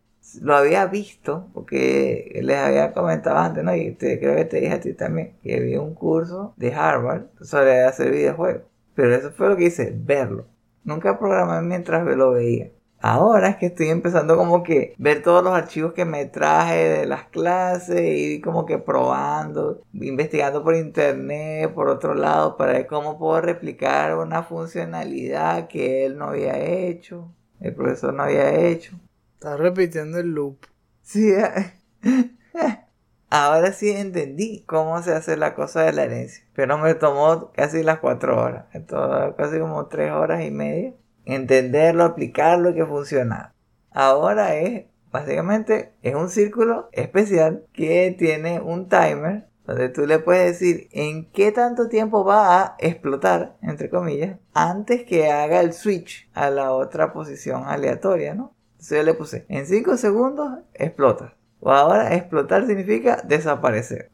Lo 0.41 0.55
había 0.55 0.87
visto, 0.87 1.49
porque 1.53 2.39
les 2.43 2.57
había 2.59 2.93
comentado 2.93 3.39
antes, 3.39 3.65
¿no? 3.65 3.75
Y 3.75 3.93
te, 3.93 4.19
creo 4.19 4.37
que 4.37 4.45
te 4.45 4.61
dije 4.61 4.75
a 4.75 4.81
ti 4.81 4.95
también, 4.95 5.35
que 5.43 5.57
había 5.57 5.81
un 5.81 5.95
curso 5.95 6.55
de 6.57 6.75
Harvard 6.75 7.25
sobre 7.41 7.83
hacer 7.83 8.11
videojuegos. 8.11 8.63
Pero 8.95 9.15
eso 9.15 9.31
fue 9.33 9.49
lo 9.49 9.57
que 9.57 9.65
hice, 9.65 9.93
verlo. 9.95 10.47
Nunca 10.85 11.19
programé 11.19 11.67
mientras 11.67 12.05
lo 12.05 12.33
veía. 12.33 12.71
Ahora 13.03 13.49
es 13.49 13.57
que 13.57 13.67
estoy 13.67 13.89
empezando 13.89 14.37
como 14.37 14.63
que 14.63 14.95
ver 14.99 15.23
todos 15.23 15.45
los 15.45 15.53
archivos 15.53 15.93
que 15.93 16.05
me 16.05 16.25
traje 16.27 16.89
de 16.89 17.07
las 17.07 17.25
clases 17.25 18.01
y 18.03 18.41
como 18.41 18.65
que 18.65 18.79
probando, 18.79 19.83
investigando 19.93 20.63
por 20.63 20.77
internet, 20.77 21.73
por 21.75 21.89
otro 21.89 22.15
lado, 22.15 22.57
para 22.57 22.73
ver 22.75 22.87
cómo 22.87 23.19
puedo 23.19 23.41
replicar 23.41 24.17
una 24.17 24.43
funcionalidad 24.45 25.69
que 25.69 26.07
él 26.07 26.17
no 26.17 26.27
había 26.27 26.59
hecho 26.59 27.33
el 27.63 27.75
profesor 27.75 28.13
no 28.13 28.25
había 28.25 28.53
hecho. 28.67 28.99
Estás 29.35 29.59
repitiendo 29.59 30.19
el 30.19 30.35
loop. 30.35 30.67
Sí, 31.01 31.33
ahora 33.31 33.73
sí 33.73 33.91
entendí 33.91 34.65
cómo 34.67 35.01
se 35.03 35.15
hace 35.15 35.37
la 35.37 35.55
cosa 35.55 35.83
de 35.83 35.93
la 35.93 36.05
herencia. 36.05 36.45
Pero 36.55 36.77
me 36.79 36.95
tomó 36.95 37.53
casi 37.53 37.85
las 37.85 38.01
cuatro 38.01 38.41
horas. 38.41 38.67
Casi 39.37 39.59
como 39.61 39.87
tres 39.87 40.11
horas 40.11 40.45
y 40.45 40.51
media. 40.51 40.93
Entenderlo, 41.25 42.05
aplicarlo 42.05 42.71
y 42.71 42.75
que 42.75 42.87
funcionara. 42.87 43.55
Ahora 43.91 44.55
es, 44.57 44.87
básicamente, 45.11 45.93
es 46.03 46.15
un 46.15 46.29
círculo 46.29 46.89
especial 46.93 47.65
que 47.73 48.15
tiene 48.19 48.61
un 48.61 48.89
timer 48.89 49.47
donde 49.67 49.89
tú 49.89 50.07
le 50.07 50.19
puedes 50.19 50.59
decir 50.59 50.89
en 50.91 51.31
qué 51.31 51.53
tanto 51.53 51.89
tiempo 51.89 52.25
va 52.25 52.61
a 52.61 52.77
explotar, 52.79 53.57
entre 53.63 53.89
comillas, 53.91 54.39
antes 54.55 55.05
que 55.05 55.31
haga 55.31 55.61
el 55.61 55.73
switch 55.73 56.29
a 56.35 56.51
la 56.51 56.73
otra 56.73 57.13
posición 57.13 57.65
aleatoria, 57.67 58.35
¿no? 58.35 58.55
Entonces 58.73 58.99
yo 58.99 59.05
le 59.05 59.15
puse, 59.15 59.47
en 59.49 59.67
5 59.67 59.97
segundos 59.97 60.59
explota. 60.75 61.37
O 61.61 61.71
ahora 61.71 62.15
explotar 62.17 62.67
significa 62.67 63.23
desaparecer, 63.25 64.11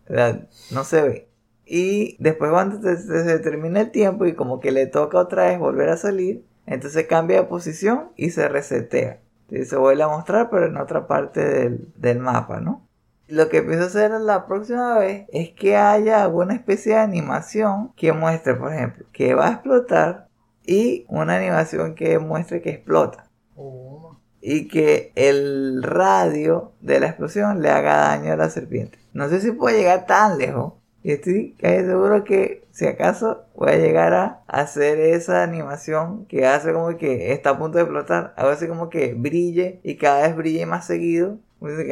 no 0.71 0.85
se 0.85 1.01
ve. 1.01 1.29
Y 1.65 2.17
después 2.23 2.51
cuando 2.51 2.81
se, 2.97 3.39
termina 3.39 3.81
el 3.81 3.91
tiempo 3.91 4.27
y 4.27 4.35
como 4.35 4.61
que 4.61 4.71
le 4.71 4.87
toca 4.87 5.19
otra 5.19 5.47
vez 5.47 5.59
volver 5.59 5.89
a 5.89 5.97
salir, 5.97 6.45
entonces 6.71 7.07
cambia 7.07 7.43
de 7.43 7.47
posición 7.47 8.11
y 8.17 8.31
se 8.31 8.49
resetea. 8.49 9.21
Entonces 9.43 9.69
se 9.69 9.77
vuelve 9.77 10.03
a 10.03 10.09
mostrar 10.09 10.51
pero 10.51 10.67
en 10.67 10.77
otra 10.77 11.07
parte 11.07 11.45
del, 11.45 11.93
del 11.97 12.19
mapa, 12.19 12.61
¿no? 12.61 12.87
Lo 13.29 13.51
que 13.51 13.63
pienso 13.63 13.87
hacer 13.87 14.11
la 14.11 14.47
próxima 14.47 14.99
vez 14.99 15.27
es 15.33 15.51
que 15.51 15.77
haya 15.77 16.23
alguna 16.23 16.55
especie 16.55 16.95
de 16.95 17.01
animación 17.01 17.93
que 17.95 18.13
muestre, 18.13 18.55
por 18.55 18.73
ejemplo, 18.73 19.05
que 19.13 19.35
va 19.35 19.49
a 19.49 19.53
explotar 19.53 20.29
y 20.65 21.07
una 21.09 21.37
animación 21.37 21.95
que 21.95 22.19
muestre 22.19 22.63
que 22.63 22.71
explota. 22.71 23.27
Oh. 23.55 24.17
Y 24.41 24.69
que 24.69 25.13
el 25.15 25.83
radio 25.83 26.73
de 26.81 27.01
la 27.01 27.09
explosión 27.09 27.61
le 27.61 27.71
haga 27.71 27.97
daño 27.97 28.33
a 28.33 28.37
la 28.37 28.51
serpiente. 28.51 28.99
No 29.13 29.29
sé 29.29 29.41
si 29.41 29.53
puedo 29.53 29.77
llegar 29.77 30.07
tan 30.07 30.39
lejos. 30.39 30.75
Y 31.03 31.13
estoy 31.13 31.55
casi 31.59 31.85
seguro 31.85 32.25
que 32.25 32.65
si 32.79 32.87
acaso 32.87 33.45
voy 33.57 33.71
a 33.71 33.77
llegar 33.77 34.15
a 34.15 34.45
hacer 34.47 35.01
esa 35.01 35.43
animación 35.43 36.27
que 36.27 36.47
hace 36.47 36.73
como 36.73 36.97
que 36.97 37.33
está 37.33 37.51
a 37.51 37.59
punto 37.59 37.77
de 37.77 37.83
explotar. 37.83 38.35
Algo 38.37 38.53
así 38.53 38.69
como 38.69 38.89
que 38.89 39.15
brille 39.15 39.81
y 39.83 39.97
cada 39.97 40.23
vez 40.23 40.37
brille 40.37 40.65
más 40.65 40.87
seguido 40.87 41.41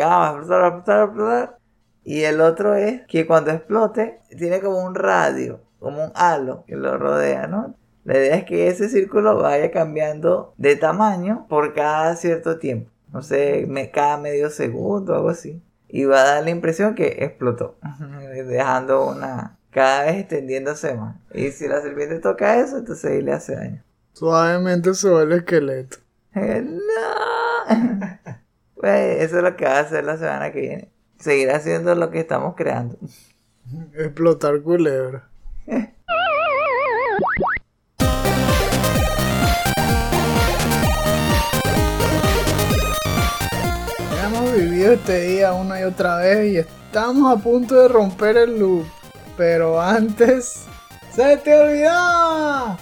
Ah, 0.00 1.58
y 2.04 2.22
el 2.22 2.40
otro 2.40 2.76
es 2.76 3.02
que 3.08 3.26
cuando 3.26 3.50
explote, 3.50 4.20
tiene 4.38 4.60
como 4.60 4.78
un 4.84 4.94
radio, 4.94 5.60
como 5.80 6.04
un 6.04 6.12
halo 6.14 6.62
que 6.68 6.76
lo 6.76 6.96
rodea, 6.98 7.48
¿no? 7.48 7.74
La 8.04 8.18
idea 8.18 8.36
es 8.36 8.44
que 8.44 8.68
ese 8.68 8.88
círculo 8.88 9.42
vaya 9.42 9.72
cambiando 9.72 10.54
de 10.56 10.76
tamaño 10.76 11.46
por 11.48 11.74
cada 11.74 12.14
cierto 12.14 12.60
tiempo. 12.60 12.92
No 13.12 13.22
sé, 13.22 13.68
cada 13.92 14.18
medio 14.18 14.50
segundo 14.50 15.16
algo 15.16 15.30
así. 15.30 15.60
Y 15.88 16.04
va 16.04 16.20
a 16.20 16.34
dar 16.34 16.44
la 16.44 16.50
impresión 16.50 16.94
que 16.94 17.24
explotó. 17.24 17.74
Dejando 18.46 19.04
una. 19.04 19.55
Cada 19.76 20.04
vez 20.06 20.20
extendiéndose 20.20 20.94
más. 20.94 21.16
Y 21.34 21.50
si 21.50 21.68
la 21.68 21.82
serpiente 21.82 22.18
toca 22.18 22.58
eso, 22.60 22.78
entonces 22.78 23.10
ahí 23.10 23.20
le 23.20 23.34
hace 23.34 23.54
daño. 23.56 23.84
Suavemente 24.14 24.94
sobre 24.94 25.24
el 25.24 25.32
esqueleto. 25.32 25.98
no. 26.34 26.78
Pues 28.74 29.22
eso 29.22 29.38
es 29.38 29.42
lo 29.42 29.56
que 29.56 29.64
va 29.64 29.78
a 29.78 29.80
hacer 29.80 30.04
la 30.04 30.16
semana 30.16 30.52
que 30.52 30.60
viene. 30.60 30.90
Seguir 31.18 31.50
haciendo 31.50 31.94
lo 31.94 32.10
que 32.10 32.20
estamos 32.20 32.54
creando. 32.56 32.96
Explotar 33.94 34.62
culebra. 34.62 35.28
Hemos 44.24 44.52
vivido 44.54 44.92
este 44.94 45.20
día 45.20 45.52
una 45.52 45.80
y 45.80 45.84
otra 45.84 46.16
vez 46.16 46.52
y 46.52 46.56
estamos 46.58 47.38
a 47.38 47.42
punto 47.42 47.74
de 47.74 47.88
romper 47.88 48.38
el 48.38 48.58
loop. 48.58 48.86
Pero 49.36 49.80
antes... 49.80 50.64
¡Se 51.16 51.36
te 51.38 51.54
olvidó! 51.54 52.76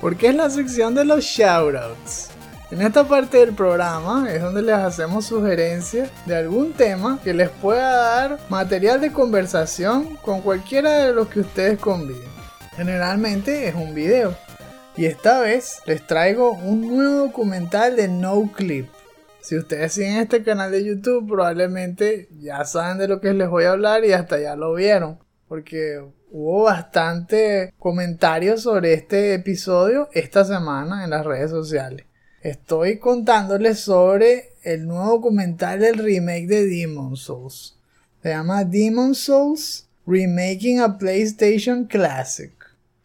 Porque 0.00 0.28
es 0.28 0.34
la 0.34 0.50
sección 0.50 0.94
de 0.96 1.04
los 1.04 1.22
shoutouts. 1.22 2.30
En 2.72 2.82
esta 2.82 3.04
parte 3.04 3.38
del 3.38 3.54
programa 3.54 4.28
es 4.28 4.42
donde 4.42 4.60
les 4.60 4.74
hacemos 4.74 5.26
sugerencias 5.26 6.10
de 6.26 6.34
algún 6.34 6.72
tema 6.72 7.20
que 7.22 7.32
les 7.32 7.48
pueda 7.48 7.94
dar 7.94 8.40
material 8.48 9.00
de 9.00 9.12
conversación 9.12 10.16
con 10.16 10.40
cualquiera 10.40 10.94
de 10.94 11.12
los 11.12 11.28
que 11.28 11.40
ustedes 11.40 11.78
conviven. 11.78 12.28
Generalmente 12.74 13.68
es 13.68 13.74
un 13.76 13.94
video. 13.94 14.36
Y 14.96 15.06
esta 15.06 15.40
vez 15.40 15.80
les 15.86 16.04
traigo 16.04 16.54
un 16.54 16.88
nuevo 16.88 17.26
documental 17.26 17.94
de 17.94 18.08
No 18.08 18.50
Clip. 18.52 18.88
Si 19.40 19.56
ustedes 19.56 19.92
siguen 19.92 20.16
este 20.16 20.42
canal 20.42 20.72
de 20.72 20.84
YouTube 20.84 21.28
probablemente 21.28 22.28
ya 22.40 22.64
saben 22.64 22.98
de 22.98 23.06
lo 23.06 23.20
que 23.20 23.32
les 23.32 23.48
voy 23.48 23.62
a 23.62 23.70
hablar 23.70 24.04
y 24.04 24.12
hasta 24.12 24.40
ya 24.40 24.56
lo 24.56 24.74
vieron. 24.74 25.20
Porque 25.48 26.02
hubo 26.30 26.64
bastante 26.64 27.72
comentarios 27.78 28.62
sobre 28.62 28.94
este 28.94 29.34
episodio 29.34 30.08
esta 30.12 30.44
semana 30.44 31.04
en 31.04 31.10
las 31.10 31.24
redes 31.24 31.50
sociales 31.50 32.06
estoy 32.50 32.98
contándoles 32.98 33.80
sobre 33.80 34.52
el 34.62 34.86
nuevo 34.86 35.12
documental 35.12 35.80
del 35.80 35.98
remake 35.98 36.46
de 36.46 36.66
Demon 36.66 37.16
Souls. 37.16 37.76
Se 38.22 38.28
llama 38.28 38.64
Demon 38.64 39.14
Souls 39.14 39.88
Remaking 40.06 40.80
a 40.80 40.96
PlayStation 40.96 41.86
Classic. 41.86 42.52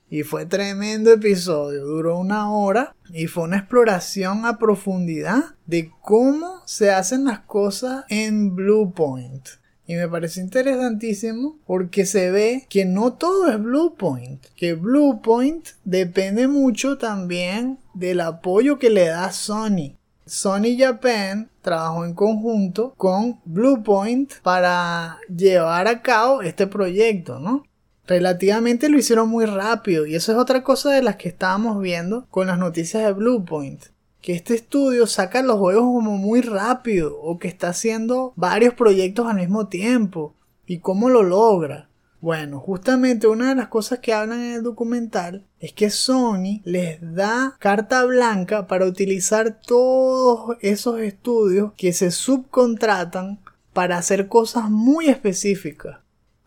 Y 0.10 0.24
fue 0.24 0.46
tremendo 0.46 1.12
episodio, 1.12 1.86
duró 1.86 2.20
una 2.20 2.52
hora 2.52 2.96
y 3.14 3.28
fue 3.28 3.46
una 3.46 3.58
exploración 3.58 4.46
a 4.46 4.60
profundidad 4.60 5.56
de 5.66 5.90
cómo 6.02 6.62
se 6.66 6.92
hacen 6.92 7.24
las 7.26 7.40
cosas 7.40 8.04
en 8.10 8.56
Blue 8.56 8.94
Point. 8.94 9.48
Y 9.92 9.96
me 9.96 10.08
parece 10.08 10.40
interesantísimo 10.40 11.60
porque 11.68 12.06
se 12.06 12.32
ve 12.32 12.66
que 12.70 12.86
no 12.86 13.12
todo 13.12 13.52
es 13.52 13.62
Bluepoint, 13.62 14.42
que 14.56 14.74
Bluepoint 14.74 15.68
depende 15.84 16.48
mucho 16.48 16.98
también 16.98 17.78
del 17.94 18.22
apoyo 18.22 18.80
que 18.80 18.90
le 18.90 19.08
da 19.08 19.34
Sony. 19.34 19.98
Sony 20.26 20.78
Japan 20.80 21.50
trabajó 21.62 22.06
en 22.06 22.14
conjunto 22.14 22.94
con 22.96 23.42
Bluepoint 23.44 24.36
para 24.44 25.20
llevar 25.28 25.90
a 25.90 26.02
cabo 26.02 26.42
este 26.42 26.68
proyecto, 26.68 27.40
¿no? 27.40 27.66
Relativamente 28.08 28.88
lo 28.88 28.98
hicieron 28.98 29.28
muy 29.28 29.44
rápido 29.44 30.06
y 30.06 30.16
eso 30.16 30.32
es 30.32 30.38
otra 30.38 30.64
cosa 30.64 30.92
de 30.92 31.04
las 31.04 31.18
que 31.18 31.28
estábamos 31.28 31.82
viendo 31.82 32.28
con 32.30 32.48
las 32.48 32.58
noticias 32.58 33.04
de 33.04 33.12
Bluepoint 33.12 33.88
que 34.22 34.34
este 34.34 34.54
estudio 34.54 35.08
saca 35.08 35.42
los 35.42 35.58
juegos 35.58 35.84
como 35.84 36.18
muy 36.18 36.42
rápido 36.42 37.20
o 37.20 37.40
que 37.40 37.48
está 37.48 37.70
haciendo 37.70 38.34
varios 38.36 38.74
proyectos 38.76 39.28
al 39.28 39.38
mismo 39.38 39.68
tiempo. 39.68 40.36
¿Y 40.66 40.80
cómo 40.80 41.10
lo 41.10 41.24
logra? 41.24 41.90
Bueno, 42.22 42.60
justamente 42.60 43.26
una 43.26 43.50
de 43.50 43.56
las 43.56 43.68
cosas 43.68 43.98
que 43.98 44.14
hablan 44.14 44.42
en 44.42 44.54
el 44.54 44.64
documental 44.64 45.48
es 45.60 45.74
que 45.74 45.90
Sony 45.90 46.62
les 46.64 47.00
da 47.02 47.56
carta 47.58 48.06
blanca 48.06 48.68
para 48.68 48.86
utilizar 48.86 49.60
todos 49.60 50.56
esos 50.62 51.00
estudios 51.00 51.74
que 51.76 51.94
se 51.94 52.12
subcontratan 52.12 53.40
para 53.74 53.98
hacer 53.98 54.28
cosas 54.28 54.70
muy 54.70 55.08
específicas. 55.08 56.01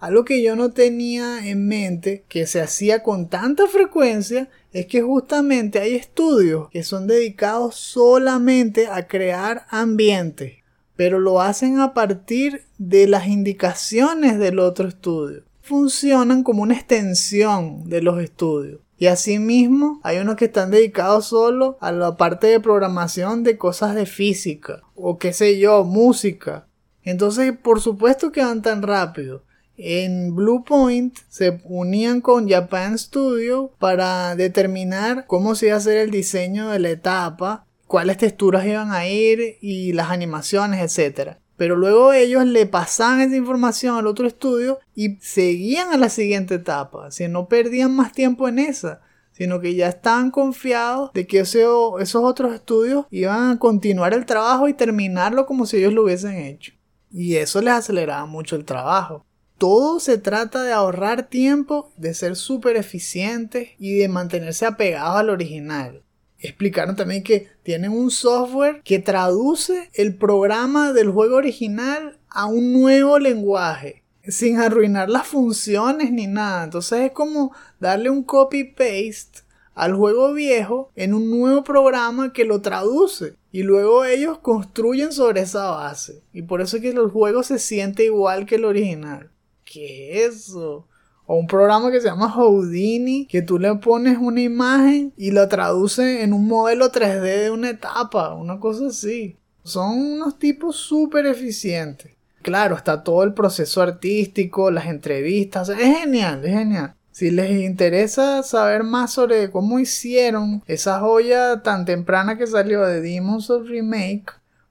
Algo 0.04 0.26
que 0.26 0.42
yo 0.42 0.54
no 0.54 0.70
tenía 0.70 1.48
en 1.48 1.66
mente 1.66 2.26
que 2.28 2.46
se 2.46 2.60
hacía 2.60 3.02
con 3.02 3.30
tanta 3.30 3.66
frecuencia 3.68 4.50
es 4.70 4.84
que 4.84 5.00
justamente 5.00 5.78
hay 5.78 5.94
estudios 5.94 6.68
que 6.68 6.82
son 6.82 7.06
dedicados 7.06 7.76
solamente 7.76 8.86
a 8.86 9.08
crear 9.08 9.64
ambientes, 9.70 10.58
pero 10.94 11.20
lo 11.20 11.40
hacen 11.40 11.80
a 11.80 11.94
partir 11.94 12.64
de 12.76 13.06
las 13.06 13.28
indicaciones 13.28 14.38
del 14.38 14.58
otro 14.58 14.88
estudio. 14.88 15.44
Funcionan 15.62 16.42
como 16.42 16.64
una 16.64 16.74
extensión 16.74 17.88
de 17.88 18.02
los 18.02 18.22
estudios. 18.22 18.80
Y 18.98 19.06
asimismo, 19.06 20.00
hay 20.02 20.18
unos 20.18 20.36
que 20.36 20.44
están 20.44 20.70
dedicados 20.70 21.28
solo 21.28 21.78
a 21.80 21.92
la 21.92 22.18
parte 22.18 22.48
de 22.48 22.60
programación 22.60 23.42
de 23.42 23.56
cosas 23.56 23.94
de 23.94 24.04
física 24.04 24.82
o 24.94 25.16
qué 25.16 25.32
sé 25.32 25.58
yo, 25.58 25.82
música. 25.82 26.66
Entonces, 27.04 27.54
por 27.56 27.80
supuesto 27.80 28.32
que 28.32 28.44
van 28.44 28.60
tan 28.60 28.82
rápido. 28.82 29.44
En 29.76 30.34
Bluepoint 30.36 31.18
se 31.28 31.60
unían 31.64 32.20
con 32.20 32.48
Japan 32.48 32.96
Studio 32.96 33.72
para 33.78 34.36
determinar 34.36 35.26
cómo 35.26 35.54
se 35.54 35.66
iba 35.66 35.74
a 35.74 35.78
hacer 35.78 35.96
el 35.96 36.10
diseño 36.10 36.68
de 36.70 36.78
la 36.78 36.90
etapa, 36.90 37.66
cuáles 37.88 38.18
texturas 38.18 38.64
iban 38.66 38.92
a 38.92 39.08
ir 39.08 39.58
y 39.60 39.92
las 39.92 40.10
animaciones, 40.10 40.98
etc. 40.98 41.38
Pero 41.56 41.74
luego 41.74 42.12
ellos 42.12 42.44
le 42.46 42.66
pasaban 42.66 43.20
esa 43.20 43.34
información 43.34 43.96
al 43.96 44.06
otro 44.06 44.28
estudio 44.28 44.78
y 44.94 45.16
seguían 45.16 45.92
a 45.92 45.96
la 45.96 46.08
siguiente 46.08 46.54
etapa, 46.54 47.10
si 47.10 47.26
no 47.26 47.48
perdían 47.48 47.94
más 47.94 48.12
tiempo 48.12 48.48
en 48.48 48.60
esa 48.60 49.00
sino 49.36 49.60
que 49.60 49.74
ya 49.74 49.88
estaban 49.88 50.30
confiados 50.30 51.12
de 51.12 51.26
que 51.26 51.40
esos 51.40 52.14
otros 52.14 52.54
estudios 52.54 53.06
iban 53.10 53.50
a 53.50 53.58
continuar 53.58 54.14
el 54.14 54.26
trabajo 54.26 54.68
y 54.68 54.74
terminarlo 54.74 55.44
como 55.44 55.66
si 55.66 55.78
ellos 55.78 55.92
lo 55.92 56.04
hubiesen 56.04 56.36
hecho. 56.36 56.72
Y 57.10 57.34
eso 57.34 57.60
les 57.60 57.74
aceleraba 57.74 58.26
mucho 58.26 58.54
el 58.54 58.64
trabajo 58.64 59.26
todo 59.58 60.00
se 60.00 60.18
trata 60.18 60.62
de 60.62 60.72
ahorrar 60.72 61.28
tiempo, 61.28 61.92
de 61.96 62.14
ser 62.14 62.36
súper 62.36 62.76
eficientes 62.76 63.70
y 63.78 63.94
de 63.94 64.08
mantenerse 64.08 64.66
apegados 64.66 65.16
al 65.16 65.30
original. 65.30 66.02
Explicaron 66.38 66.96
también 66.96 67.22
que 67.22 67.48
tienen 67.62 67.92
un 67.92 68.10
software 68.10 68.82
que 68.84 68.98
traduce 68.98 69.90
el 69.94 70.14
programa 70.16 70.92
del 70.92 71.10
juego 71.10 71.36
original 71.36 72.18
a 72.28 72.46
un 72.46 72.72
nuevo 72.72 73.18
lenguaje 73.18 74.02
sin 74.26 74.58
arruinar 74.58 75.08
las 75.08 75.26
funciones 75.26 76.10
ni 76.10 76.26
nada. 76.26 76.64
Entonces 76.64 77.00
es 77.00 77.12
como 77.12 77.52
darle 77.80 78.10
un 78.10 78.22
copy-paste 78.22 79.42
al 79.74 79.94
juego 79.94 80.32
viejo 80.32 80.90
en 80.94 81.14
un 81.14 81.30
nuevo 81.30 81.64
programa 81.64 82.32
que 82.32 82.44
lo 82.44 82.60
traduce. 82.60 83.34
Y 83.52 83.62
luego 83.62 84.04
ellos 84.04 84.38
construyen 84.38 85.12
sobre 85.12 85.42
esa 85.42 85.70
base. 85.70 86.22
Y 86.32 86.42
por 86.42 86.60
eso 86.60 86.76
es 86.76 86.82
que 86.82 86.90
el 86.90 87.08
juego 87.08 87.42
se 87.42 87.58
siente 87.58 88.04
igual 88.04 88.46
que 88.46 88.56
el 88.56 88.64
original. 88.64 89.30
¿Qué 89.74 90.24
es 90.24 90.46
eso? 90.46 90.86
O 91.26 91.36
un 91.36 91.46
programa 91.46 91.90
que 91.90 92.00
se 92.00 92.06
llama 92.06 92.30
Houdini, 92.30 93.26
que 93.26 93.42
tú 93.42 93.58
le 93.58 93.74
pones 93.76 94.18
una 94.18 94.40
imagen 94.40 95.12
y 95.16 95.30
la 95.32 95.48
traduce 95.48 96.22
en 96.22 96.32
un 96.32 96.46
modelo 96.46 96.92
3D 96.92 97.44
de 97.44 97.50
una 97.50 97.70
etapa, 97.70 98.34
una 98.34 98.60
cosa 98.60 98.88
así. 98.88 99.36
Son 99.64 99.98
unos 99.98 100.38
tipos 100.38 100.76
súper 100.76 101.26
eficientes. 101.26 102.12
Claro, 102.42 102.76
está 102.76 103.02
todo 103.02 103.22
el 103.22 103.32
proceso 103.32 103.80
artístico, 103.80 104.70
las 104.70 104.86
entrevistas, 104.86 105.70
es 105.70 105.98
genial, 105.98 106.44
es 106.44 106.52
genial. 106.52 106.94
Si 107.10 107.30
les 107.30 107.50
interesa 107.62 108.42
saber 108.42 108.82
más 108.82 109.12
sobre 109.12 109.50
cómo 109.50 109.78
hicieron 109.78 110.62
esa 110.66 111.00
joya 111.00 111.62
tan 111.62 111.86
temprana 111.86 112.36
que 112.36 112.46
salió 112.46 112.82
de 112.82 113.00
Demons 113.00 113.48
of 113.50 113.66
Remake, 113.66 114.26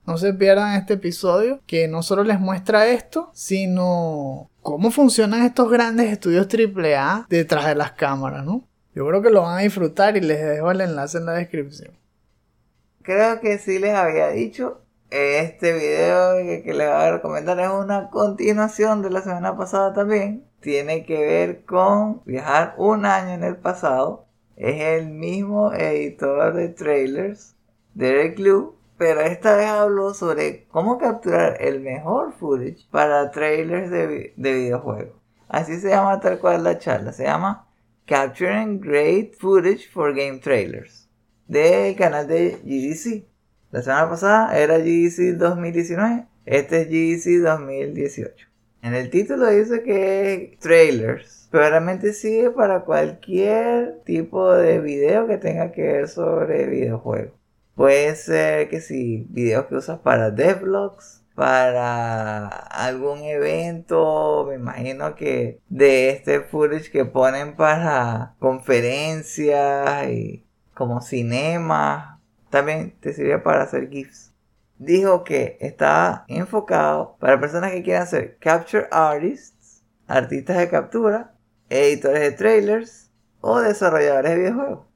no 0.05 0.17
se 0.17 0.33
pierdan 0.33 0.75
este 0.75 0.95
episodio 0.95 1.61
que 1.65 1.87
no 1.87 2.03
solo 2.03 2.23
les 2.23 2.39
muestra 2.39 2.87
esto, 2.87 3.31
sino 3.33 4.49
cómo 4.61 4.91
funcionan 4.91 5.43
estos 5.43 5.71
grandes 5.71 6.11
estudios 6.11 6.47
AAA 6.47 7.27
detrás 7.29 7.67
de 7.67 7.75
las 7.75 7.93
cámaras, 7.93 8.43
¿no? 8.45 8.67
Yo 8.95 9.07
creo 9.07 9.21
que 9.21 9.29
lo 9.29 9.41
van 9.41 9.57
a 9.57 9.61
disfrutar 9.61 10.17
y 10.17 10.21
les 10.21 10.43
dejo 10.43 10.71
el 10.71 10.81
enlace 10.81 11.17
en 11.17 11.25
la 11.25 11.33
descripción. 11.33 11.93
Creo 13.01 13.39
que 13.41 13.57
sí 13.57 13.79
les 13.79 13.95
había 13.95 14.29
dicho. 14.29 14.79
Este 15.09 15.73
video 15.73 16.37
que, 16.63 16.73
les 16.73 16.87
voy 16.87 16.95
a 16.95 17.11
recomendar 17.11 17.59
es 17.59 17.69
una 17.69 18.09
continuación 18.09 19.01
de 19.01 19.09
la 19.09 19.21
semana 19.21 19.55
pasada 19.57 19.93
también. 19.93 20.45
Tiene 20.59 21.05
que 21.05 21.19
ver 21.19 21.65
con 21.65 22.23
viajar 22.25 22.75
un 22.77 23.05
año 23.05 23.33
en 23.33 23.43
el 23.43 23.57
pasado. 23.57 24.25
Es 24.55 24.81
el 24.81 25.09
mismo 25.09 25.73
editor 25.73 26.53
de 26.53 26.69
trailers, 26.69 27.55
Derek 27.93 28.39
Liu, 28.39 28.75
pero 28.97 29.21
esta 29.21 29.55
vez 29.55 29.67
hablo 29.67 30.13
sobre 30.13 30.65
cómo 30.69 30.97
capturar 30.97 31.57
el 31.59 31.81
mejor 31.81 32.33
footage 32.33 32.87
para 32.91 33.31
trailers 33.31 33.89
de, 33.89 34.33
videojuegos. 34.35 35.15
Así 35.47 35.79
se 35.79 35.89
llama 35.89 36.19
tal 36.19 36.39
cual 36.39 36.63
la 36.63 36.79
charla, 36.79 37.13
se 37.13 37.23
llama 37.23 37.67
Capturing 38.05 38.79
Great 38.79 39.35
Footage 39.35 39.89
for 39.91 40.13
Game 40.15 40.39
Trailers 40.39 41.09
del 41.47 41.95
canal 41.95 42.27
de 42.27 42.59
GDC. 42.63 43.25
La 43.71 43.81
semana 43.81 44.09
pasada 44.09 44.57
era 44.57 44.77
GDC 44.77 45.37
2019, 45.37 46.27
este 46.45 46.81
es 46.81 46.87
GDC 46.87 47.43
2018. 47.43 48.47
En 48.83 48.93
el 48.93 49.09
título 49.09 49.47
dice 49.47 49.81
que 49.81 50.57
trailers, 50.59 51.47
pero 51.51 51.69
realmente 51.69 52.13
sigue 52.13 52.51
para 52.51 52.81
cualquier 52.81 54.01
tipo 54.03 54.51
de 54.53 54.79
video 54.81 55.25
que 55.25 55.37
tenga 55.37 55.71
que 55.71 55.83
ver 55.83 56.07
sobre 56.09 56.67
videojuegos. 56.67 57.42
Puede 57.75 58.15
ser 58.15 58.69
que 58.69 58.81
si 58.81 59.25
videos 59.29 59.65
que 59.65 59.75
usas 59.75 59.99
para 59.99 60.31
devlogs, 60.31 61.23
para 61.35 62.47
algún 62.47 63.23
evento, 63.23 64.45
me 64.47 64.55
imagino 64.55 65.15
que 65.15 65.59
de 65.69 66.09
este 66.09 66.41
footage 66.41 66.91
que 66.91 67.05
ponen 67.05 67.55
para 67.55 68.35
conferencias 68.39 70.07
y 70.09 70.45
como 70.75 71.01
cinema, 71.01 72.21
también 72.49 72.95
te 72.99 73.13
sirve 73.13 73.39
para 73.39 73.63
hacer 73.63 73.89
GIFs. 73.89 74.31
Dijo 74.77 75.23
que 75.23 75.57
está 75.59 76.25
enfocado 76.27 77.15
para 77.19 77.39
personas 77.39 77.71
que 77.71 77.83
quieran 77.83 78.05
ser 78.05 78.37
capture 78.37 78.87
artists, 78.91 79.83
artistas 80.07 80.57
de 80.57 80.69
captura, 80.69 81.33
editores 81.69 82.21
de 82.21 82.31
trailers 82.31 83.11
o 83.41 83.59
desarrolladores 83.59 84.31
de 84.31 84.37
videojuegos. 84.37 84.87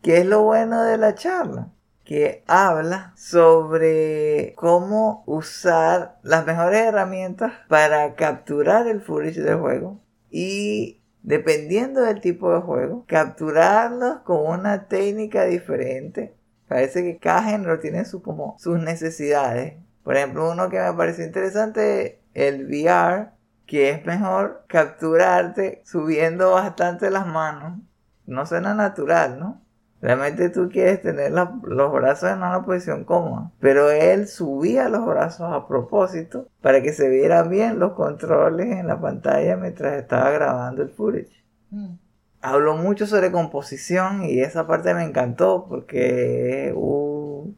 ¿Qué 0.00 0.18
es 0.18 0.26
lo 0.26 0.42
bueno 0.42 0.82
de 0.82 0.96
la 0.96 1.14
charla? 1.14 1.70
Que 2.04 2.42
habla 2.46 3.12
sobre 3.16 4.54
cómo 4.56 5.22
usar 5.26 6.18
las 6.22 6.44
mejores 6.46 6.80
herramientas 6.80 7.52
para 7.68 8.14
capturar 8.14 8.86
el 8.86 9.00
footage 9.00 9.40
del 9.40 9.58
juego 9.58 10.00
y 10.30 11.02
dependiendo 11.22 12.00
del 12.02 12.20
tipo 12.20 12.52
de 12.52 12.60
juego, 12.60 13.04
capturarlos 13.06 14.20
con 14.20 14.46
una 14.46 14.88
técnica 14.88 15.44
diferente. 15.44 16.34
Parece 16.68 17.02
que 17.02 17.18
cada 17.18 17.42
género 17.44 17.78
tiene 17.78 18.04
su, 18.04 18.22
como, 18.22 18.56
sus 18.58 18.78
necesidades. 18.78 19.74
Por 20.02 20.16
ejemplo, 20.16 20.50
uno 20.50 20.68
que 20.68 20.80
me 20.80 20.92
pareció 20.94 21.24
interesante, 21.24 22.20
el 22.34 22.66
VR, 22.66 23.30
que 23.66 23.90
es 23.90 24.04
mejor 24.04 24.64
capturarte 24.66 25.82
subiendo 25.84 26.52
bastante 26.52 27.10
las 27.10 27.26
manos. 27.26 27.78
No 28.26 28.46
suena 28.46 28.74
natural, 28.74 29.38
¿no? 29.38 29.62
Realmente 30.02 30.50
tú 30.50 30.68
quieres 30.68 31.00
tener 31.00 31.30
los 31.30 31.92
brazos 31.92 32.28
en 32.28 32.38
una 32.38 32.64
posición 32.64 33.04
cómoda. 33.04 33.52
Pero 33.60 33.88
él 33.92 34.26
subía 34.26 34.88
los 34.88 35.06
brazos 35.06 35.52
a 35.52 35.68
propósito 35.68 36.48
para 36.60 36.82
que 36.82 36.92
se 36.92 37.08
vieran 37.08 37.48
bien 37.48 37.78
los 37.78 37.92
controles 37.92 38.66
en 38.66 38.88
la 38.88 39.00
pantalla 39.00 39.56
mientras 39.56 39.94
estaba 39.94 40.30
grabando 40.30 40.82
el 40.82 40.90
footage. 40.90 41.44
Mm. 41.70 41.94
Habló 42.40 42.76
mucho 42.76 43.06
sobre 43.06 43.30
composición 43.30 44.24
y 44.24 44.40
esa 44.40 44.66
parte 44.66 44.92
me 44.92 45.04
encantó 45.04 45.66
porque 45.68 46.74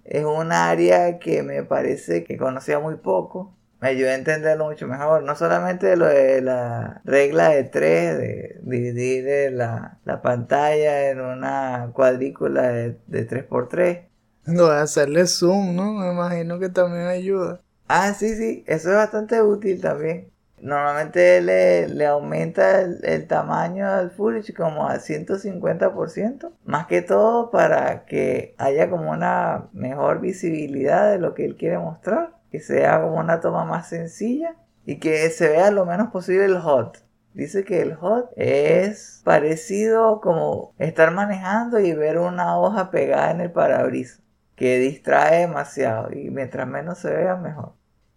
es 0.05 0.25
un 0.25 0.53
área 0.53 1.19
que 1.19 1.43
me 1.43 1.63
parece 1.63 2.25
que 2.25 2.37
conocía 2.37 2.79
muy 2.79 2.97
poco. 2.97 3.55
Me 3.81 3.89
ayudó 3.89 4.11
a 4.11 4.15
entenderlo 4.15 4.67
mucho 4.67 4.87
mejor. 4.87 5.23
No 5.23 5.37
solamente 5.37 5.97
lo 5.97 6.07
de 6.07 6.41
la 6.41 7.01
regla 7.05 7.51
de 7.51 7.65
tres, 7.65 8.19
de 8.19 8.61
dividir 8.63 9.53
la, 9.53 9.99
la 10.05 10.23
pantalla 10.23 11.11
en 11.11 11.21
una 11.21 11.91
cuadrícula 11.93 12.69
de, 12.69 12.99
de 13.07 13.29
3x3. 13.29 14.09
Lo 14.47 14.71
de 14.71 14.79
hacerle 14.79 15.27
zoom, 15.27 15.75
¿no? 15.75 15.93
Me 15.93 16.13
imagino 16.13 16.59
que 16.59 16.69
también 16.69 17.07
ayuda. 17.07 17.61
Ah, 17.89 18.13
sí, 18.15 18.35
sí, 18.37 18.65
eso 18.67 18.91
es 18.91 18.97
bastante 18.97 19.43
útil 19.43 19.81
también. 19.81 20.31
Normalmente 20.61 21.43
le, 21.43 21.89
le 21.89 22.07
aumenta 22.07 22.81
el, 22.81 23.27
tamaño 23.27 23.97
del 23.97 24.11
footage 24.11 24.55
como 24.55 24.89
a 24.89 24.97
150%. 24.97 26.53
Más 26.65 26.87
que 26.87 27.03
todo 27.03 27.51
para 27.51 28.07
que 28.07 28.55
haya 28.57 28.89
como 28.89 29.11
una 29.11 29.69
mejor 29.75 30.21
visibilidad 30.21 31.11
de 31.11 31.19
lo 31.19 31.35
que 31.35 31.45
él 31.45 31.57
quiere 31.57 31.77
mostrar. 31.77 32.39
Que 32.55 32.61
sea 32.61 33.03
como 33.03 33.19
una 33.19 33.41
toma 33.41 33.65
más 33.65 33.89
sencilla. 33.89 34.55
Y 34.87 35.01
que 35.01 35.29
se 35.31 35.49
vea 35.49 35.73
lo 35.73 35.87
menos 35.87 36.13
posible 36.13 36.45
el 36.45 36.61
hot. 36.61 37.05
Dice 37.33 37.65
que 37.65 37.83
el 37.83 37.97
hot 37.97 38.31
es 38.37 39.23
parecido 39.25 40.21
como 40.21 40.73
estar 40.79 41.11
manejando 41.11 41.81
y 41.81 41.93
ver 41.95 42.19
una 42.19 42.57
hoja 42.57 42.93
pegada 42.93 43.33
en 43.33 43.41
el 43.41 43.51
parabrisas. 43.51 44.23
Que 44.55 44.79
distrae 44.79 45.41
demasiado. 45.41 46.13
Y 46.13 46.31
mientras 46.31 46.69
menos 46.69 46.99
se 46.99 47.11
vea, 47.11 47.35
mejor. 47.35 47.73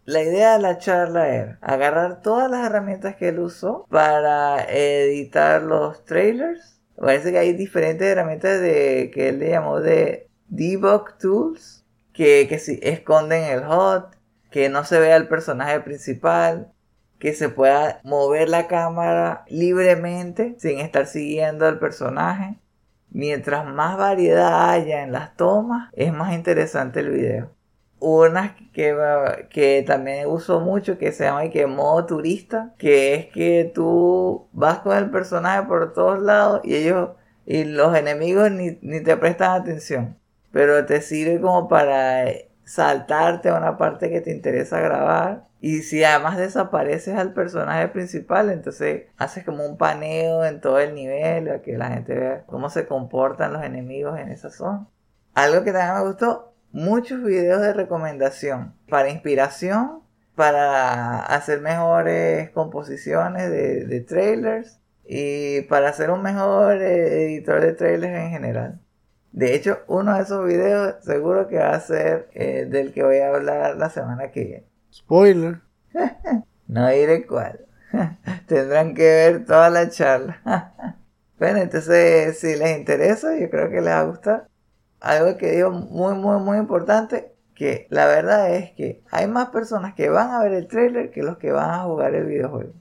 La 0.05 0.21
idea 0.21 0.53
de 0.53 0.61
la 0.61 0.77
charla 0.77 1.29
era 1.29 1.57
agarrar 1.61 2.21
todas 2.21 2.51
las 2.51 2.63
herramientas 2.63 3.15
que 3.15 3.29
él 3.29 3.39
usó 3.39 3.87
para 3.89 4.65
editar 4.65 5.63
los 5.63 6.05
trailers. 6.05 6.79
Parece 6.95 7.31
que 7.31 7.39
hay 7.39 7.53
diferentes 7.53 8.07
herramientas 8.07 8.61
de, 8.61 9.09
que 9.11 9.29
él 9.29 9.39
le 9.39 9.49
llamó 9.49 9.81
de 9.81 10.29
debug 10.47 11.17
tools 11.17 11.83
que, 12.17 12.47
que 12.49 12.57
si 12.57 12.79
esconden 12.81 13.43
el 13.43 13.63
HUD, 13.63 14.16
que 14.51 14.69
no 14.69 14.83
se 14.83 14.99
vea 14.99 15.15
el 15.15 15.27
personaje 15.27 15.79
principal, 15.81 16.71
que 17.19 17.33
se 17.33 17.49
pueda 17.49 17.99
mover 18.03 18.49
la 18.49 18.67
cámara 18.67 19.43
libremente 19.47 20.55
sin 20.59 20.79
estar 20.79 21.07
siguiendo 21.07 21.65
al 21.65 21.79
personaje. 21.79 22.59
Mientras 23.09 23.65
más 23.65 23.97
variedad 23.97 24.69
haya 24.71 25.03
en 25.03 25.11
las 25.11 25.35
tomas, 25.35 25.89
es 25.93 26.13
más 26.13 26.33
interesante 26.33 26.99
el 26.99 27.09
video 27.09 27.57
unas 27.99 28.51
que, 28.73 28.95
que 29.49 29.83
también 29.85 30.27
uso 30.27 30.59
mucho 30.59 30.97
que 30.97 31.11
se 31.11 31.25
llama 31.25 31.49
que 31.49 31.65
modo 31.65 32.05
turista, 32.05 32.73
que 32.77 33.15
es 33.15 33.25
que 33.27 33.71
tú 33.73 34.47
vas 34.51 34.79
con 34.79 34.95
el 34.97 35.09
personaje 35.09 35.63
por 35.67 35.93
todos 35.93 36.21
lados 36.21 36.61
y 36.63 36.75
ellos 36.75 37.09
y 37.45 37.63
los 37.63 37.95
enemigos 37.95 38.51
ni, 38.51 38.77
ni 38.81 39.01
te 39.01 39.15
prestan 39.17 39.61
atención, 39.61 40.17
pero 40.51 40.85
te 40.85 41.01
sirve 41.01 41.39
como 41.41 41.67
para 41.67 42.25
saltarte 42.67 43.49
a 43.49 43.55
una 43.55 43.77
parte 43.77 44.11
que 44.11 44.21
te 44.21 44.31
interesa 44.31 44.79
grabar. 44.81 45.45
Y 45.61 45.81
si 45.81 46.03
además 46.03 46.37
desapareces 46.37 47.15
al 47.15 47.33
personaje 47.33 47.87
principal, 47.87 48.51
entonces 48.51 49.05
haces 49.17 49.43
como 49.43 49.65
un 49.65 49.77
paneo 49.77 50.45
en 50.45 50.61
todo 50.61 50.79
el 50.79 50.93
nivel, 50.93 51.45
para 51.45 51.61
que 51.61 51.77
la 51.77 51.89
gente 51.89 52.13
vea 52.13 52.43
cómo 52.45 52.69
se 52.69 52.85
comportan 52.85 53.53
los 53.53 53.63
enemigos 53.63 54.19
en 54.19 54.29
esa 54.29 54.51
zona. 54.51 54.87
Algo 55.33 55.63
que 55.63 55.71
también 55.71 55.95
me 55.95 56.09
gustó 56.09 56.53
muchos 56.71 57.23
videos 57.23 57.61
de 57.61 57.73
recomendación 57.73 58.75
para 58.89 59.09
inspiración, 59.09 60.01
para 60.35 61.19
hacer 61.19 61.61
mejores 61.61 62.51
composiciones 62.51 63.49
de, 63.49 64.05
trailers 64.07 64.79
y 65.05 65.61
para 65.61 65.93
ser 65.93 66.11
un 66.11 66.21
mejor 66.21 66.81
editor 66.81 67.61
de 67.61 67.73
trailers 67.73 68.13
en 68.13 68.29
general. 68.29 68.81
De 69.31 69.55
hecho, 69.55 69.79
uno 69.87 70.15
de 70.15 70.23
esos 70.23 70.45
videos 70.45 70.95
seguro 71.03 71.47
que 71.47 71.57
va 71.57 71.71
a 71.71 71.79
ser 71.79 72.29
eh, 72.33 72.65
del 72.69 72.93
que 72.93 73.03
voy 73.03 73.17
a 73.17 73.29
hablar 73.29 73.77
la 73.77 73.89
semana 73.89 74.31
que 74.31 74.43
viene. 74.43 74.65
Spoiler. 74.91 75.61
no 76.67 76.89
diré 76.89 77.25
cuál. 77.25 77.65
Tendrán 78.47 78.95
que 78.95 79.03
ver 79.03 79.45
toda 79.45 79.69
la 79.69 79.89
charla. 79.89 80.95
bueno, 81.39 81.59
entonces 81.59 82.39
si 82.39 82.55
les 82.55 82.77
interesa, 82.77 83.37
yo 83.37 83.49
creo 83.49 83.69
que 83.69 83.81
les 83.81 83.93
va 83.93 83.99
a 83.99 84.03
gustar 84.03 84.47
algo 84.99 85.37
que 85.37 85.51
digo 85.51 85.71
muy, 85.71 86.15
muy, 86.15 86.39
muy 86.39 86.57
importante, 86.57 87.33
que 87.55 87.87
la 87.89 88.05
verdad 88.05 88.53
es 88.53 88.71
que 88.71 89.03
hay 89.11 89.27
más 89.27 89.49
personas 89.49 89.93
que 89.95 90.09
van 90.09 90.31
a 90.31 90.39
ver 90.43 90.53
el 90.53 90.67
trailer 90.67 91.11
que 91.11 91.23
los 91.23 91.37
que 91.37 91.51
van 91.51 91.69
a 91.71 91.83
jugar 91.83 92.15
el 92.15 92.25
videojuego. 92.25 92.73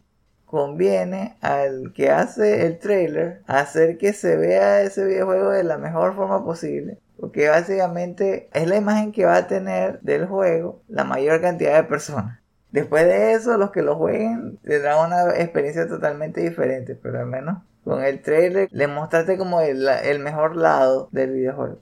Conviene 0.46 1.36
al 1.40 1.92
que 1.92 2.10
hace 2.10 2.66
el 2.66 2.78
trailer 2.78 3.42
hacer 3.48 3.98
que 3.98 4.12
se 4.12 4.36
vea 4.36 4.82
ese 4.82 5.04
videojuego 5.04 5.50
de 5.50 5.64
la 5.64 5.76
mejor 5.76 6.14
forma 6.14 6.44
posible. 6.44 6.98
Porque 7.18 7.48
básicamente 7.48 8.48
es 8.52 8.68
la 8.68 8.76
imagen 8.76 9.10
que 9.10 9.24
va 9.24 9.36
a 9.36 9.46
tener 9.48 10.00
del 10.02 10.26
juego 10.26 10.82
la 10.88 11.02
mayor 11.04 11.40
cantidad 11.40 11.74
de 11.74 11.88
personas. 11.88 12.40
Después 12.70 13.06
de 13.06 13.32
eso, 13.32 13.58
los 13.58 13.70
que 13.72 13.82
lo 13.82 13.96
jueguen 13.96 14.58
tendrán 14.62 15.06
una 15.06 15.36
experiencia 15.36 15.88
totalmente 15.88 16.40
diferente. 16.42 16.94
Pero 16.94 17.18
al 17.20 17.26
menos 17.26 17.58
con 17.82 18.04
el 18.04 18.22
trailer 18.22 18.68
le 18.70 18.86
mostraste 18.86 19.38
como 19.38 19.60
el, 19.60 19.88
el 19.88 20.20
mejor 20.20 20.56
lado 20.56 21.08
del 21.10 21.32
videojuego. 21.32 21.78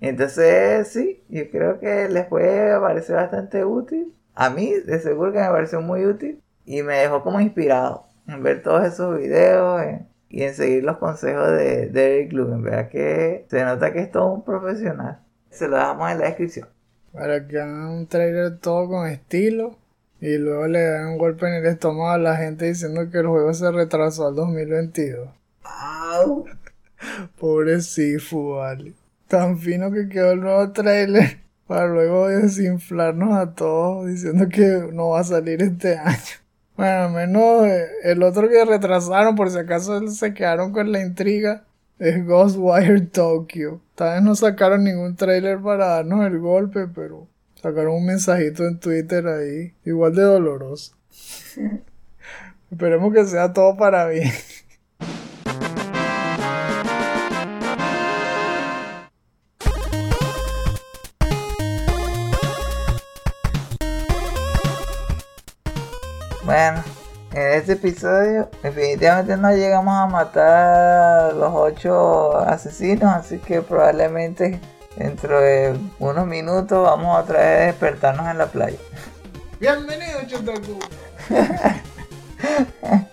Entonces, 0.00 0.88
sí, 0.88 1.24
yo 1.28 1.50
creo 1.50 1.78
que 1.78 2.08
les 2.08 2.26
puede 2.26 2.78
parecer 2.80 3.16
bastante 3.16 3.64
útil. 3.64 4.12
A 4.34 4.50
mí, 4.50 4.72
de 4.74 4.98
seguro 5.00 5.32
que 5.32 5.40
me 5.40 5.48
pareció 5.48 5.80
muy 5.80 6.04
útil 6.06 6.42
y 6.64 6.82
me 6.82 6.98
dejó 6.98 7.22
como 7.22 7.40
inspirado 7.40 8.07
en 8.28 8.42
ver 8.42 8.62
todos 8.62 8.84
esos 8.84 9.18
videos 9.18 9.82
y 10.28 10.42
en 10.42 10.54
seguir 10.54 10.84
los 10.84 10.98
consejos 10.98 11.50
de, 11.50 11.88
Derek 11.88 12.32
Eric 12.32 12.62
Vea 12.62 12.88
que 12.88 13.46
se 13.50 13.64
nota 13.64 13.92
que 13.92 14.00
es 14.00 14.10
todo 14.12 14.32
un 14.32 14.44
profesional. 14.44 15.20
Se 15.50 15.66
lo 15.66 15.76
damos 15.76 16.10
en 16.12 16.18
la 16.18 16.26
descripción. 16.26 16.68
Para 17.12 17.48
que 17.48 17.58
hagan 17.58 17.88
un 17.88 18.06
trailer 18.06 18.58
todo 18.58 18.88
con 18.88 19.08
estilo 19.08 19.76
y 20.20 20.36
luego 20.36 20.68
le 20.68 20.82
dan 20.82 21.08
un 21.08 21.18
golpe 21.18 21.48
en 21.48 21.54
el 21.54 21.66
estómago 21.66 22.10
a 22.10 22.18
la 22.18 22.36
gente 22.36 22.66
diciendo 22.66 23.10
que 23.10 23.18
el 23.18 23.26
juego 23.26 23.52
se 23.54 23.70
retrasó 23.72 24.28
al 24.28 24.34
2022. 24.36 25.28
¡Au! 25.64 26.44
Pobre 27.40 27.80
Sifu, 27.80 28.56
vale 28.56 28.94
tan 29.28 29.58
fino 29.58 29.92
que 29.92 30.08
quedó 30.08 30.32
el 30.32 30.40
nuevo 30.40 30.72
trailer 30.72 31.40
para 31.66 31.86
luego 31.86 32.28
desinflarnos 32.28 33.34
a 33.34 33.54
todos 33.54 34.06
diciendo 34.08 34.48
que 34.48 34.88
no 34.92 35.10
va 35.10 35.20
a 35.20 35.24
salir 35.24 35.62
este 35.62 35.98
año. 35.98 36.16
Bueno, 36.78 36.92
al 36.92 37.10
menos 37.10 37.66
eh, 37.66 37.88
el 38.04 38.22
otro 38.22 38.48
que 38.48 38.64
retrasaron, 38.64 39.34
por 39.34 39.50
si 39.50 39.58
acaso 39.58 40.06
se 40.06 40.32
quedaron 40.32 40.70
con 40.72 40.92
la 40.92 41.00
intriga, 41.02 41.64
es 41.98 42.24
Ghostwire 42.24 43.00
Tokyo. 43.00 43.80
Tal 43.96 44.14
vez 44.14 44.22
no 44.22 44.36
sacaron 44.36 44.84
ningún 44.84 45.16
trailer 45.16 45.58
para 45.60 45.88
darnos 45.88 46.24
el 46.24 46.38
golpe, 46.38 46.86
pero 46.86 47.26
sacaron 47.60 47.96
un 47.96 48.06
mensajito 48.06 48.64
en 48.64 48.78
Twitter 48.78 49.26
ahí, 49.26 49.74
igual 49.84 50.14
de 50.14 50.22
doloroso. 50.22 50.94
Esperemos 52.70 53.12
que 53.12 53.24
sea 53.24 53.52
todo 53.52 53.76
para 53.76 54.06
bien. 54.06 54.30
Este 67.72 67.88
episodio 67.88 68.48
definitivamente 68.62 69.36
no 69.36 69.50
llegamos 69.50 69.94
a 69.94 70.06
matar 70.06 71.30
a 71.30 71.32
los 71.32 71.52
ocho 71.54 72.38
asesinos, 72.38 73.14
así 73.14 73.38
que 73.38 73.60
probablemente 73.60 74.58
dentro 74.96 75.38
de 75.38 75.78
unos 75.98 76.26
minutos 76.26 76.82
vamos 76.82 77.22
otra 77.22 77.40
vez 77.40 77.46
a 77.46 77.66
despertarnos 77.66 78.30
en 78.30 78.38
la 78.38 78.46
playa. 78.46 78.78
Bienvenido, 79.60 80.20
Chotaku. 80.26 80.78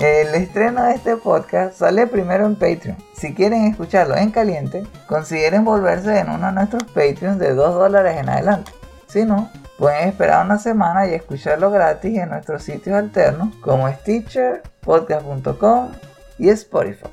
El 0.00 0.34
estreno 0.34 0.84
de 0.84 0.94
este 0.94 1.16
podcast 1.16 1.78
sale 1.78 2.06
primero 2.06 2.44
en 2.44 2.56
Patreon. 2.56 2.98
Si 3.14 3.32
quieren 3.32 3.64
escucharlo 3.64 4.16
en 4.16 4.32
caliente, 4.32 4.86
consideren 5.08 5.64
volverse 5.64 6.18
en 6.18 6.28
uno 6.28 6.48
de 6.48 6.52
nuestros 6.52 6.84
Patreons 6.84 7.38
de 7.38 7.54
2 7.54 7.74
dólares 7.74 8.18
en 8.18 8.28
adelante. 8.28 8.72
Si 9.06 9.24
no, 9.24 9.50
Pueden 9.78 10.08
esperar 10.08 10.44
una 10.44 10.58
semana 10.58 11.06
y 11.06 11.14
escucharlo 11.14 11.70
gratis 11.70 12.18
en 12.18 12.30
nuestros 12.30 12.62
sitios 12.62 12.96
alternos 12.96 13.54
como 13.56 13.90
Stitcher, 13.90 14.62
podcast.com 14.80 15.90
y 16.38 16.48
Spotify. 16.48 17.08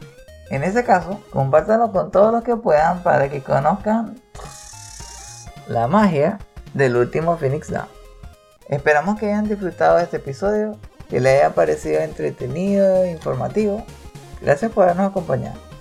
En 0.50 0.64
ese 0.64 0.84
caso, 0.84 1.22
compártanlo 1.32 1.92
con 1.92 2.12
todos 2.12 2.32
los 2.32 2.44
que 2.44 2.56
puedan 2.56 3.04
para 3.04 3.30
que 3.30 3.42
conozcan 3.42 4.16
la 5.68 5.88
magia 5.88 6.40
del 6.74 6.96
último 6.96 7.38
Phoenix 7.38 7.70
Down. 7.70 7.88
Esperamos 8.70 9.20
que 9.20 9.28
hayan 9.28 9.48
disfrutado 9.48 9.98
de 9.98 10.04
este 10.04 10.18
episodio, 10.18 10.78
que 11.10 11.20
les 11.20 11.40
haya 11.40 11.54
parecido 11.54 12.00
entretenido 12.00 13.04
e 13.04 13.12
informativo. 13.12 13.84
Gracias 14.42 14.72
por 14.72 14.86
habernos 14.86 15.12
acompañado. 15.12 15.73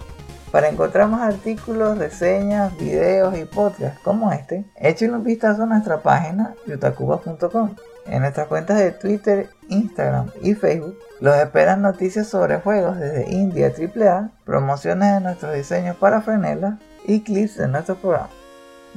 Para 0.53 0.68
encontrar 0.68 1.09
más 1.09 1.34
artículos, 1.34 1.96
reseñas, 1.96 2.76
videos 2.76 3.38
y 3.38 3.46
podcasts 3.46 3.98
como 4.05 4.30
este, 4.32 4.66
échenle 4.76 5.16
un 5.16 5.24
vistazo 5.24 5.62
a 5.62 5.66
nuestra 5.66 6.03
página 6.03 6.55
yutacuba.com. 6.66 7.74
En 8.05 8.20
nuestras 8.20 8.48
cuentas 8.48 8.78
de 8.78 8.92
Twitter, 8.92 9.48
Instagram 9.70 10.30
y 10.42 10.55
Facebook 10.55 10.98
los 11.20 11.36
esperan 11.36 11.80
noticias 11.80 12.28
sobre 12.28 12.59
juegos 12.61 12.98
desde 12.98 13.30
India 13.30 13.72
AAA, 13.72 14.30
promociones 14.44 15.14
de 15.14 15.20
nuestros 15.20 15.55
diseños 15.55 15.96
para 15.96 16.20
Frenela 16.20 16.78
y 17.07 17.20
clips 17.20 17.57
de 17.57 17.68
nuestro 17.68 17.94
programa. 17.94 18.28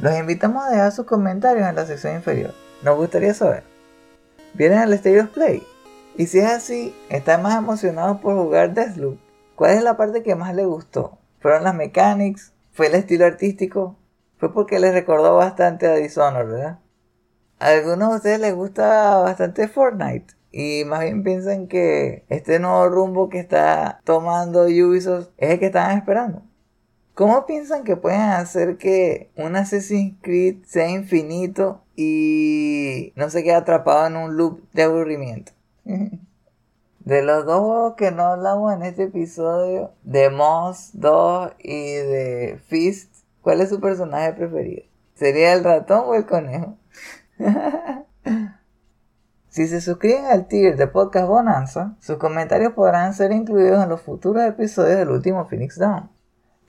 Los 0.01 0.13
invitamos 0.17 0.65
a 0.65 0.71
dejar 0.71 0.91
sus 0.91 1.05
comentarios 1.05 1.69
en 1.69 1.75
la 1.75 1.85
sección 1.85 2.15
inferior. 2.15 2.53
Nos 2.83 2.97
gustaría 2.97 3.33
saber. 3.33 3.63
vienen 4.55 4.79
al 4.79 4.93
of 4.93 5.29
Play. 5.33 5.65
Y 6.17 6.27
si 6.27 6.39
es 6.39 6.51
así, 6.51 6.93
están 7.09 7.43
más 7.43 7.57
emocionados 7.57 8.19
por 8.19 8.35
jugar 8.35 8.73
Deathloop. 8.73 9.17
¿Cuál 9.55 9.71
es 9.71 9.83
la 9.83 9.95
parte 9.95 10.21
que 10.21 10.35
más 10.35 10.53
les 10.53 10.65
gustó? 10.65 11.17
¿Fueron 11.45 11.63
las 11.63 11.75
mechanics? 11.75 12.53
¿Fue 12.71 12.87
el 12.87 12.95
estilo 12.95 13.23
artístico? 13.23 13.99
Fue 14.37 14.51
porque 14.51 14.79
les 14.79 14.95
recordó 14.95 15.35
bastante 15.35 15.85
a 15.85 15.93
Dishonored, 15.93 16.47
¿verdad? 16.47 16.79
A 17.59 17.67
algunos 17.67 18.09
de 18.09 18.15
ustedes 18.15 18.39
les 18.39 18.55
gusta 18.55 19.17
bastante 19.17 19.67
Fortnite 19.67 20.33
y 20.51 20.85
más 20.85 21.01
bien 21.01 21.21
piensan 21.21 21.67
que 21.67 22.25
este 22.29 22.57
nuevo 22.57 22.89
rumbo 22.89 23.29
que 23.29 23.37
está 23.37 24.01
tomando 24.03 24.63
Ubisoft 24.63 25.27
es 25.37 25.51
el 25.51 25.59
que 25.59 25.67
estaban 25.67 25.95
esperando. 25.95 26.41
¿Cómo 27.13 27.45
piensan 27.45 27.83
que 27.83 27.95
pueden 27.95 28.21
hacer 28.21 28.77
que 28.77 29.29
un 29.35 29.55
Assassin's 29.55 30.17
Creed 30.23 30.63
sea 30.65 30.89
infinito 30.89 31.83
y 31.95 33.13
no 33.15 33.29
se 33.29 33.43
quede 33.43 33.53
atrapado 33.53 34.07
en 34.07 34.15
un 34.15 34.35
loop 34.35 34.61
de 34.73 34.81
aburrimiento? 34.81 35.51
De 37.05 37.21
los 37.21 37.45
dos 37.45 37.59
juegos 37.59 37.93
que 37.97 38.09
no 38.09 38.23
hablamos 38.23 38.73
en 38.73 38.81
este 38.81 39.03
episodio, 39.03 39.91
de 40.01 40.31
Moss 40.31 40.89
2 40.93 41.51
y 41.59 41.93
de 41.93 42.59
Fist, 42.65 43.13
¿cuál 43.43 43.61
es 43.61 43.69
su 43.69 43.79
personaje 43.79 44.33
preferido? 44.33 44.85
¿Sería 45.13 45.53
el 45.53 45.63
ratón 45.63 46.05
o 46.07 46.15
el 46.15 46.25
conejo? 46.25 46.79
si 49.49 49.67
se 49.67 49.81
suscriben 49.81 50.25
al 50.25 50.47
tier 50.47 50.77
de 50.77 50.87
Podcast 50.87 51.27
Bonanza, 51.27 51.95
sus 51.99 52.17
comentarios 52.17 52.73
podrán 52.73 53.13
ser 53.13 53.31
incluidos 53.33 53.83
en 53.83 53.89
los 53.89 54.01
futuros 54.01 54.43
episodios 54.43 54.97
del 54.97 55.11
último 55.11 55.45
Phoenix 55.45 55.77
Down. 55.77 56.09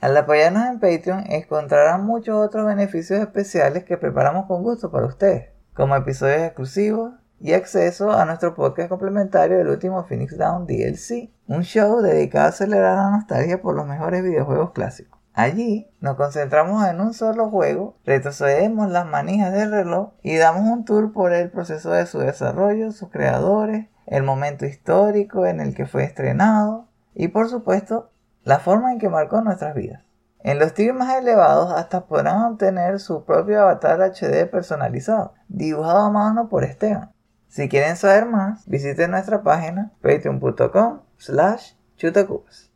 Al 0.01 0.15
apoyarnos 0.15 0.67
en 0.67 0.79
Patreon 0.79 1.23
encontrarán 1.31 2.05
muchos 2.05 2.35
otros 2.35 2.67
beneficios 2.67 3.19
especiales 3.19 3.85
que 3.85 3.97
preparamos 3.97 4.45
con 4.45 4.61
gusto 4.61 4.91
para 4.91 5.07
ustedes, 5.07 5.49
como 5.73 5.95
episodios 5.95 6.43
exclusivos 6.43 7.15
y 7.39 7.53
acceso 7.53 8.11
a 8.11 8.25
nuestro 8.25 8.55
podcast 8.55 8.89
complementario 8.89 9.57
del 9.57 9.67
último 9.67 10.03
Phoenix 10.03 10.37
Down 10.37 10.65
DLC, 10.65 11.29
un 11.47 11.63
show 11.63 12.01
dedicado 12.01 12.45
a 12.45 12.49
acelerar 12.49 12.95
la 12.95 13.11
nostalgia 13.11 13.61
por 13.61 13.75
los 13.75 13.85
mejores 13.85 14.23
videojuegos 14.23 14.71
clásicos. 14.71 15.19
Allí 15.33 15.87
nos 15.99 16.15
concentramos 16.15 16.83
en 16.87 16.99
un 16.99 17.13
solo 17.13 17.49
juego, 17.49 17.95
retrocedemos 18.05 18.89
las 18.89 19.05
manijas 19.05 19.53
del 19.53 19.69
reloj 19.69 20.13
y 20.23 20.35
damos 20.37 20.63
un 20.63 20.83
tour 20.83 21.13
por 21.13 21.31
el 21.31 21.51
proceso 21.51 21.91
de 21.91 22.07
su 22.07 22.17
desarrollo, 22.17 22.91
sus 22.91 23.09
creadores, 23.09 23.87
el 24.07 24.23
momento 24.23 24.65
histórico 24.65 25.45
en 25.45 25.59
el 25.59 25.75
que 25.75 25.85
fue 25.85 26.03
estrenado 26.03 26.87
y 27.13 27.27
por 27.27 27.49
supuesto 27.49 28.09
la 28.43 28.57
forma 28.59 28.91
en 28.91 28.97
que 28.97 29.09
marcó 29.09 29.41
nuestras 29.41 29.75
vidas. 29.75 30.01
En 30.39 30.59
los 30.59 30.73
tiers 30.73 30.95
más 30.95 31.15
elevados 31.15 31.71
hasta 31.71 32.07
podrán 32.07 32.53
obtener 32.53 32.99
su 32.99 33.23
propio 33.23 33.61
avatar 33.61 34.01
HD 34.01 34.49
personalizado, 34.49 35.33
dibujado 35.49 35.99
a 35.99 36.09
mano 36.09 36.47
por 36.47 36.63
Esteban. 36.63 37.11
Si 37.47 37.69
quieren 37.69 37.95
saber 37.95 38.25
más, 38.25 38.67
visiten 38.67 39.11
nuestra 39.11 39.43
página 39.43 39.91
patreon.com 40.01 41.01
slash 41.17 41.73
chutacubas. 41.97 42.69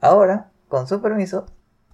Ahora, 0.00 0.50
con 0.68 0.86
su 0.86 1.02
permiso, 1.02 1.46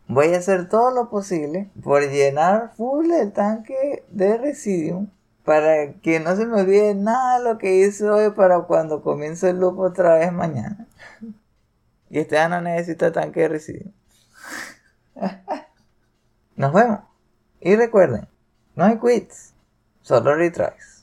Voy 0.07 0.35
a 0.35 0.39
hacer 0.39 0.69
todo 0.69 0.91
lo 0.91 1.09
posible 1.09 1.71
por 1.83 2.03
llenar 2.03 2.73
full 2.77 3.11
el 3.11 3.33
tanque 3.33 4.05
de 4.11 4.37
Residium 4.37 5.09
para 5.45 5.95
que 5.95 6.21
no 6.21 6.37
se 6.37 6.45
me 6.45 6.61
olvide 6.61 6.95
nada 6.95 7.39
de 7.39 7.45
lo 7.45 7.59
que 7.59 7.77
hice 7.77 8.09
hoy 8.09 8.31
para 8.31 8.61
cuando 8.61 9.03
comience 9.03 9.49
el 9.49 9.61
loop 9.61 9.79
otra 9.79 10.17
vez 10.17 10.31
mañana. 10.31 10.87
Y 12.11 12.19
este 12.19 12.49
no 12.49 12.61
necesita 12.61 13.13
tanque 13.13 13.41
de 13.41 13.49
Residium. 13.49 13.93
Nos 16.57 16.73
vemos. 16.73 17.01
Y 17.61 17.75
recuerden, 17.75 18.29
no 18.77 18.85
hay 18.85 18.99
quits, 18.99 19.55
solo 20.03 20.35
retries. 20.35 20.94